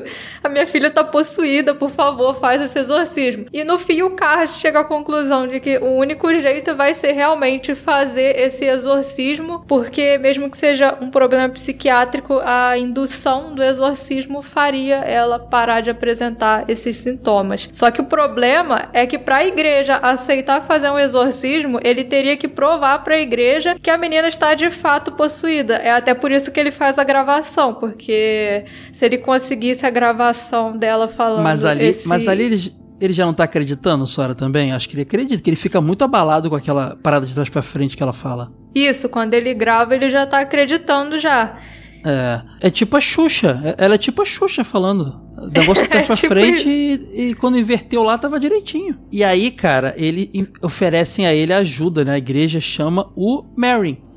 [0.44, 3.46] A minha filha tá possuída, por favor, faz esse exorcismo.
[3.54, 6.94] E no fim o Carlos chega à conclusão conclusão de que o único jeito vai
[6.94, 13.62] ser realmente fazer esse exorcismo, porque mesmo que seja um problema psiquiátrico, a indução do
[13.62, 17.70] exorcismo faria ela parar de apresentar esses sintomas.
[17.74, 22.38] Só que o problema é que para a igreja aceitar fazer um exorcismo, ele teria
[22.38, 25.76] que provar para a igreja que a menina está de fato possuída.
[25.76, 30.78] É até por isso que ele faz a gravação, porque se ele conseguisse a gravação
[30.78, 32.08] dela falando mas ali, esse...
[32.08, 34.72] mas ali eles ele já não tá acreditando, Sora, também?
[34.72, 37.62] Acho que ele acredita, que ele fica muito abalado com aquela parada de trás pra
[37.62, 38.52] frente que ela fala.
[38.74, 41.58] Isso, quando ele grava, ele já tá acreditando já.
[42.06, 43.62] É, é tipo a Xuxa.
[43.64, 45.22] É, ela é tipo a Xuxa falando.
[45.38, 48.98] O negócio tá pra tipo frente e, e, quando inverteu lá tava direitinho.
[49.12, 52.14] E aí, cara, ele oferecem a ele ajuda, né?
[52.14, 54.09] A igreja chama o Marin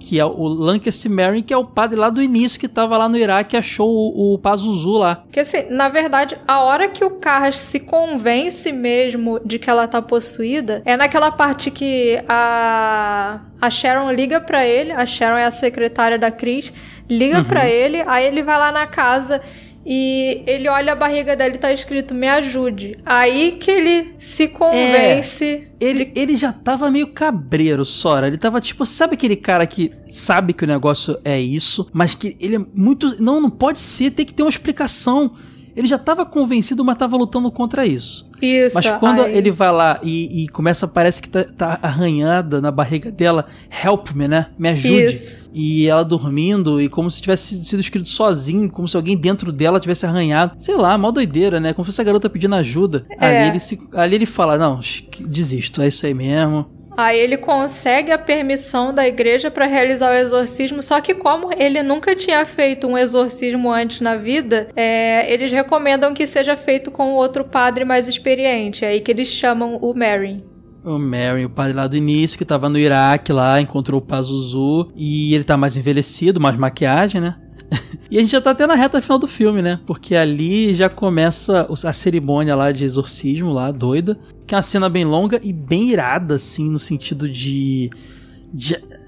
[0.00, 3.08] que é o Lancaster Marin, que é o padre lá do início que tava lá
[3.08, 5.24] no Iraque e achou o, o Pazuzu lá.
[5.30, 9.86] Que assim, na verdade, a hora que o Carras se convence mesmo de que ela
[9.86, 15.44] tá possuída, é naquela parte que a, a Sharon liga para ele, a Sharon é
[15.44, 16.72] a secretária da Cris,
[17.08, 17.44] liga uhum.
[17.44, 19.42] para ele, aí ele vai lá na casa
[19.84, 22.98] e ele olha a barriga dela e tá escrito me ajude.
[23.04, 25.44] Aí que ele se convence.
[25.44, 26.20] É, ele, de...
[26.20, 28.26] ele já tava meio cabreiro, Sora.
[28.26, 32.36] Ele tava tipo, sabe aquele cara que sabe que o negócio é isso, mas que
[32.38, 33.22] ele é muito.
[33.22, 35.32] Não, não pode ser, tem que ter uma explicação.
[35.74, 38.29] Ele já tava convencido, mas tava lutando contra isso.
[38.40, 38.74] Isso.
[38.74, 43.10] Mas quando ele vai lá e, e, começa, parece que tá, tá, arranhada na barriga
[43.10, 43.46] dela,
[43.84, 44.46] help me, né?
[44.58, 45.04] Me ajude.
[45.04, 45.40] Isso.
[45.52, 49.80] E ela dormindo, e como se tivesse sido escrito sozinho, como se alguém dentro dela
[49.80, 50.54] tivesse arranhado.
[50.58, 51.72] Sei lá, mal doideira, né?
[51.72, 53.04] Como se fosse a garota pedindo ajuda.
[53.18, 53.26] É.
[53.26, 54.80] Ali, ele se, ali ele fala: Não,
[55.26, 56.79] desisto, é isso aí mesmo.
[57.00, 61.82] Aí ele consegue a permissão da igreja para realizar o exorcismo, só que como ele
[61.82, 67.14] nunca tinha feito um exorcismo antes na vida, é, eles recomendam que seja feito com
[67.14, 68.84] outro padre mais experiente.
[68.84, 70.44] É aí que eles chamam o Mary.
[70.84, 74.92] O Mary, o padre lá do início, que tava no Iraque lá, encontrou o Pazuzu
[74.94, 77.36] e ele tá mais envelhecido, mais maquiagem, né?
[78.10, 79.80] e a gente já tá até na reta final do filme, né?
[79.86, 84.18] Porque ali já começa a cerimônia lá de exorcismo lá, doida.
[84.46, 87.90] Que é uma cena bem longa e bem irada, assim, no sentido de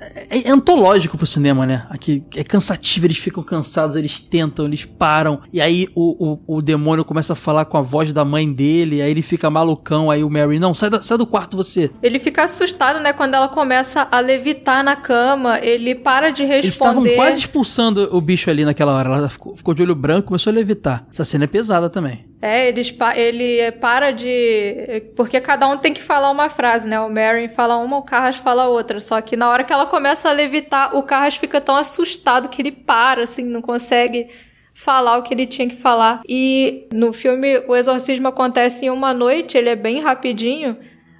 [0.03, 1.87] é, é antológico pro cinema, né?
[1.89, 6.62] Aqui é cansativo, eles ficam cansados, eles tentam, eles param, e aí o, o, o
[6.62, 10.24] demônio começa a falar com a voz da mãe dele, aí ele fica malucão, aí
[10.24, 11.91] o Mary, não, sai, da, sai do quarto você.
[12.03, 13.12] Ele fica assustado, né?
[13.12, 16.65] Quando ela começa a levitar na cama, ele para de responder.
[16.65, 20.29] Eles estavam quase expulsando o bicho ali naquela hora, ela ficou, ficou de olho branco,
[20.29, 21.07] começou a levitar.
[21.12, 22.32] Essa cena é pesada também.
[22.44, 25.05] É, eles, ele para de.
[25.14, 27.01] Porque cada um tem que falar uma frase, né?
[27.01, 28.98] O Mary fala uma, o Carras fala outra.
[28.98, 32.60] Só que na hora que ela começa a levitar, o Carras fica tão assustado que
[32.60, 34.28] ele para, assim, não consegue
[34.74, 36.20] falar o que ele tinha que falar.
[36.28, 40.77] E no filme, o exorcismo acontece em uma noite, ele é bem rapidinho.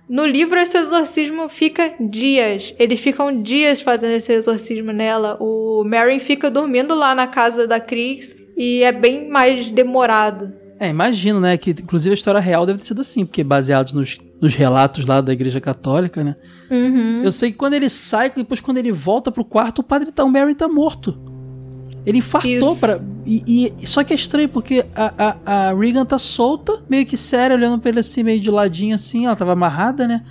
[0.09, 2.75] No livro, esse exorcismo fica dias.
[2.81, 5.37] Eles ficam dias fazendo esse exorcismo nela.
[5.41, 10.62] O Mary fica dormindo lá na casa da Cris e é bem mais demorado.
[10.83, 11.57] É, imagino, né?
[11.57, 15.21] Que inclusive a história real deve ter sido assim, porque baseado nos, nos relatos lá
[15.21, 16.35] da igreja católica, né?
[16.69, 17.23] Uhum.
[17.23, 20.25] Eu sei que quando ele sai, depois quando ele volta pro quarto, o padre tá,
[20.25, 21.17] o Mary tá morto.
[22.05, 26.19] Ele infartou para e, e, Só que é estranho, porque a, a, a Regan tá
[26.19, 30.09] solta, meio que séria, olhando pra ele assim, meio de ladinho assim, ela tava amarrada,
[30.09, 30.25] né?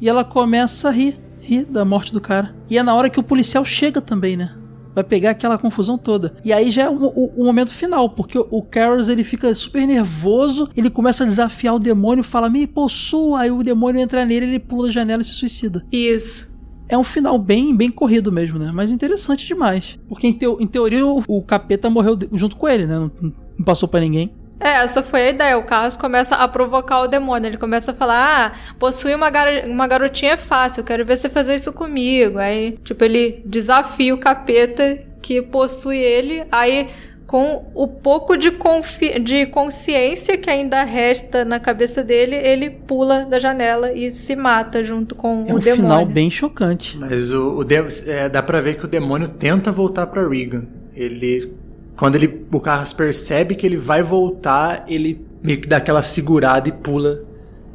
[0.00, 2.56] E ela começa a rir, rir da morte do cara.
[2.70, 4.54] E é na hora que o policial chega também, né?
[4.94, 6.34] Vai pegar aquela confusão toda.
[6.44, 9.54] E aí já é o, o, o momento final, porque o, o Carlos ele fica
[9.54, 14.24] super nervoso, ele começa a desafiar o demônio, fala, me possua, aí o demônio entra
[14.24, 15.84] nele, ele pula da janela e se suicida.
[15.92, 16.48] Isso.
[16.88, 18.70] É um final bem, bem corrido mesmo, né?
[18.72, 19.98] Mas interessante demais.
[20.08, 22.98] Porque em, teo, em teoria o, o, capeta morreu junto com ele, né?
[22.98, 24.32] Não, não passou para ninguém.
[24.60, 25.58] É, essa foi a ideia.
[25.58, 27.48] O Carlos começa a provocar o demônio.
[27.48, 31.16] Ele começa a falar: Ah, possuir uma, gar uma garotinha é fácil, eu quero ver
[31.16, 32.38] você fazer isso comigo.
[32.38, 36.44] Aí, tipo, ele desafia o capeta que possui ele.
[36.50, 36.88] Aí,
[37.26, 38.50] com o pouco de,
[39.22, 44.82] de consciência que ainda resta na cabeça dele, ele pula da janela e se mata
[44.82, 45.68] junto com é o um demônio.
[45.68, 46.96] É um final bem chocante.
[46.96, 47.66] Mas o, o
[48.06, 50.64] é, dá pra ver que o demônio tenta voltar pra Regan.
[50.94, 51.52] Ele
[51.98, 56.68] quando ele, o Carras percebe que ele vai voltar, ele meio que dá aquela segurada
[56.68, 57.24] e pula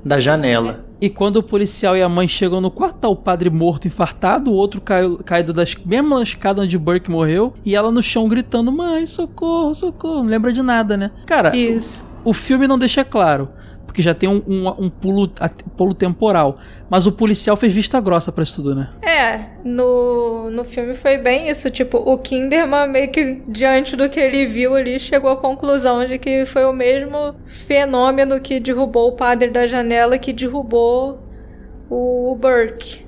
[0.04, 0.86] da janela.
[1.02, 4.50] E quando o policial e a mãe chegam no quarto, tá o padre morto, infartado,
[4.50, 8.72] o outro caiu, caído das mesmas escadas onde Burke morreu, e ela no chão gritando:
[8.72, 10.24] Mãe, socorro, socorro.
[10.24, 11.12] Não lembra de nada, né?
[11.26, 12.06] Cara, Isso.
[12.24, 13.50] O, o filme não deixa claro
[13.94, 15.32] porque já tem um, um, um pulo,
[15.78, 16.58] pulo temporal.
[16.90, 18.90] Mas o policial fez vista grossa para isso tudo, né?
[19.04, 21.70] É, no, no filme foi bem isso.
[21.70, 26.18] Tipo, o Kinderman meio que, diante do que ele viu ali, chegou à conclusão de
[26.18, 31.20] que foi o mesmo fenômeno que derrubou o padre da janela que derrubou
[31.88, 33.03] o Burke.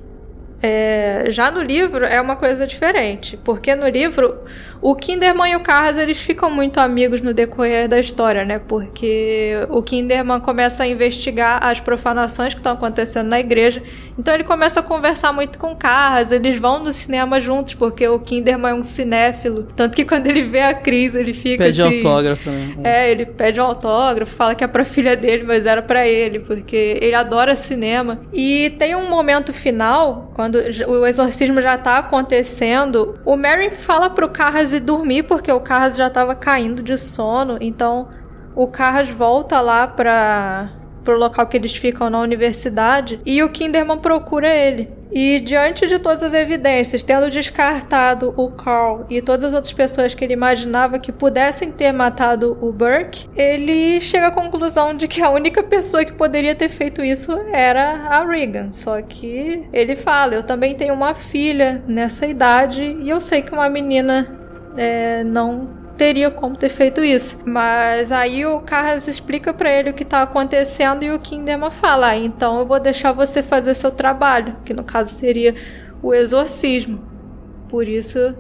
[0.62, 4.40] É, já no livro é uma coisa diferente, porque no livro
[4.82, 8.60] o Kinderman e o Carras eles ficam muito amigos no decorrer da história, né?
[8.60, 13.84] Porque o Kinderman começa a investigar as profanações que estão acontecendo na igreja,
[14.18, 18.08] então ele começa a conversar muito com o Carras, eles vão no cinema juntos, porque
[18.08, 21.82] o Kinderman é um cinéfilo, tanto que quando ele vê a Cris ele fica pede
[21.82, 22.76] assim, autógrafo, né?
[22.84, 26.40] É, ele pede um autógrafo, fala que é pra filha dele, mas era para ele,
[26.40, 28.20] porque ele adora cinema.
[28.34, 34.10] E tem um momento final, quando quando o exorcismo já tá acontecendo, o Mary fala
[34.10, 37.58] pro Carras ir dormir porque o Carras já tava caindo de sono.
[37.60, 38.08] Então
[38.56, 40.70] o Carras volta lá pra
[41.06, 44.90] pro local que eles ficam na universidade e o Kinderman procura ele.
[45.12, 50.14] E diante de todas as evidências, tendo descartado o Carl e todas as outras pessoas
[50.14, 55.22] que ele imaginava que pudessem ter matado o Burke, ele chega à conclusão de que
[55.22, 58.72] a única pessoa que poderia ter feito isso era a Regan.
[58.72, 63.54] Só que ele fala: Eu também tenho uma filha nessa idade e eu sei que
[63.54, 64.38] uma menina
[64.76, 67.40] é, não teria como ter feito isso.
[67.46, 72.10] Mas aí o Carras explica para ele o que tá acontecendo e o Kinderman fala:
[72.10, 75.56] ah, então eu vou deixar você fazer seu trabalho, que no caso seria
[76.02, 77.02] o exorcismo.
[77.70, 78.36] Por isso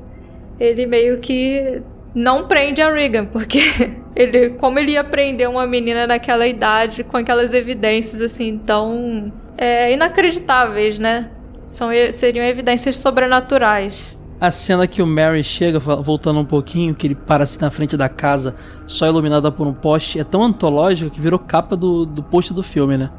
[0.59, 1.81] ele meio que
[2.13, 3.59] não prende a Regan, porque
[4.15, 9.91] ele, como ele ia prender uma menina naquela idade com aquelas evidências assim tão é,
[9.91, 11.29] inacreditáveis, né?
[11.67, 14.14] São, seriam evidências sobrenaturais.
[14.39, 17.95] A cena que o Mary chega, voltando um pouquinho, que ele para assim na frente
[17.95, 18.55] da casa,
[18.85, 22.61] só iluminada por um poste, é tão antológica que virou capa do, do post do
[22.61, 23.09] filme, né?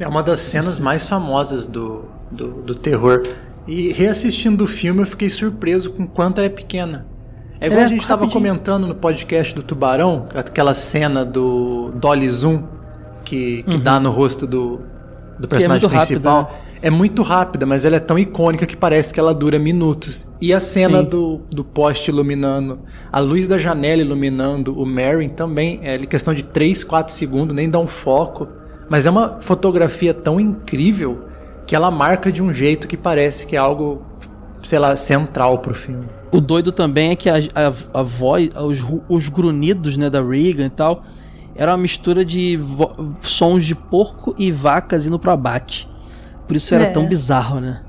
[0.00, 3.22] É uma das cenas mais famosas do, do, do terror.
[3.66, 7.06] E reassistindo o filme eu fiquei surpreso com quanto é pequena.
[7.60, 12.28] É igual é, a gente estava comentando no podcast do Tubarão, aquela cena do Dolly
[12.28, 12.62] Zoom
[13.24, 13.82] que, que uhum.
[13.82, 14.80] dá no rosto do,
[15.38, 16.42] do é personagem é principal.
[16.42, 16.67] Rápido, né?
[16.80, 20.28] É muito rápida, mas ela é tão icônica que parece que ela dura minutos.
[20.40, 22.78] E a cena do, do poste iluminando,
[23.10, 27.68] a luz da janela iluminando o Merrin também, é questão de 3, 4 segundos, nem
[27.68, 28.48] dá um foco.
[28.88, 31.24] Mas é uma fotografia tão incrível
[31.66, 34.02] que ela marca de um jeito que parece que é algo,
[34.62, 36.06] sei lá, central pro filme.
[36.32, 40.66] O doido também é que a, a, a voz, os, os grunhidos né, da Regan
[40.66, 41.02] e tal,
[41.54, 42.58] era uma mistura de
[43.22, 45.88] sons de porco e vacas indo pro abate.
[46.48, 46.90] Por isso era é.
[46.90, 47.82] tão bizarro, né?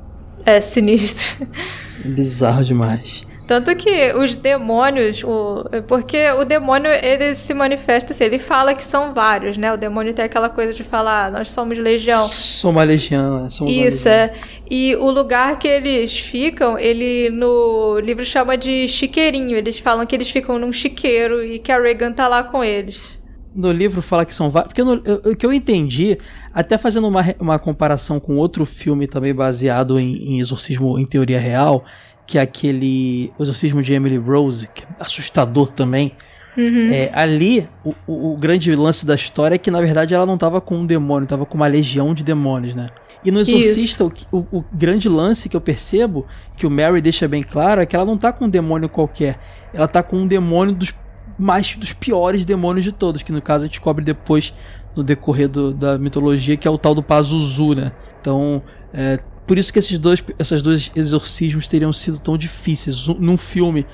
[0.45, 1.47] É sinistro.
[2.03, 3.23] Bizarro demais.
[3.47, 8.83] Tanto que os demônios, o, porque o demônio ele se manifesta assim, ele fala que
[8.83, 9.73] são vários, né?
[9.73, 12.27] O demônio tem aquela coisa de falar, ah, nós somos legião.
[12.27, 13.49] Somos uma legião, é.
[13.49, 14.13] Somos Isso, legião.
[14.13, 14.33] é.
[14.69, 19.57] E o lugar que eles ficam, ele no livro chama de chiqueirinho.
[19.57, 23.18] Eles falam que eles ficam num chiqueiro e que a Regan tá lá com eles
[23.53, 24.73] no livro fala que são vários.
[24.73, 24.81] Porque
[25.29, 26.17] o que eu entendi,
[26.53, 31.39] até fazendo uma, uma comparação com outro filme também baseado em, em exorcismo em teoria
[31.39, 31.83] real,
[32.25, 36.13] que é aquele Exorcismo de Emily Rose, que é assustador também.
[36.55, 36.91] Uhum.
[36.91, 40.35] É, ali, o, o, o, grande lance da história é que, na verdade, ela não
[40.35, 42.89] estava com um demônio, estava com uma legião de demônios, né?
[43.23, 47.27] E no Exorcista, o, o, o, grande lance que eu percebo, que o Mary deixa
[47.27, 49.39] bem claro, é que ela não tá com um demônio qualquer.
[49.73, 50.93] Ela tá com um demônio dos
[51.39, 54.53] mais dos piores demônios de todos, que no caso a gente cobre depois
[54.95, 57.91] no decorrer do, da mitologia, que é o tal do Pazuzu, né?
[58.19, 58.61] Então,
[58.93, 63.07] é, por isso que esses dois, esses dois exorcismos teriam sido tão difíceis.
[63.07, 63.85] Num filme,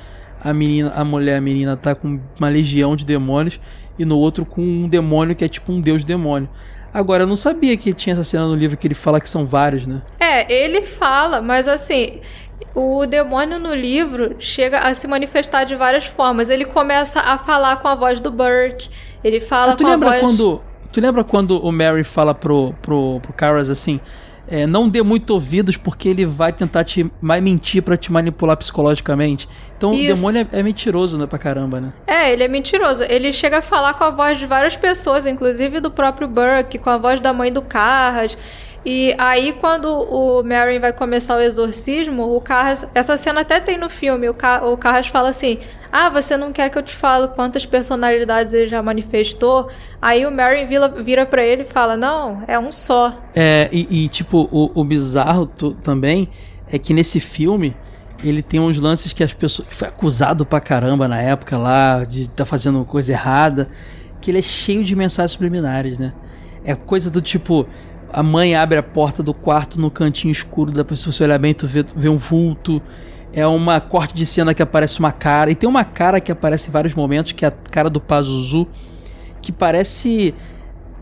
[0.41, 3.59] a menina, a mulher, a menina tá com uma legião de demônios
[3.97, 6.49] e no outro com um demônio que é tipo um deus demônio.
[6.93, 9.45] Agora, eu não sabia que tinha essa cena no livro que ele fala que são
[9.45, 10.01] vários, né?
[10.17, 12.21] É, ele fala, mas assim,
[12.73, 16.49] o demônio no livro chega a se manifestar de várias formas.
[16.49, 18.89] Ele começa a falar com a voz do Burke.
[19.23, 20.21] Ele fala ah, tu com lembra a voz...
[20.21, 20.61] quando
[20.95, 23.99] Tu lembra quando o Mary fala pro, pro, pro Caras assim:
[24.47, 28.55] é, não dê muito ouvidos porque ele vai tentar te vai mentir para te manipular
[28.55, 29.49] psicologicamente.
[29.77, 30.13] Então Isso.
[30.13, 31.93] o demônio é, é, mentiroso, né, pra caramba, né?
[32.07, 33.03] É, ele é mentiroso.
[33.03, 36.89] Ele chega a falar com a voz de várias pessoas, inclusive do próprio Burke, com
[36.89, 38.37] a voz da mãe do Carras.
[38.85, 42.87] E aí, quando o Marion vai começar o exorcismo, o Carras.
[42.93, 44.29] Essa cena até tem no filme.
[44.29, 45.57] O, Car, o Carras fala assim:
[45.91, 49.69] Ah, você não quer que eu te fale quantas personalidades ele já manifestou?
[49.99, 53.17] Aí o Marion vira, vira para ele e fala: Não, é um só.
[53.33, 56.29] É, e, e tipo, o, o bizarro também
[56.71, 57.75] é que nesse filme
[58.23, 59.67] ele tem uns lances que as pessoas.
[59.67, 63.67] que foi acusado pra caramba na época lá, de tá fazendo coisa errada.
[64.21, 66.13] Que ele é cheio de mensagens subliminares, né?
[66.63, 67.67] É coisa do tipo
[68.11, 71.53] a mãe abre a porta do quarto no cantinho escuro, depois se você olhar bem,
[71.53, 72.81] tu vê, vê um vulto.
[73.33, 75.51] É uma corte de cena que aparece uma cara.
[75.51, 78.65] E tem uma cara que aparece em vários momentos, que é a cara do Pazuzu,
[79.41, 80.33] que parece.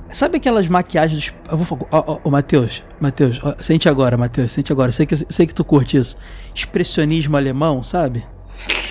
[0.10, 1.34] Sabe aquelas maquiagens dos.
[1.52, 4.92] Eu vou Ó, ó, ó, Matheus, Matheus, ó, sente agora, Matheus, sente agora.
[4.92, 6.18] Sei que, sei que tu curte isso.
[6.56, 8.26] Expressionismo alemão, sabe?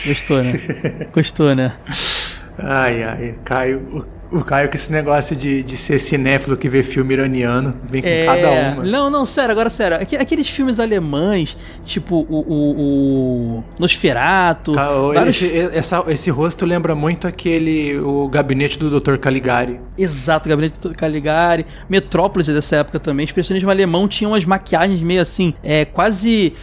[0.07, 0.61] Gostou, né?
[1.13, 1.73] Gostou, né?
[2.59, 7.15] Ai, ai, Caio, o Caio com esse negócio de, de ser cinéfilo que vê filme
[7.15, 8.25] iraniano, vem com é...
[8.25, 8.85] cada uma.
[8.85, 9.99] Não, não, sério, agora sério.
[10.19, 14.75] Aqueles filmes alemães, tipo o, o, o Nosferatu.
[14.75, 15.43] vários...
[15.43, 17.99] esse, essa, esse rosto lembra muito aquele.
[17.99, 19.17] O gabinete do Dr.
[19.19, 19.81] Caligari.
[19.97, 20.97] Exato, o gabinete do Dr.
[20.97, 21.67] Caligari.
[21.89, 23.25] Metrópolis é dessa época também.
[23.25, 26.55] Expressionismo alemão tinha umas maquiagens meio assim, é, quase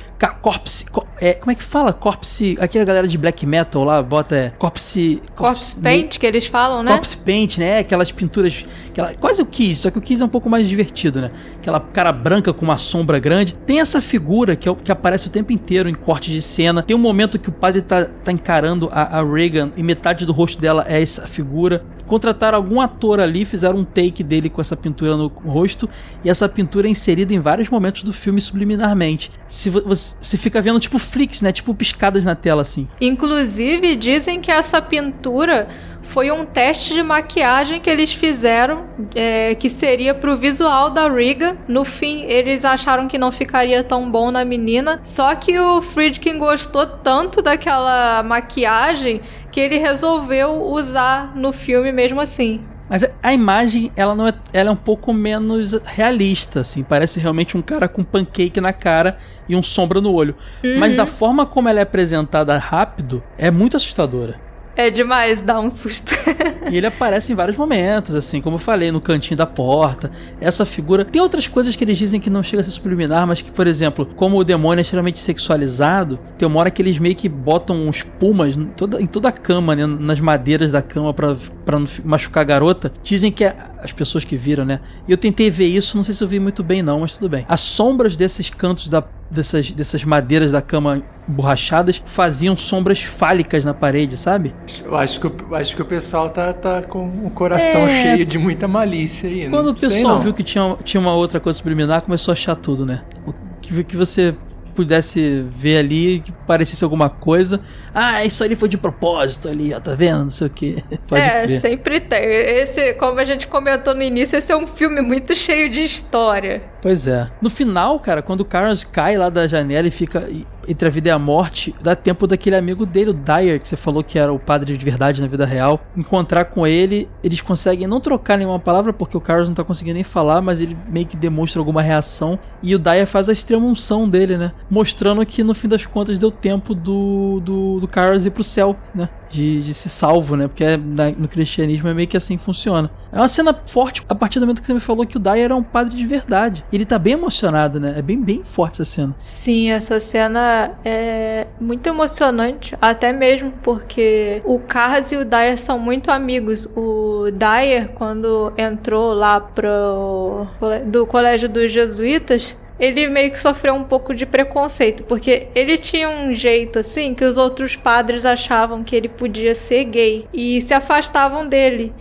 [0.42, 0.86] Corpse.
[1.22, 1.94] É, como é que fala?
[1.94, 2.58] Corpse.
[2.60, 4.36] Aquela galera de black metal lá, bota.
[4.36, 5.22] É, corpse.
[5.34, 6.92] Corpse, corpse paint, que eles falam, né?
[6.92, 7.80] Corpse paint, né?
[7.80, 8.66] Aquelas pinturas.
[8.90, 11.32] Aquela, quase o Kiss, só que o Kiss é um pouco mais divertido, né?
[11.58, 13.54] Aquela cara branca com uma sombra grande.
[13.54, 16.82] Tem essa figura que, é, que aparece o tempo inteiro em cortes de cena.
[16.82, 20.32] Tem um momento que o padre tá, tá encarando a, a Reagan e metade do
[20.32, 21.84] rosto dela é essa figura.
[22.06, 25.88] Contrataram algum ator ali, fizeram um take dele com essa pintura no rosto.
[26.24, 29.32] E essa pintura é inserida em vários momentos do filme subliminarmente.
[29.48, 31.52] Se você você fica vendo tipo flicks, né?
[31.52, 32.88] Tipo piscadas na tela assim.
[33.02, 35.68] Inclusive dizem que essa pintura
[36.10, 41.56] foi um teste de maquiagem que eles fizeram, é, que seria pro visual da Riga.
[41.68, 45.00] No fim, eles acharam que não ficaria tão bom na menina.
[45.04, 49.22] Só que o Friedkin gostou tanto daquela maquiagem
[49.52, 52.62] que ele resolveu usar no filme mesmo assim.
[52.90, 56.82] Mas a imagem, ela não é, ela é um pouco menos realista, assim.
[56.82, 59.16] Parece realmente um cara com pancake na cara
[59.48, 60.36] e um sombra no olho.
[60.64, 60.80] Uhum.
[60.80, 64.49] Mas da forma como ela é apresentada rápido, é muito assustadora.
[64.80, 66.14] É demais, dá um susto.
[66.72, 70.10] e ele aparece em vários momentos, assim, como eu falei, no cantinho da porta.
[70.40, 71.04] Essa figura.
[71.04, 73.68] Tem outras coisas que eles dizem que não chega a ser subliminar, mas que, por
[73.68, 77.76] exemplo, como o demônio é extremamente sexualizado, tem uma hora que eles meio que botam
[77.90, 79.86] uns pumas em toda, em toda a cama, né?
[79.86, 81.36] Nas madeiras da cama pra
[81.74, 82.90] não machucar a garota.
[83.04, 84.80] Dizem que é, as pessoas que viram, né?
[85.10, 87.46] Eu tentei ver isso, não sei se eu vi muito bem, não, mas tudo bem.
[87.50, 93.74] As sombras desses cantos da, dessas, dessas madeiras da cama borrachadas faziam sombras fálicas na
[93.74, 94.54] parede, sabe?
[94.84, 97.90] Eu acho que, eu acho que o pessoal tá, tá com o coração é...
[97.90, 99.50] cheio de muita malícia aí.
[99.50, 102.86] Quando o pessoal viu que tinha, tinha uma outra coisa subliminar, começou a achar tudo,
[102.86, 103.04] né?
[103.26, 104.36] O que, que você
[104.80, 107.60] pudesse ver ali que parecesse alguma coisa.
[107.94, 110.20] Ah, isso ali foi de propósito ali, ó, tá vendo?
[110.20, 110.82] Não sei o que.
[111.12, 111.60] é, crer.
[111.60, 112.24] sempre tem.
[112.24, 116.62] Esse, como a gente comentou no início, esse é um filme muito cheio de história.
[116.82, 117.30] Pois é.
[117.42, 120.30] No final, cara, quando o Carlos cai lá da janela e fica
[120.70, 123.76] entre a vida e a morte, dá tempo daquele amigo dele, o Dyer, que você
[123.76, 127.10] falou que era o padre de verdade na vida real, encontrar com ele.
[127.24, 130.62] Eles conseguem não trocar nenhuma palavra, porque o Carlos não tá conseguindo nem falar, mas
[130.62, 132.38] ele meio que demonstra alguma reação.
[132.62, 134.52] E o Dyer faz a extrema unção dele, né?
[134.70, 138.76] Mostrando que no fim das contas deu tempo do, do, do Carlos ir pro céu,
[138.94, 139.10] né?
[139.28, 140.48] De, de ser salvo, né?
[140.48, 142.92] Porque é, no cristianismo é meio que assim funciona.
[143.12, 145.46] É uma cena forte a partir do momento que você me falou que o Dyer
[145.46, 146.64] era um padre de verdade.
[146.72, 147.96] Ele tá bem emocionado, né?
[147.98, 149.16] É bem, bem forte essa cena.
[149.18, 155.78] Sim, essa cena é muito emocionante, até mesmo porque o Cars e o Dyer são
[155.78, 156.68] muito amigos.
[156.76, 160.48] O Dyer, quando entrou lá pro
[160.86, 166.10] do colégio dos jesuítas, ele meio que sofreu um pouco de preconceito, porque ele tinha
[166.10, 170.74] um jeito assim que os outros padres achavam que ele podia ser gay e se
[170.74, 171.94] afastavam dele.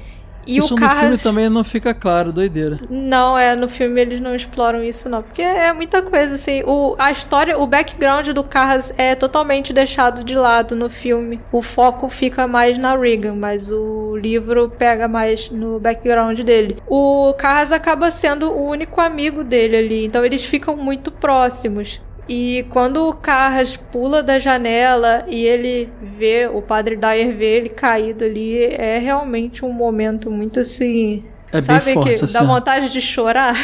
[0.49, 2.81] E isso o no filme também não fica claro, doideira.
[2.89, 6.63] Não, é, no filme eles não exploram isso não, porque é muita coisa assim.
[6.65, 11.39] O, a história, o background do Carras é totalmente deixado de lado no filme.
[11.53, 16.79] O foco fica mais na Regan, mas o livro pega mais no background dele.
[16.87, 22.01] O Carras acaba sendo o único amigo dele ali, então eles ficam muito próximos.
[22.29, 27.69] E quando o Carras pula da janela e ele vê, o padre Dyer vê ele
[27.71, 31.25] caído ali, é realmente um momento muito assim.
[31.51, 32.33] É Sabe bem forte, que assim.
[32.33, 33.55] dá vontade de chorar?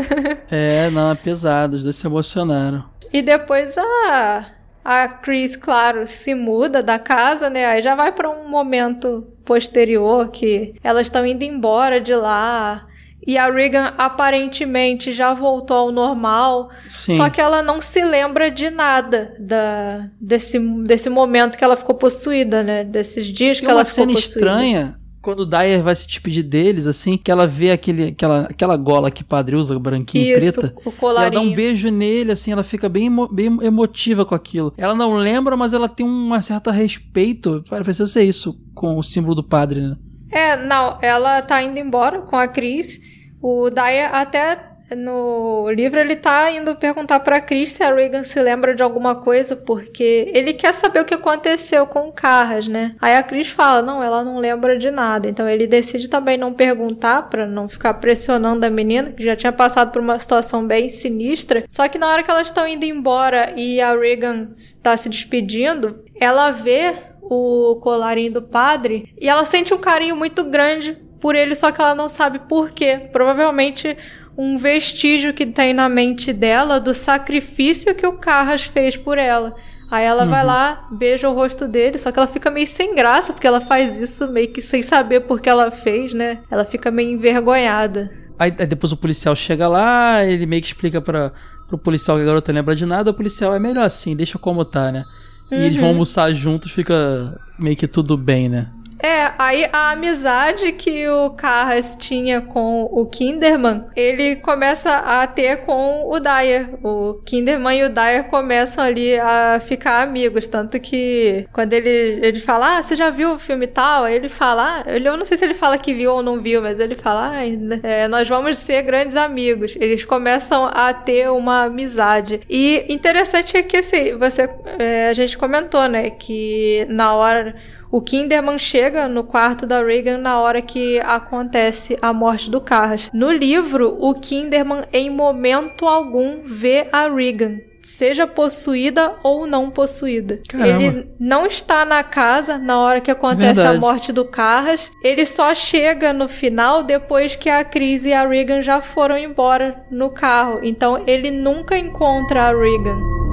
[0.50, 2.84] é, não, é pesado, os dois se emocionaram.
[3.10, 4.46] E depois a,
[4.84, 7.64] a Chris, claro, se muda da casa, né?
[7.64, 12.86] Aí já vai para um momento posterior que elas estão indo embora de lá.
[13.26, 16.70] E a Regan aparentemente já voltou ao normal.
[16.88, 17.16] Sim.
[17.16, 21.94] Só que ela não se lembra de nada da, desse, desse momento que ela ficou
[21.94, 22.84] possuída, né?
[22.84, 24.38] Desses dias Tem que ela uma ficou cena possuída.
[24.38, 28.74] estranha quando o Dyer vai se despedir deles, assim, que ela vê aquele, aquela, aquela
[28.78, 30.74] gola que o padre usa, branquinha e Isso, preta.
[30.78, 31.32] o E ela colarinho.
[31.32, 34.72] dá um beijo nele, assim, ela fica bem, emo- bem emotiva com aquilo.
[34.78, 37.62] Ela não lembra, mas ela tem um certo respeito.
[37.68, 39.96] Parece ser isso com o símbolo do padre, né?
[40.30, 43.00] É, não, ela tá indo embora com a Cris.
[43.42, 48.40] O Dyer até no livro ele tá indo perguntar pra Cris se a Regan se
[48.40, 52.94] lembra de alguma coisa, porque ele quer saber o que aconteceu com o Carras, né?
[53.00, 55.28] Aí a Cris fala, não, ela não lembra de nada.
[55.28, 59.52] Então ele decide também não perguntar pra não ficar pressionando a menina, que já tinha
[59.52, 61.64] passado por uma situação bem sinistra.
[61.68, 66.02] Só que na hora que elas estão indo embora e a Regan está se despedindo,
[66.18, 71.54] ela vê o colarinho do padre e ela sente um carinho muito grande por ele,
[71.54, 73.08] só que ela não sabe por quê.
[73.12, 73.96] Provavelmente
[74.36, 79.54] um vestígio que tem na mente dela do sacrifício que o Carras fez por ela.
[79.90, 80.46] Aí ela vai Uhum.
[80.46, 83.98] lá, beija o rosto dele, só que ela fica meio sem graça, porque ela faz
[83.98, 86.38] isso meio que sem saber por que ela fez, né?
[86.50, 88.10] Ela fica meio envergonhada.
[88.38, 91.32] Aí, aí depois o policial chega lá, ele meio que explica pra,
[91.68, 94.64] pro policial que a garota lembra de nada, o policial é melhor assim, deixa como
[94.64, 95.04] tá, né?
[95.50, 95.94] E eles vão Uhum.
[95.94, 98.70] almoçar juntos, fica meio que tudo bem, né?
[99.02, 105.64] É, aí a amizade que o Carras tinha com o Kinderman, ele começa a ter
[105.64, 106.78] com o Dyer.
[106.84, 110.46] O Kinderman e o Dyer começam ali a ficar amigos.
[110.46, 114.04] Tanto que quando ele, ele fala, ah, você já viu o filme tal?
[114.04, 116.40] Aí ele fala, ah, ele, eu não sei se ele fala que viu ou não
[116.40, 117.46] viu, mas ele fala, ah,
[117.82, 119.76] é, nós vamos ser grandes amigos.
[119.80, 122.40] Eles começam a ter uma amizade.
[122.48, 124.48] E interessante é que assim, você,
[124.78, 127.54] é, a gente comentou, né, que na hora
[127.90, 133.10] o Kinderman chega no quarto da Regan na hora que acontece a morte do Carras.
[133.12, 137.58] No livro, o Kinderman em momento algum vê a Regan.
[137.82, 140.38] Seja possuída ou não possuída.
[140.48, 140.82] Caramba.
[140.82, 143.76] Ele não está na casa na hora que acontece Verdade.
[143.76, 144.92] a morte do Carras.
[145.02, 149.82] Ele só chega no final depois que a Cris e a Regan já foram embora
[149.90, 150.60] no carro.
[150.62, 153.29] Então ele nunca encontra a Regan.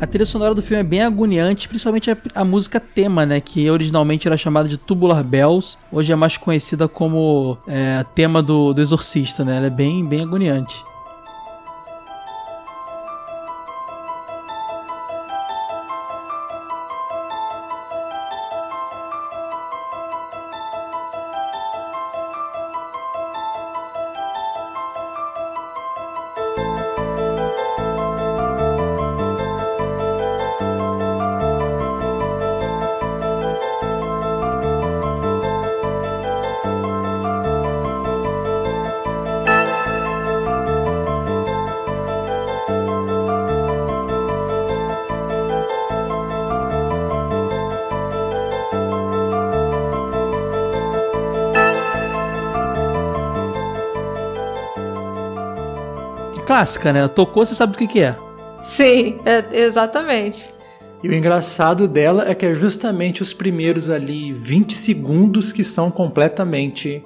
[0.00, 3.40] A trilha sonora do filme é bem agoniante, principalmente a, a, música tema, né?
[3.40, 8.74] Que originalmente era chamada de Tubular Bells, hoje é mais conhecida como é, tema do,
[8.74, 9.56] do Exorcista, né?
[9.56, 10.82] Ela é bem, bem agoniante.
[56.64, 57.06] Clássica, né?
[57.08, 58.16] Tocou, você sabe do que, que é.
[58.62, 60.52] Sim, é, exatamente.
[61.02, 65.90] E o engraçado dela é que é justamente os primeiros ali 20 segundos que são
[65.90, 67.02] completamente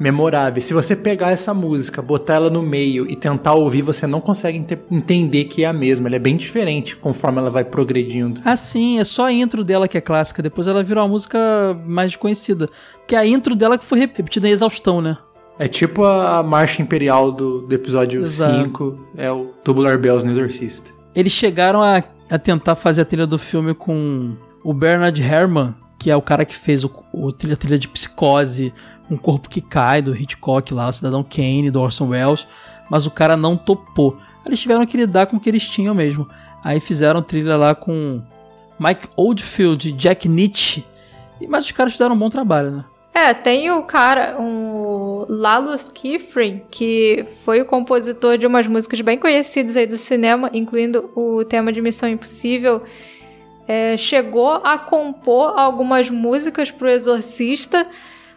[0.00, 0.64] memoráveis.
[0.64, 4.64] Se você pegar essa música, botar ela no meio e tentar ouvir, você não consegue
[4.90, 6.08] entender que é a mesma.
[6.08, 8.40] Ela é bem diferente conforme ela vai progredindo.
[8.44, 10.42] Ah, sim, é só a intro dela que é clássica.
[10.42, 11.38] Depois ela virou uma música
[11.86, 12.66] mais conhecida.
[12.94, 15.18] Porque é a intro dela que foi repetida em exaustão, né?
[15.58, 20.90] É tipo a marcha imperial do, do episódio 5, é o Tubular Bells no Exorcista.
[21.14, 26.10] Eles chegaram a, a tentar fazer a trilha do filme com o Bernard Herrmann, que
[26.10, 28.74] é o cara que fez o, o trilha, a trilha de Psicose,
[29.08, 32.46] Um Corpo que Cai, do Hitchcock lá, o Cidadão Kane, do Orson Welles,
[32.90, 34.18] mas o cara não topou.
[34.44, 36.28] Eles tiveram que lidar com o que eles tinham mesmo.
[36.64, 38.20] Aí fizeram trilha lá com
[38.78, 40.84] Mike Oldfield, Jack Nietzsche,
[41.48, 42.84] mas os caras fizeram um bom trabalho, né?
[43.16, 49.16] É, tem o cara, um Lalo Schifrin, que foi o compositor de umas músicas bem
[49.16, 52.82] conhecidas aí do cinema, incluindo o tema de Missão Impossível.
[53.68, 57.86] É, chegou a compor algumas músicas pro Exorcista,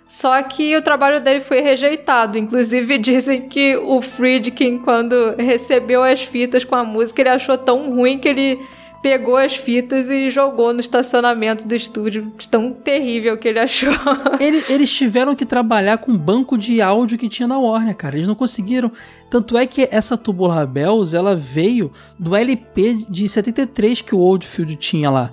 [0.08, 2.38] só que o trabalho dele foi rejeitado.
[2.38, 7.90] Inclusive dizem que o Friedkin, quando recebeu as fitas com a música, ele achou tão
[7.90, 8.60] ruim que ele
[9.08, 12.30] pegou as fitas e jogou no estacionamento do estúdio.
[12.52, 13.94] Tão terrível que ele achou.
[14.38, 18.18] Ele, eles tiveram que trabalhar com o banco de áudio que tinha na Warner, cara.
[18.18, 18.92] Eles não conseguiram.
[19.30, 21.90] Tanto é que essa Tubular Bells, ela veio
[22.20, 25.32] do LP de 73 que o Oldfield tinha lá.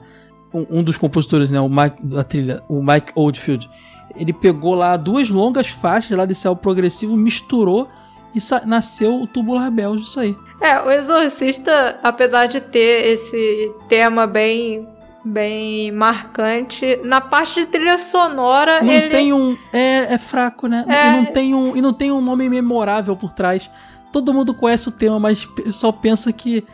[0.52, 3.68] Um, um dos compositores, né, o Mike, da trilha, o Mike Oldfield.
[4.16, 7.88] Ele pegou lá duas longas faixas lá de céu progressivo, misturou
[8.34, 10.36] e nasceu o Tubular Bells disso aí.
[10.60, 14.88] É, o Exorcista, apesar de ter esse tema bem
[15.24, 17.00] bem marcante.
[17.02, 19.08] Na parte de trilha sonora, não ele...
[19.08, 20.84] tem um é, é fraco, né?
[20.86, 21.08] É...
[21.08, 23.70] E não tem um e não tem um nome memorável por trás.
[24.12, 26.64] Todo mundo conhece o tema, mas só pensa que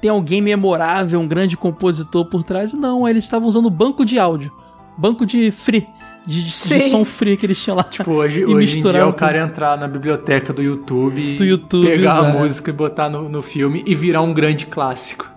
[0.00, 2.72] tem alguém memorável, um grande compositor por trás.
[2.72, 4.52] Não, eles estavam usando banco de áudio,
[4.98, 5.86] banco de free
[6.26, 7.84] de, de som free que eles tinham lá.
[7.84, 11.86] Tipo, hoje, hoje em dia é o cara entrar na biblioteca do YouTube, do YouTube
[11.86, 12.26] pegar exato.
[12.26, 15.28] a música e botar no, no filme e virar um grande clássico.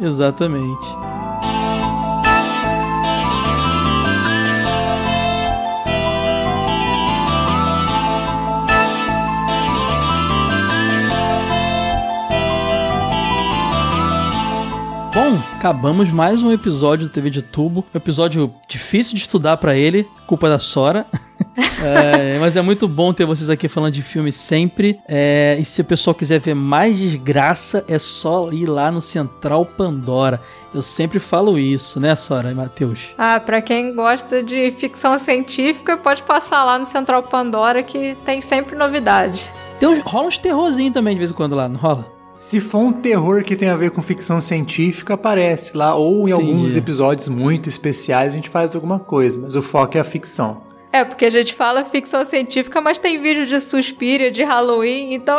[0.00, 0.86] Exatamente.
[15.28, 17.84] Bom, acabamos mais um episódio do TV de Tubo.
[17.92, 21.04] Um episódio difícil de estudar para ele, culpa da Sora.
[21.82, 25.00] é, mas é muito bom ter vocês aqui falando de filme sempre.
[25.08, 29.66] É, e se o pessoal quiser ver mais desgraça, é só ir lá no Central
[29.66, 30.40] Pandora.
[30.72, 33.12] Eu sempre falo isso, né, Sora e Matheus?
[33.18, 38.40] Ah, pra quem gosta de ficção científica, pode passar lá no Central Pandora que tem
[38.40, 39.50] sempre novidade.
[39.80, 42.15] Tem uns, rola uns terrorzinho também de vez em quando lá, não rola?
[42.36, 45.94] Se for um terror que tem a ver com ficção científica, aparece lá.
[45.94, 46.50] Ou em Entendi.
[46.50, 50.62] alguns episódios muito especiais a gente faz alguma coisa, mas o foco é a ficção.
[50.92, 55.38] É, porque a gente fala ficção científica, mas tem vídeo de Suspiria, de Halloween, então.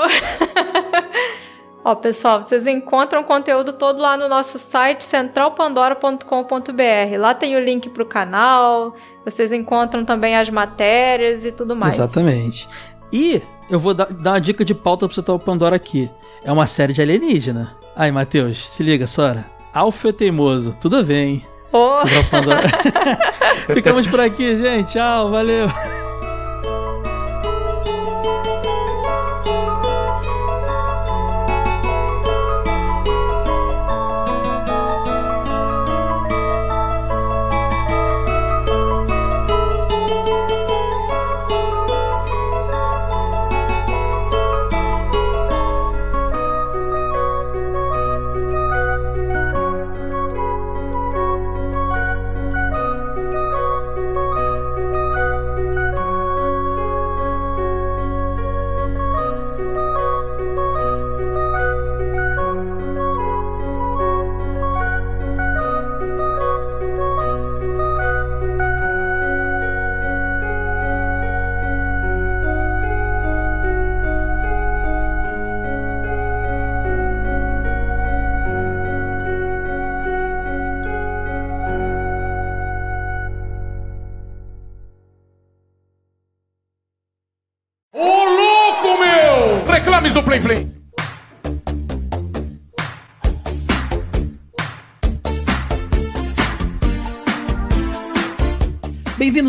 [1.85, 7.17] Ó, pessoal, vocês encontram o conteúdo todo lá no nosso site centralpandora.com.br.
[7.17, 11.97] Lá tem o link pro canal, vocês encontram também as matérias e tudo mais.
[11.97, 12.67] Exatamente.
[13.13, 16.09] E eu vou dar, dar uma dica de pauta pra você o Pandora aqui.
[16.43, 17.75] É uma série de alienígena.
[17.95, 19.45] Aí, Matheus, se liga, Sora.
[19.73, 20.75] Alfa é teimoso.
[20.79, 21.45] Tudo bem.
[21.71, 21.97] Oh.
[23.73, 24.93] Ficamos por aqui, gente.
[24.93, 25.67] Tchau, valeu.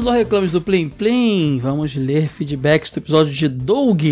[0.08, 1.58] Bem-vindos ao Reclames do Plim Plim.
[1.58, 4.02] Vamos ler feedbacks do episódio de Doug.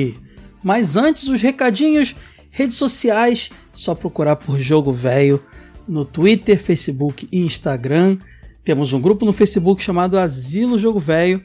[0.63, 2.15] Mas antes, os recadinhos,
[2.51, 5.43] redes sociais, só procurar por Jogo Velho
[5.89, 8.19] no Twitter, Facebook e Instagram.
[8.63, 11.43] Temos um grupo no Facebook chamado Asilo Jogo Velho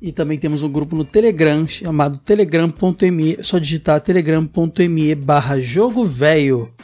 [0.00, 6.74] e também temos um grupo no Telegram chamado telegram.me, só digitar telegram.me barra jogo velho.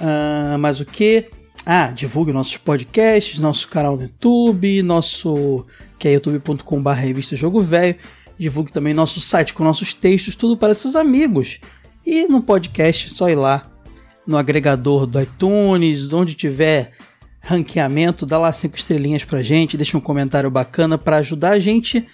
[0.00, 1.28] Uh, mais o que?
[1.64, 5.64] Ah, divulgue nossos podcasts, nosso canal no YouTube, nosso
[5.96, 7.96] que é youtube.com barra revista Jogo Velho.
[8.36, 11.60] Divulgue também nosso site com nossos textos, tudo para seus amigos.
[12.04, 13.70] E no podcast, só ir lá
[14.26, 16.92] no agregador do iTunes, onde tiver
[17.40, 22.06] ranqueamento, dá lá cinco estrelinhas pra gente, deixa um comentário bacana para ajudar a gente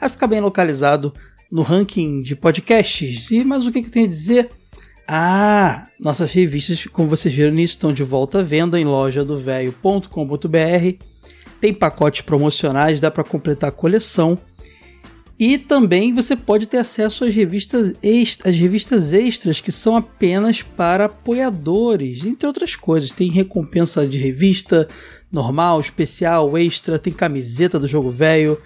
[0.00, 1.12] a ficar bem localizado
[1.50, 3.30] no ranking de podcasts.
[3.30, 4.50] E mas o que, que eu tenho a dizer?
[5.08, 9.38] Ah, nossas revistas, como vocês viram nisso, estão de volta à venda em loja do
[9.38, 11.04] velho.com.br.
[11.60, 14.38] Tem pacotes promocionais, dá para completar a coleção.
[15.38, 20.62] E também você pode ter acesso às revistas, extras, às revistas extras que são apenas
[20.62, 23.12] para apoiadores, entre outras coisas.
[23.12, 24.88] Tem recompensa de revista
[25.30, 28.60] normal, especial, extra, tem camiseta do jogo velho,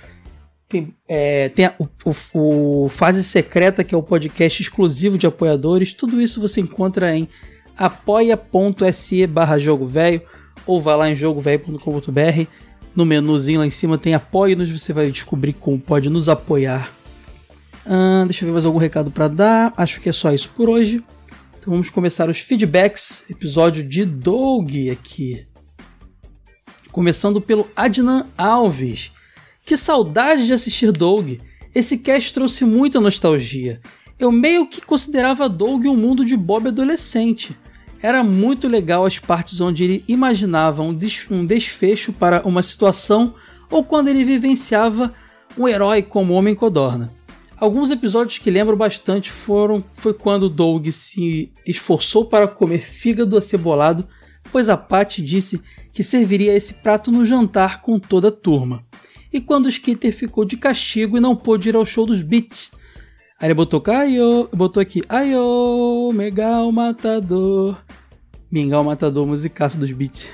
[0.70, 5.92] tem, é, tem a, o, o, Fase Secreta, que é o podcast exclusivo de apoiadores.
[5.92, 7.28] Tudo isso você encontra em
[7.76, 10.22] apoia.se barra jogo velho
[10.64, 12.46] ou vá lá em jogovelho.com.br
[12.94, 16.92] no menuzinho lá em cima tem apoio-nos, você vai descobrir como pode nos apoiar.
[18.26, 19.72] Deixa eu ver mais algum recado para dar.
[19.76, 21.02] Acho que é só isso por hoje.
[21.58, 23.24] Então vamos começar os feedbacks.
[23.28, 25.46] Episódio de Doug aqui.
[26.90, 29.12] Começando pelo Adnan Alves.
[29.70, 31.34] Que saudade de assistir Doug.
[31.72, 33.80] Esse cast trouxe muita nostalgia.
[34.18, 37.56] Eu meio que considerava Doug um mundo de Bob adolescente.
[38.02, 40.92] Era muito legal as partes onde ele imaginava um,
[41.46, 43.36] desfecho para uma situação
[43.70, 45.14] ou quando ele vivenciava
[45.56, 47.14] um herói como Homem Codorna.
[47.56, 54.08] Alguns episódios que lembro bastante foram foi quando Doug se esforçou para comer fígado acebolado,
[54.50, 58.84] pois a Patty disse que serviria esse prato no jantar com toda a turma.
[59.32, 62.72] E quando o Skitter ficou de castigo e não pôde ir ao show dos Beats.
[63.40, 67.78] Aí ele botou Aio, botou aqui Aio, Megal Matador.
[68.50, 70.28] Mingau Matador, musicaço dos beats.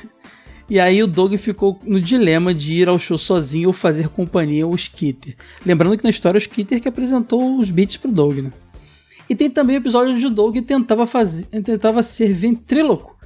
[0.69, 4.65] E aí o Doug ficou no dilema de ir ao show sozinho ou fazer companhia
[4.65, 5.37] ao Skitter.
[5.65, 8.53] Lembrando que na história o Skitter que apresentou os beats pro Doug, né?
[9.29, 13.17] E tem também episódio onde o Doug tentava, fazer, tentava ser ventríloco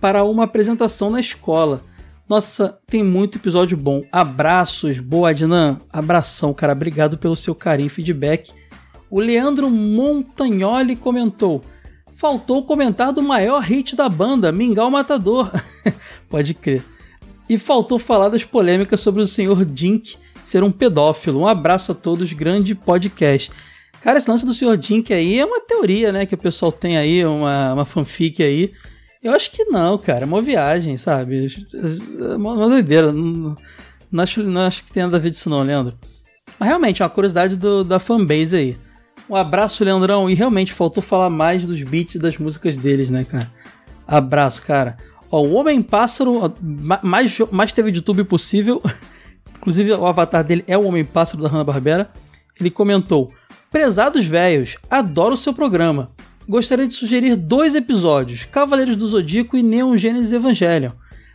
[0.00, 1.84] para uma apresentação na escola.
[2.28, 4.02] Nossa, tem muito episódio bom.
[4.10, 5.78] Abraços, boa Adnan.
[5.92, 6.72] Abração, cara.
[6.72, 8.50] Obrigado pelo seu carinho e feedback.
[9.10, 11.62] O Leandro Montagnoli comentou:
[12.14, 15.50] faltou comentar do maior hit da banda, Mingau Matador.
[16.30, 16.82] Pode crer.
[17.48, 21.40] E faltou falar das polêmicas sobre o senhor Dink ser um pedófilo.
[21.40, 23.50] Um abraço a todos, grande podcast.
[24.00, 26.24] Cara, esse lance do senhor Dink aí é uma teoria, né?
[26.24, 28.72] Que o pessoal tem aí, uma, uma fanfic aí.
[29.24, 30.20] Eu acho que não, cara.
[30.20, 31.46] É uma viagem, sabe?
[31.46, 33.10] É uma, doideira.
[33.10, 33.56] Não,
[34.12, 35.98] não, acho, não acho que tenha nada a ver disso, não, Leandro.
[36.58, 38.78] Mas realmente, é uma curiosidade do, da fanbase aí.
[39.28, 40.28] Um abraço, Leandrão.
[40.28, 43.50] E realmente faltou falar mais dos beats e das músicas deles, né, cara?
[44.06, 44.98] Abraço, cara.
[45.30, 46.54] Ó, o Homem-Pássaro,
[47.02, 48.82] mais, mais TV de YouTube possível.
[49.56, 52.10] Inclusive, o avatar dele é o Homem-Pássaro da Hanna-Barbera.
[52.60, 53.32] Ele comentou:
[53.72, 56.12] Prezados velhos, adoro o seu programa.
[56.46, 60.92] Gostaria de sugerir dois episódios: Cavaleiros do Zodíaco e Neon Genesis Evangelion.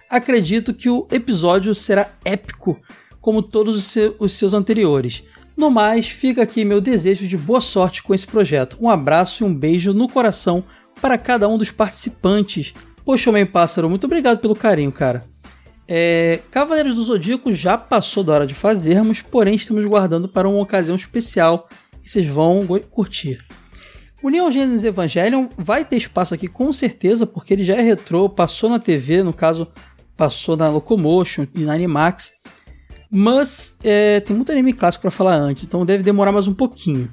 [0.08, 2.80] Acredito que o episódio será épico,
[3.20, 5.24] como todos os, seus anteriores.
[5.58, 8.78] No mais, fica aqui meu desejo de boa sorte com esse projeto.
[8.80, 10.64] Um abraço e um beijo no coração
[11.02, 12.74] para cada um dos participantes.
[13.04, 15.28] Poxa, Homem Pássaro, muito obrigado pelo carinho, cara.
[15.88, 20.62] É, Cavaleiros do Zodíaco já passou da hora de fazermos, porém estamos guardando para uma
[20.62, 21.68] ocasião especial
[22.04, 22.60] e vocês vão
[22.92, 23.40] curtir.
[24.22, 28.28] O Neon Genesis Evangelion vai ter espaço aqui com certeza, porque ele já é retrô,
[28.28, 29.66] passou na TV, no caso,
[30.18, 32.34] passou na Locomotion e na Animax.
[33.10, 37.10] Mas é, tem muito anime clássico para falar antes, então deve demorar mais um pouquinho,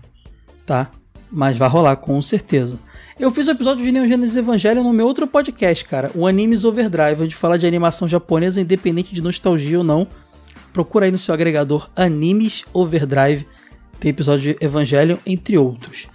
[0.66, 0.90] tá?
[1.30, 2.78] Mas vai rolar com certeza.
[3.18, 6.26] Eu fiz o um episódio de Neon Genesis Evangelion no meu outro podcast, cara, o
[6.26, 10.08] Animes Overdrive, onde fala de animação japonesa, independente de nostalgia ou não.
[10.72, 13.46] Procura aí no seu agregador Animes Overdrive,
[14.00, 16.08] tem episódio de Evangelion, entre outros.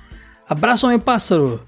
[0.51, 1.63] Abraço, homem pássaro!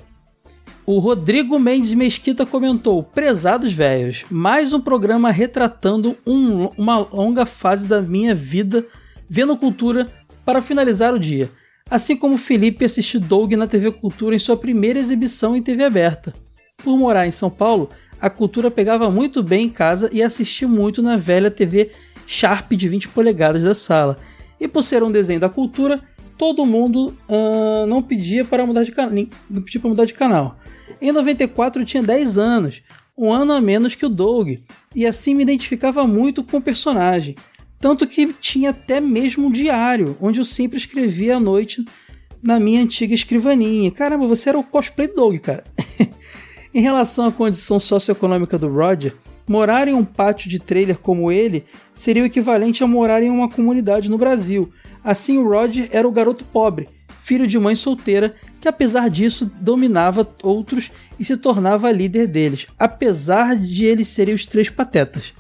[0.86, 7.88] O Rodrigo Mendes Mesquita comentou: Prezados velhos, mais um programa retratando um, uma longa fase
[7.88, 8.86] da minha vida
[9.30, 10.12] vendo cultura
[10.44, 11.50] para finalizar o dia.
[11.90, 16.34] Assim como Felipe assistiu Doug na TV Cultura em sua primeira exibição em TV aberta.
[16.84, 17.90] Por morar em São Paulo,
[18.20, 21.92] a cultura pegava muito bem em casa e assistia muito na velha TV
[22.28, 24.20] Sharp de 20 polegadas da sala.
[24.60, 26.02] E por ser um desenho da cultura,
[26.44, 29.14] todo mundo uh, não pedia para mudar de canal,
[29.50, 30.58] não pedia para mudar de canal.
[31.02, 32.82] Em 94 eu tinha 10 anos,
[33.18, 34.56] um ano a menos que o Doug,
[34.94, 37.36] e assim me identificava muito com o personagem.
[37.80, 41.86] Tanto que tinha até mesmo um diário, onde eu sempre escrevia à noite
[42.42, 43.90] na minha antiga escrivaninha.
[43.90, 45.64] Caramba, você era o cosplay do Doug, cara.
[46.76, 49.16] em relação à condição socioeconômica do Roger,
[49.48, 51.64] morar em um pátio de trailer como ele
[51.94, 54.70] seria o equivalente a morar em uma comunidade no Brasil.
[55.04, 56.88] Assim, o Roger era o garoto pobre,
[57.24, 63.56] filho de mãe solteira, que apesar disso dominava outros e se tornava líder deles, apesar
[63.56, 65.34] de eles serem os três patetas.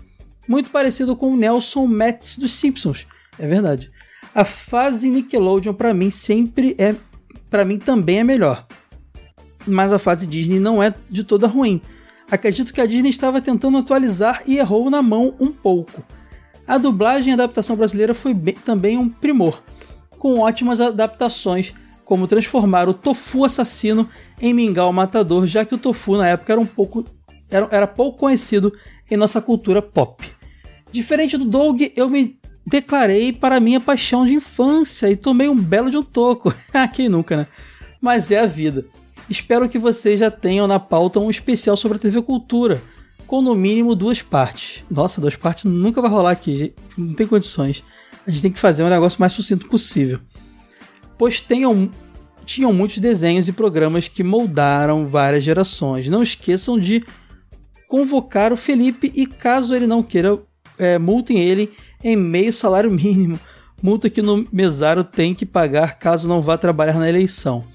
[0.47, 3.07] Muito parecido com o Nelson Metz dos Simpsons,
[3.39, 3.91] é verdade.
[4.35, 6.95] A fase Nickelodeon para mim sempre é,
[7.49, 8.65] para mim também é melhor.
[9.65, 11.81] Mas a fase Disney não é de toda ruim.
[12.29, 16.03] Acredito que a Disney estava tentando atualizar e errou na mão um pouco.
[16.67, 19.61] A dublagem e adaptação brasileira foi bem, também um primor
[20.17, 21.73] com ótimas adaptações,
[22.05, 24.07] como transformar o tofu assassino
[24.41, 27.03] em mingau matador, já que o tofu na época era um pouco
[27.51, 28.73] era, era pouco conhecido
[29.11, 30.25] em nossa cultura pop.
[30.93, 35.91] Diferente do Doug, eu me declarei para minha paixão de infância e tomei um belo
[35.91, 36.53] de um toco.
[36.93, 37.47] Quem nunca, né?
[37.99, 38.85] Mas é a vida.
[39.29, 42.81] Espero que vocês já tenham na pauta um especial sobre a TV Cultura,
[43.33, 44.83] com no mínimo duas partes.
[44.91, 47.83] Nossa, duas partes nunca vai rolar aqui, não tem condições
[48.25, 50.19] a gente tem que fazer um negócio mais sucinto possível.
[51.17, 51.91] Pois tenham,
[52.45, 56.09] tinham muitos desenhos e programas que moldaram várias gerações.
[56.09, 57.03] Não esqueçam de
[57.87, 60.39] convocar o Felipe e, caso ele não queira,
[60.77, 61.71] é, multem ele
[62.03, 63.39] em meio salário mínimo.
[63.81, 67.65] Multa que no mesário tem que pagar caso não vá trabalhar na eleição.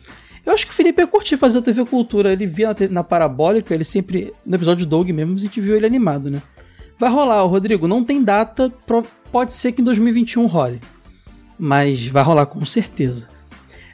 [0.48, 2.32] Eu acho que o Felipe ia curtir fazer a TV Cultura.
[2.32, 4.32] Ele via na, Parabólica, ele sempre.
[4.46, 6.40] No episódio do Doug mesmo, a gente viu ele animado, né?
[6.98, 7.86] Vai rolar, Rodrigo.
[7.86, 8.72] Não tem data,
[9.30, 10.80] pode ser que em 2021 role.
[11.58, 13.28] Mas vai rolar com certeza.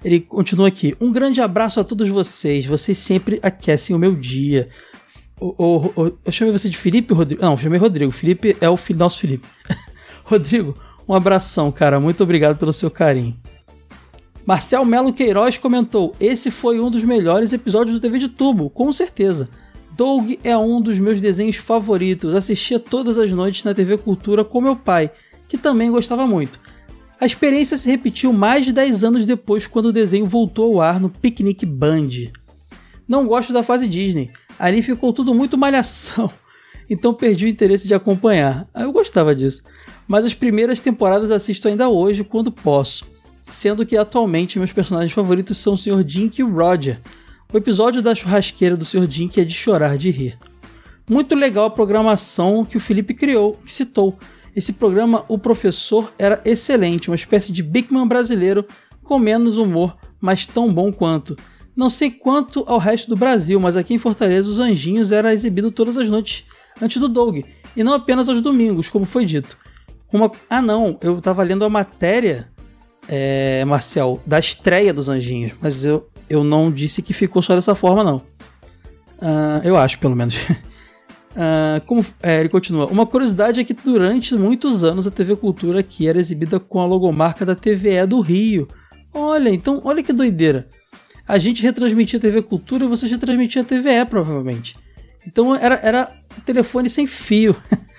[0.05, 0.97] Ele continua aqui.
[1.01, 2.65] Um grande abraço a todos vocês.
[2.65, 4.69] Vocês sempre aquecem o meu dia.
[5.41, 7.43] O, o, o, eu chamei você de Felipe Rodrigo?
[7.43, 8.13] Não, chamei Rodrigo.
[8.13, 9.49] Felipe é o nosso Felipe.
[10.23, 10.79] Rodrigo,
[11.09, 11.99] um abração, cara.
[11.99, 13.37] Muito obrigado pelo seu carinho.
[14.47, 18.93] Marcel Melo Queiroz comentou: Esse foi um dos melhores episódios do TV de Tubo, com
[18.93, 19.49] certeza.
[19.97, 22.35] Doug é um dos meus desenhos favoritos.
[22.35, 25.11] Assistia todas as noites na TV Cultura com meu pai,
[25.49, 26.61] que também gostava muito.
[27.21, 31.01] A experiência se repetiu mais de 10 anos depois, quando o desenho voltou ao ar
[31.01, 32.09] no Picnic Band.
[33.07, 36.31] Não gosto da fase Disney, ali ficou tudo muito malhação,
[36.91, 38.69] então perdi o interesse de acompanhar.
[38.75, 39.63] Ah, eu gostava disso.
[40.09, 43.07] Mas as primeiras temporadas assisto ainda hoje quando posso,
[43.47, 46.03] sendo que atualmente meus personagens favoritos são o Sr.
[46.03, 47.01] Dink e o Roger
[47.55, 49.07] o episódio da churrasqueira do Sr.
[49.31, 50.37] Que é de chorar de rir.
[51.09, 54.19] Muito legal a programação que o Felipe criou, que citou.
[54.57, 58.67] Esse programa, o professor era excelente, uma espécie de Big Man brasileiro
[59.05, 61.37] com menos humor, mas tão bom quanto.
[61.77, 65.71] Não sei quanto ao resto do Brasil, mas aqui em Fortaleza os Anjinhos era exibido
[65.71, 66.45] todas as noites
[66.83, 67.45] antes do Doug,
[67.77, 69.57] e não apenas aos domingos, como foi dito.
[70.13, 70.29] Uma...
[70.51, 72.49] Ah não, eu estava lendo a matéria,
[73.09, 77.75] é, Marcel, da estreia dos Anjinhos, mas eu, eu não disse que ficou só dessa
[77.75, 78.17] forma, não.
[79.19, 80.37] Uh, eu acho, pelo menos.
[80.37, 82.87] Uh, como, é, ele continua.
[82.87, 86.85] Uma curiosidade é que durante muitos anos a TV Cultura aqui era exibida com a
[86.85, 88.69] logomarca da TVE do Rio.
[89.13, 90.69] Olha, então, olha que doideira.
[91.27, 94.77] A gente retransmitia a TV Cultura e vocês retransmitiam a TVE, provavelmente.
[95.27, 96.13] Então era, era
[96.45, 97.57] telefone sem fio.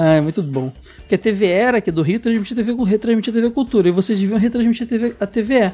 [0.00, 0.72] ah, é muito bom.
[0.98, 4.38] Porque a TVE era aqui do Rio transmitia TV, retransmitia TV Cultura e vocês deviam
[4.38, 5.72] retransmitir a, TV, a TVE.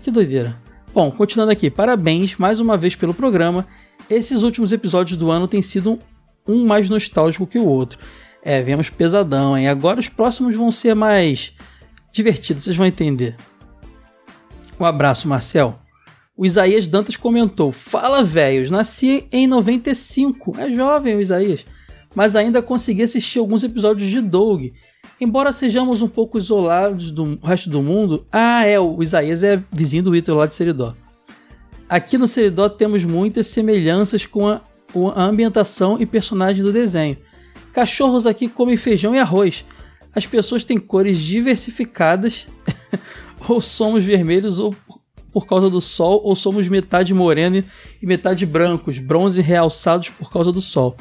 [0.00, 0.56] Que doideira.
[0.94, 3.66] Bom, continuando aqui, parabéns mais uma vez pelo programa.
[4.08, 5.98] Esses últimos episódios do ano têm sido
[6.46, 7.98] um mais nostálgico que o outro.
[8.44, 9.66] É, viemos pesadão, hein?
[9.66, 11.52] Agora os próximos vão ser mais
[12.12, 13.34] divertidos, vocês vão entender.
[14.78, 15.80] Um abraço, Marcel.
[16.36, 20.54] O Isaías Dantas comentou: Fala, velhos, nasci em 95.
[20.60, 21.66] É jovem o Isaías.
[22.18, 24.72] Mas ainda consegui assistir alguns episódios de Doug
[25.20, 30.02] Embora sejamos um pouco isolados do resto do mundo, ah, é, o Isaías é vizinho
[30.02, 30.96] do Ítalo lá de Seridó.
[31.88, 34.60] Aqui no Seridó temos muitas semelhanças com a,
[34.92, 37.16] com a ambientação e personagens do desenho.
[37.72, 39.64] Cachorros aqui comem feijão e arroz.
[40.12, 42.48] As pessoas têm cores diversificadas,
[43.48, 44.74] ou somos vermelhos ou
[45.32, 47.62] por causa do sol, ou somos metade moreno
[48.02, 50.96] e metade brancos, bronze realçados por causa do sol.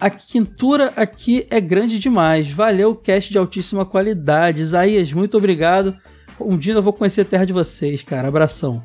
[0.00, 2.50] A quintura aqui é grande demais.
[2.50, 4.62] Valeu, cast de altíssima qualidade.
[4.62, 5.94] Isaías, muito obrigado.
[6.40, 8.28] Um dia eu vou conhecer a terra de vocês, cara.
[8.28, 8.82] Abração.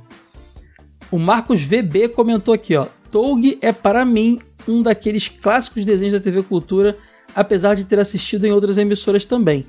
[1.10, 2.88] O Marcos VB comentou aqui, ó.
[3.10, 6.98] Doug é para mim um daqueles clássicos desenhos da TV Cultura,
[7.34, 9.66] apesar de ter assistido em outras emissoras também.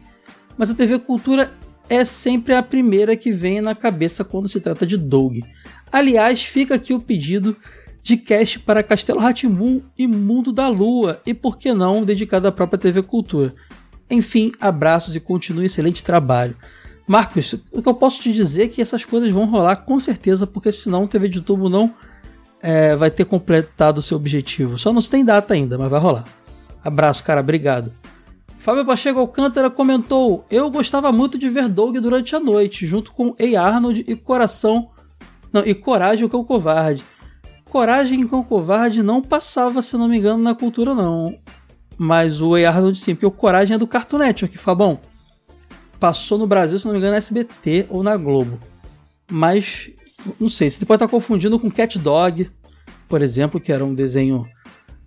[0.59, 1.53] Mas a TV Cultura
[1.89, 5.39] é sempre a primeira que vem na cabeça quando se trata de Doug.
[5.93, 7.57] Aliás, fica aqui o pedido
[8.07, 12.53] de cast para Castelo Ratimbum e Mundo da Lua, e por que não dedicado à
[12.53, 13.53] própria TV Cultura.
[14.09, 16.57] Enfim, abraços e continue excelente trabalho.
[17.05, 20.47] Marcos, o que eu posso te dizer é que essas coisas vão rolar com certeza,
[20.47, 21.93] porque senão o TV de tubo não
[22.63, 24.79] é, vai ter completado o seu objetivo.
[24.79, 26.27] Só não tem data ainda, mas vai rolar.
[26.85, 27.93] Abraço, cara, obrigado.
[28.61, 33.35] Fábio Pacheco Alcântara comentou: Eu gostava muito de ver Doug durante a noite, junto com
[33.37, 34.91] Ei Arnold e Coração.
[35.53, 37.03] Não, e Coragem o Cão Covarde.
[37.71, 41.37] Coragem Cão Covarde não passava, se não me engano, na cultura, não.
[41.99, 45.01] Mas o Ei Arnold sim, porque o Coragem é do Cartoon Network, Fabão.
[45.99, 48.59] Passou no Brasil, se não me engano, na SBT ou na Globo.
[49.31, 49.91] Mas,
[50.39, 52.51] não sei, você pode estar confundindo com Cat Dog,
[53.09, 54.47] por exemplo, que era um desenho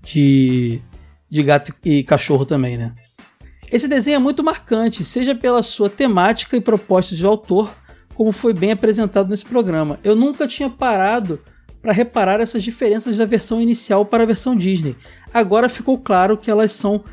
[0.01, 0.81] de,
[1.29, 2.93] de gato e cachorro também, né?
[3.71, 7.71] Esse desenho é muito marcante, seja pela sua temática e propostas de autor,
[8.15, 9.99] como foi bem apresentado nesse programa.
[10.03, 11.39] Eu nunca tinha parado
[11.81, 14.95] para reparar essas diferenças da versão inicial para a versão Disney.
[15.33, 17.03] Agora ficou claro que elas são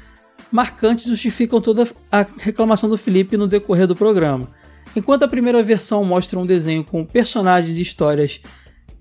[0.50, 4.50] marcantes e justificam toda a reclamação do Felipe no decorrer do programa.
[4.94, 8.40] Enquanto a primeira versão mostra um desenho com personagens e histórias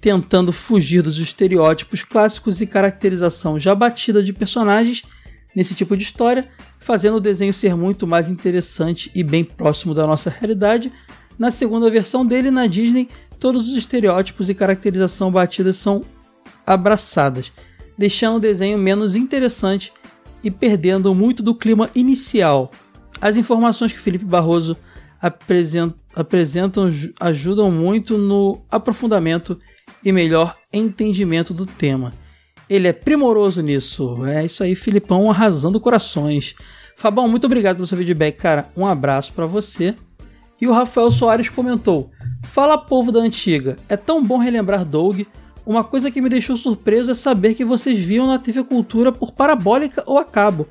[0.02, 5.04] tentando fugir dos estereótipos clássicos e caracterização já batida de personagens
[5.56, 6.48] nesse tipo de história,
[6.80, 10.92] fazendo o desenho ser muito mais interessante e bem próximo da nossa realidade.
[11.40, 13.10] Na segunda versão dele, na Disney,
[13.40, 16.04] todos os estereótipos e caracterização batidas são
[16.66, 17.52] abraçadas,
[17.98, 19.92] deixando o desenho menos interessante
[20.44, 22.72] e perdendo muito do clima inicial.
[23.20, 24.78] As informações que Felipe Barroso
[25.22, 26.88] apresentam, apresentam
[27.20, 29.58] ajudam muito no aprofundamento
[30.04, 32.14] e melhor entendimento do tema.
[32.70, 34.26] Ele é primoroso nisso.
[34.26, 36.56] É isso aí, Filipão arrasando corações.
[36.96, 38.70] Fabão, muito obrigado pelo seu feedback, cara.
[38.76, 39.96] Um abraço para você.
[40.60, 42.12] E o Rafael Soares comentou:
[42.44, 45.22] Fala povo da antiga, é tão bom relembrar Doug.
[45.66, 49.32] Uma coisa que me deixou surpreso é saber que vocês viam na TV Cultura por
[49.32, 50.68] parabólica ou a cabo,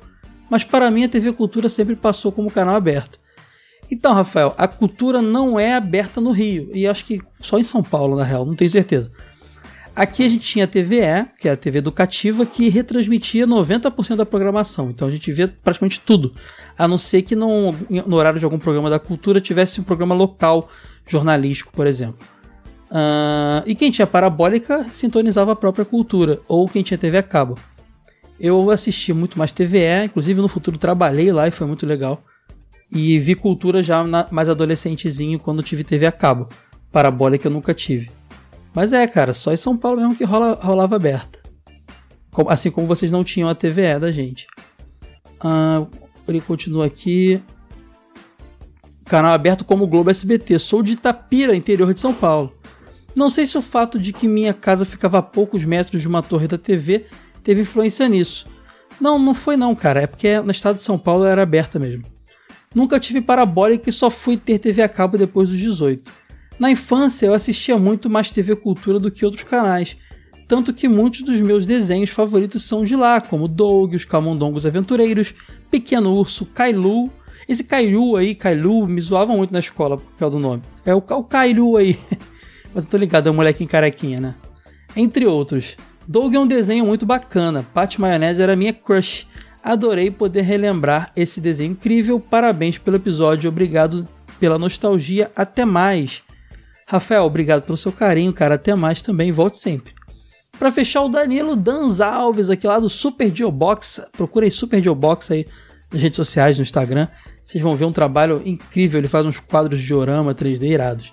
[0.49, 3.19] mas para mim a TV Cultura sempre passou como canal aberto.
[3.91, 7.83] Então, Rafael, a cultura não é aberta no Rio, e acho que só em São
[7.83, 9.11] Paulo, na real, não tenho certeza.
[9.95, 14.25] Aqui a gente tinha a TVE, que é a TV educativa, que retransmitia 90% da
[14.25, 14.89] programação.
[14.89, 16.33] Então a gente via praticamente tudo.
[16.77, 17.71] A não ser que no,
[18.05, 20.69] no horário de algum programa da cultura tivesse um programa local
[21.07, 22.27] jornalístico, por exemplo.
[22.91, 27.57] Uh, e quem tinha parabólica sintonizava a própria cultura, ou quem tinha TV a cabo.
[28.37, 32.21] Eu assisti muito mais TVE, inclusive no futuro trabalhei lá e foi muito legal.
[32.91, 36.49] E vi cultura já na, mais adolescentezinho quando tive TV a cabo.
[36.91, 38.11] Parabólica eu nunca tive.
[38.75, 41.39] Mas é, cara, só em São Paulo mesmo que rola, rolava aberta.
[42.49, 44.45] Assim como vocês não tinham a TVE da gente.
[45.35, 45.89] Uh,
[46.27, 47.41] ele continua aqui.
[49.05, 50.59] Canal aberto como Globo SBT.
[50.59, 52.53] Sou de Itapira, interior de São Paulo.
[53.15, 56.21] Não sei se o fato de que minha casa ficava a poucos metros de uma
[56.21, 57.05] torre da TV
[57.41, 58.45] teve influência nisso.
[58.99, 60.01] Não, não foi não, cara.
[60.01, 62.03] É porque no estado de São Paulo era aberta mesmo.
[62.73, 66.24] Nunca tive parabólica e só fui ter TV a cabo depois dos 18.
[66.59, 69.97] Na infância eu assistia muito mais TV Cultura do que outros canais,
[70.47, 75.33] tanto que muitos dos meus desenhos favoritos são de lá, como Doug, os Camundongos Aventureiros,
[75.69, 77.11] Pequeno Urso, Kailu
[77.47, 80.63] esse Kailu aí, Kailu, me zoavam muito na escola por causa do nome.
[80.83, 81.97] É o, o Kailu aí.
[82.73, 84.35] Mas eu tô ligado, é um molequinho carequinha, né?
[84.95, 85.77] Entre outros.
[86.07, 87.63] Doug é um desenho muito bacana.
[87.73, 89.27] Pat Maionese era minha crush.
[89.63, 92.19] Adorei poder relembrar esse desenho incrível.
[92.19, 93.49] Parabéns pelo episódio.
[93.49, 94.07] Obrigado
[94.39, 95.31] pela nostalgia.
[95.35, 96.23] Até mais.
[96.87, 98.55] Rafael, obrigado pelo seu carinho, cara.
[98.55, 99.31] Até mais também.
[99.31, 99.93] Volte sempre.
[100.57, 104.01] Para fechar, o Danilo Danz Alves, aqui lá do Super Geobox.
[104.11, 105.45] Procurei Super Geobox aí
[105.91, 107.07] nas redes sociais, no Instagram.
[107.43, 108.99] Vocês vão ver um trabalho incrível.
[108.99, 111.11] Ele faz uns quadros de diorama 3D irados.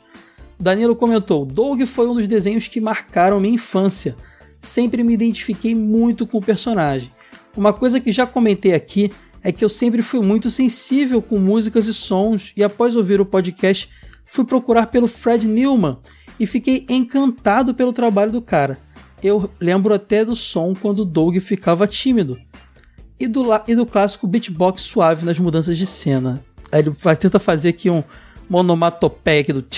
[0.60, 4.14] Danilo comentou: Doug foi um dos desenhos que marcaram minha infância.
[4.60, 7.10] Sempre me identifiquei muito com o personagem.
[7.56, 9.10] Uma coisa que já comentei aqui
[9.42, 13.26] é que eu sempre fui muito sensível com músicas e sons, e após ouvir o
[13.26, 13.90] podcast,
[14.32, 15.98] fui procurar pelo Fred Newman
[16.40, 18.78] e fiquei encantado pelo trabalho do cara.
[19.22, 22.40] Eu lembro até do som quando o Doug ficava tímido
[23.20, 26.42] e do, e do clássico beatbox suave nas mudanças de cena.
[26.72, 28.02] Aí ele vai tentar fazer aqui um
[28.48, 29.60] monomatopeia aqui do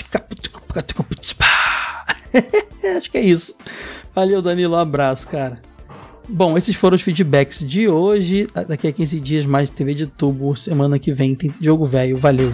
[2.97, 3.55] Acho que é isso.
[4.15, 4.75] Valeu, Danilo.
[4.75, 5.61] Um abraço, cara.
[6.29, 8.47] Bom, esses foram os feedbacks de hoje.
[8.69, 10.55] Daqui a 15 dias mais TV de tubo.
[10.55, 12.17] Semana que vem tem jogo velho.
[12.17, 12.53] Valeu.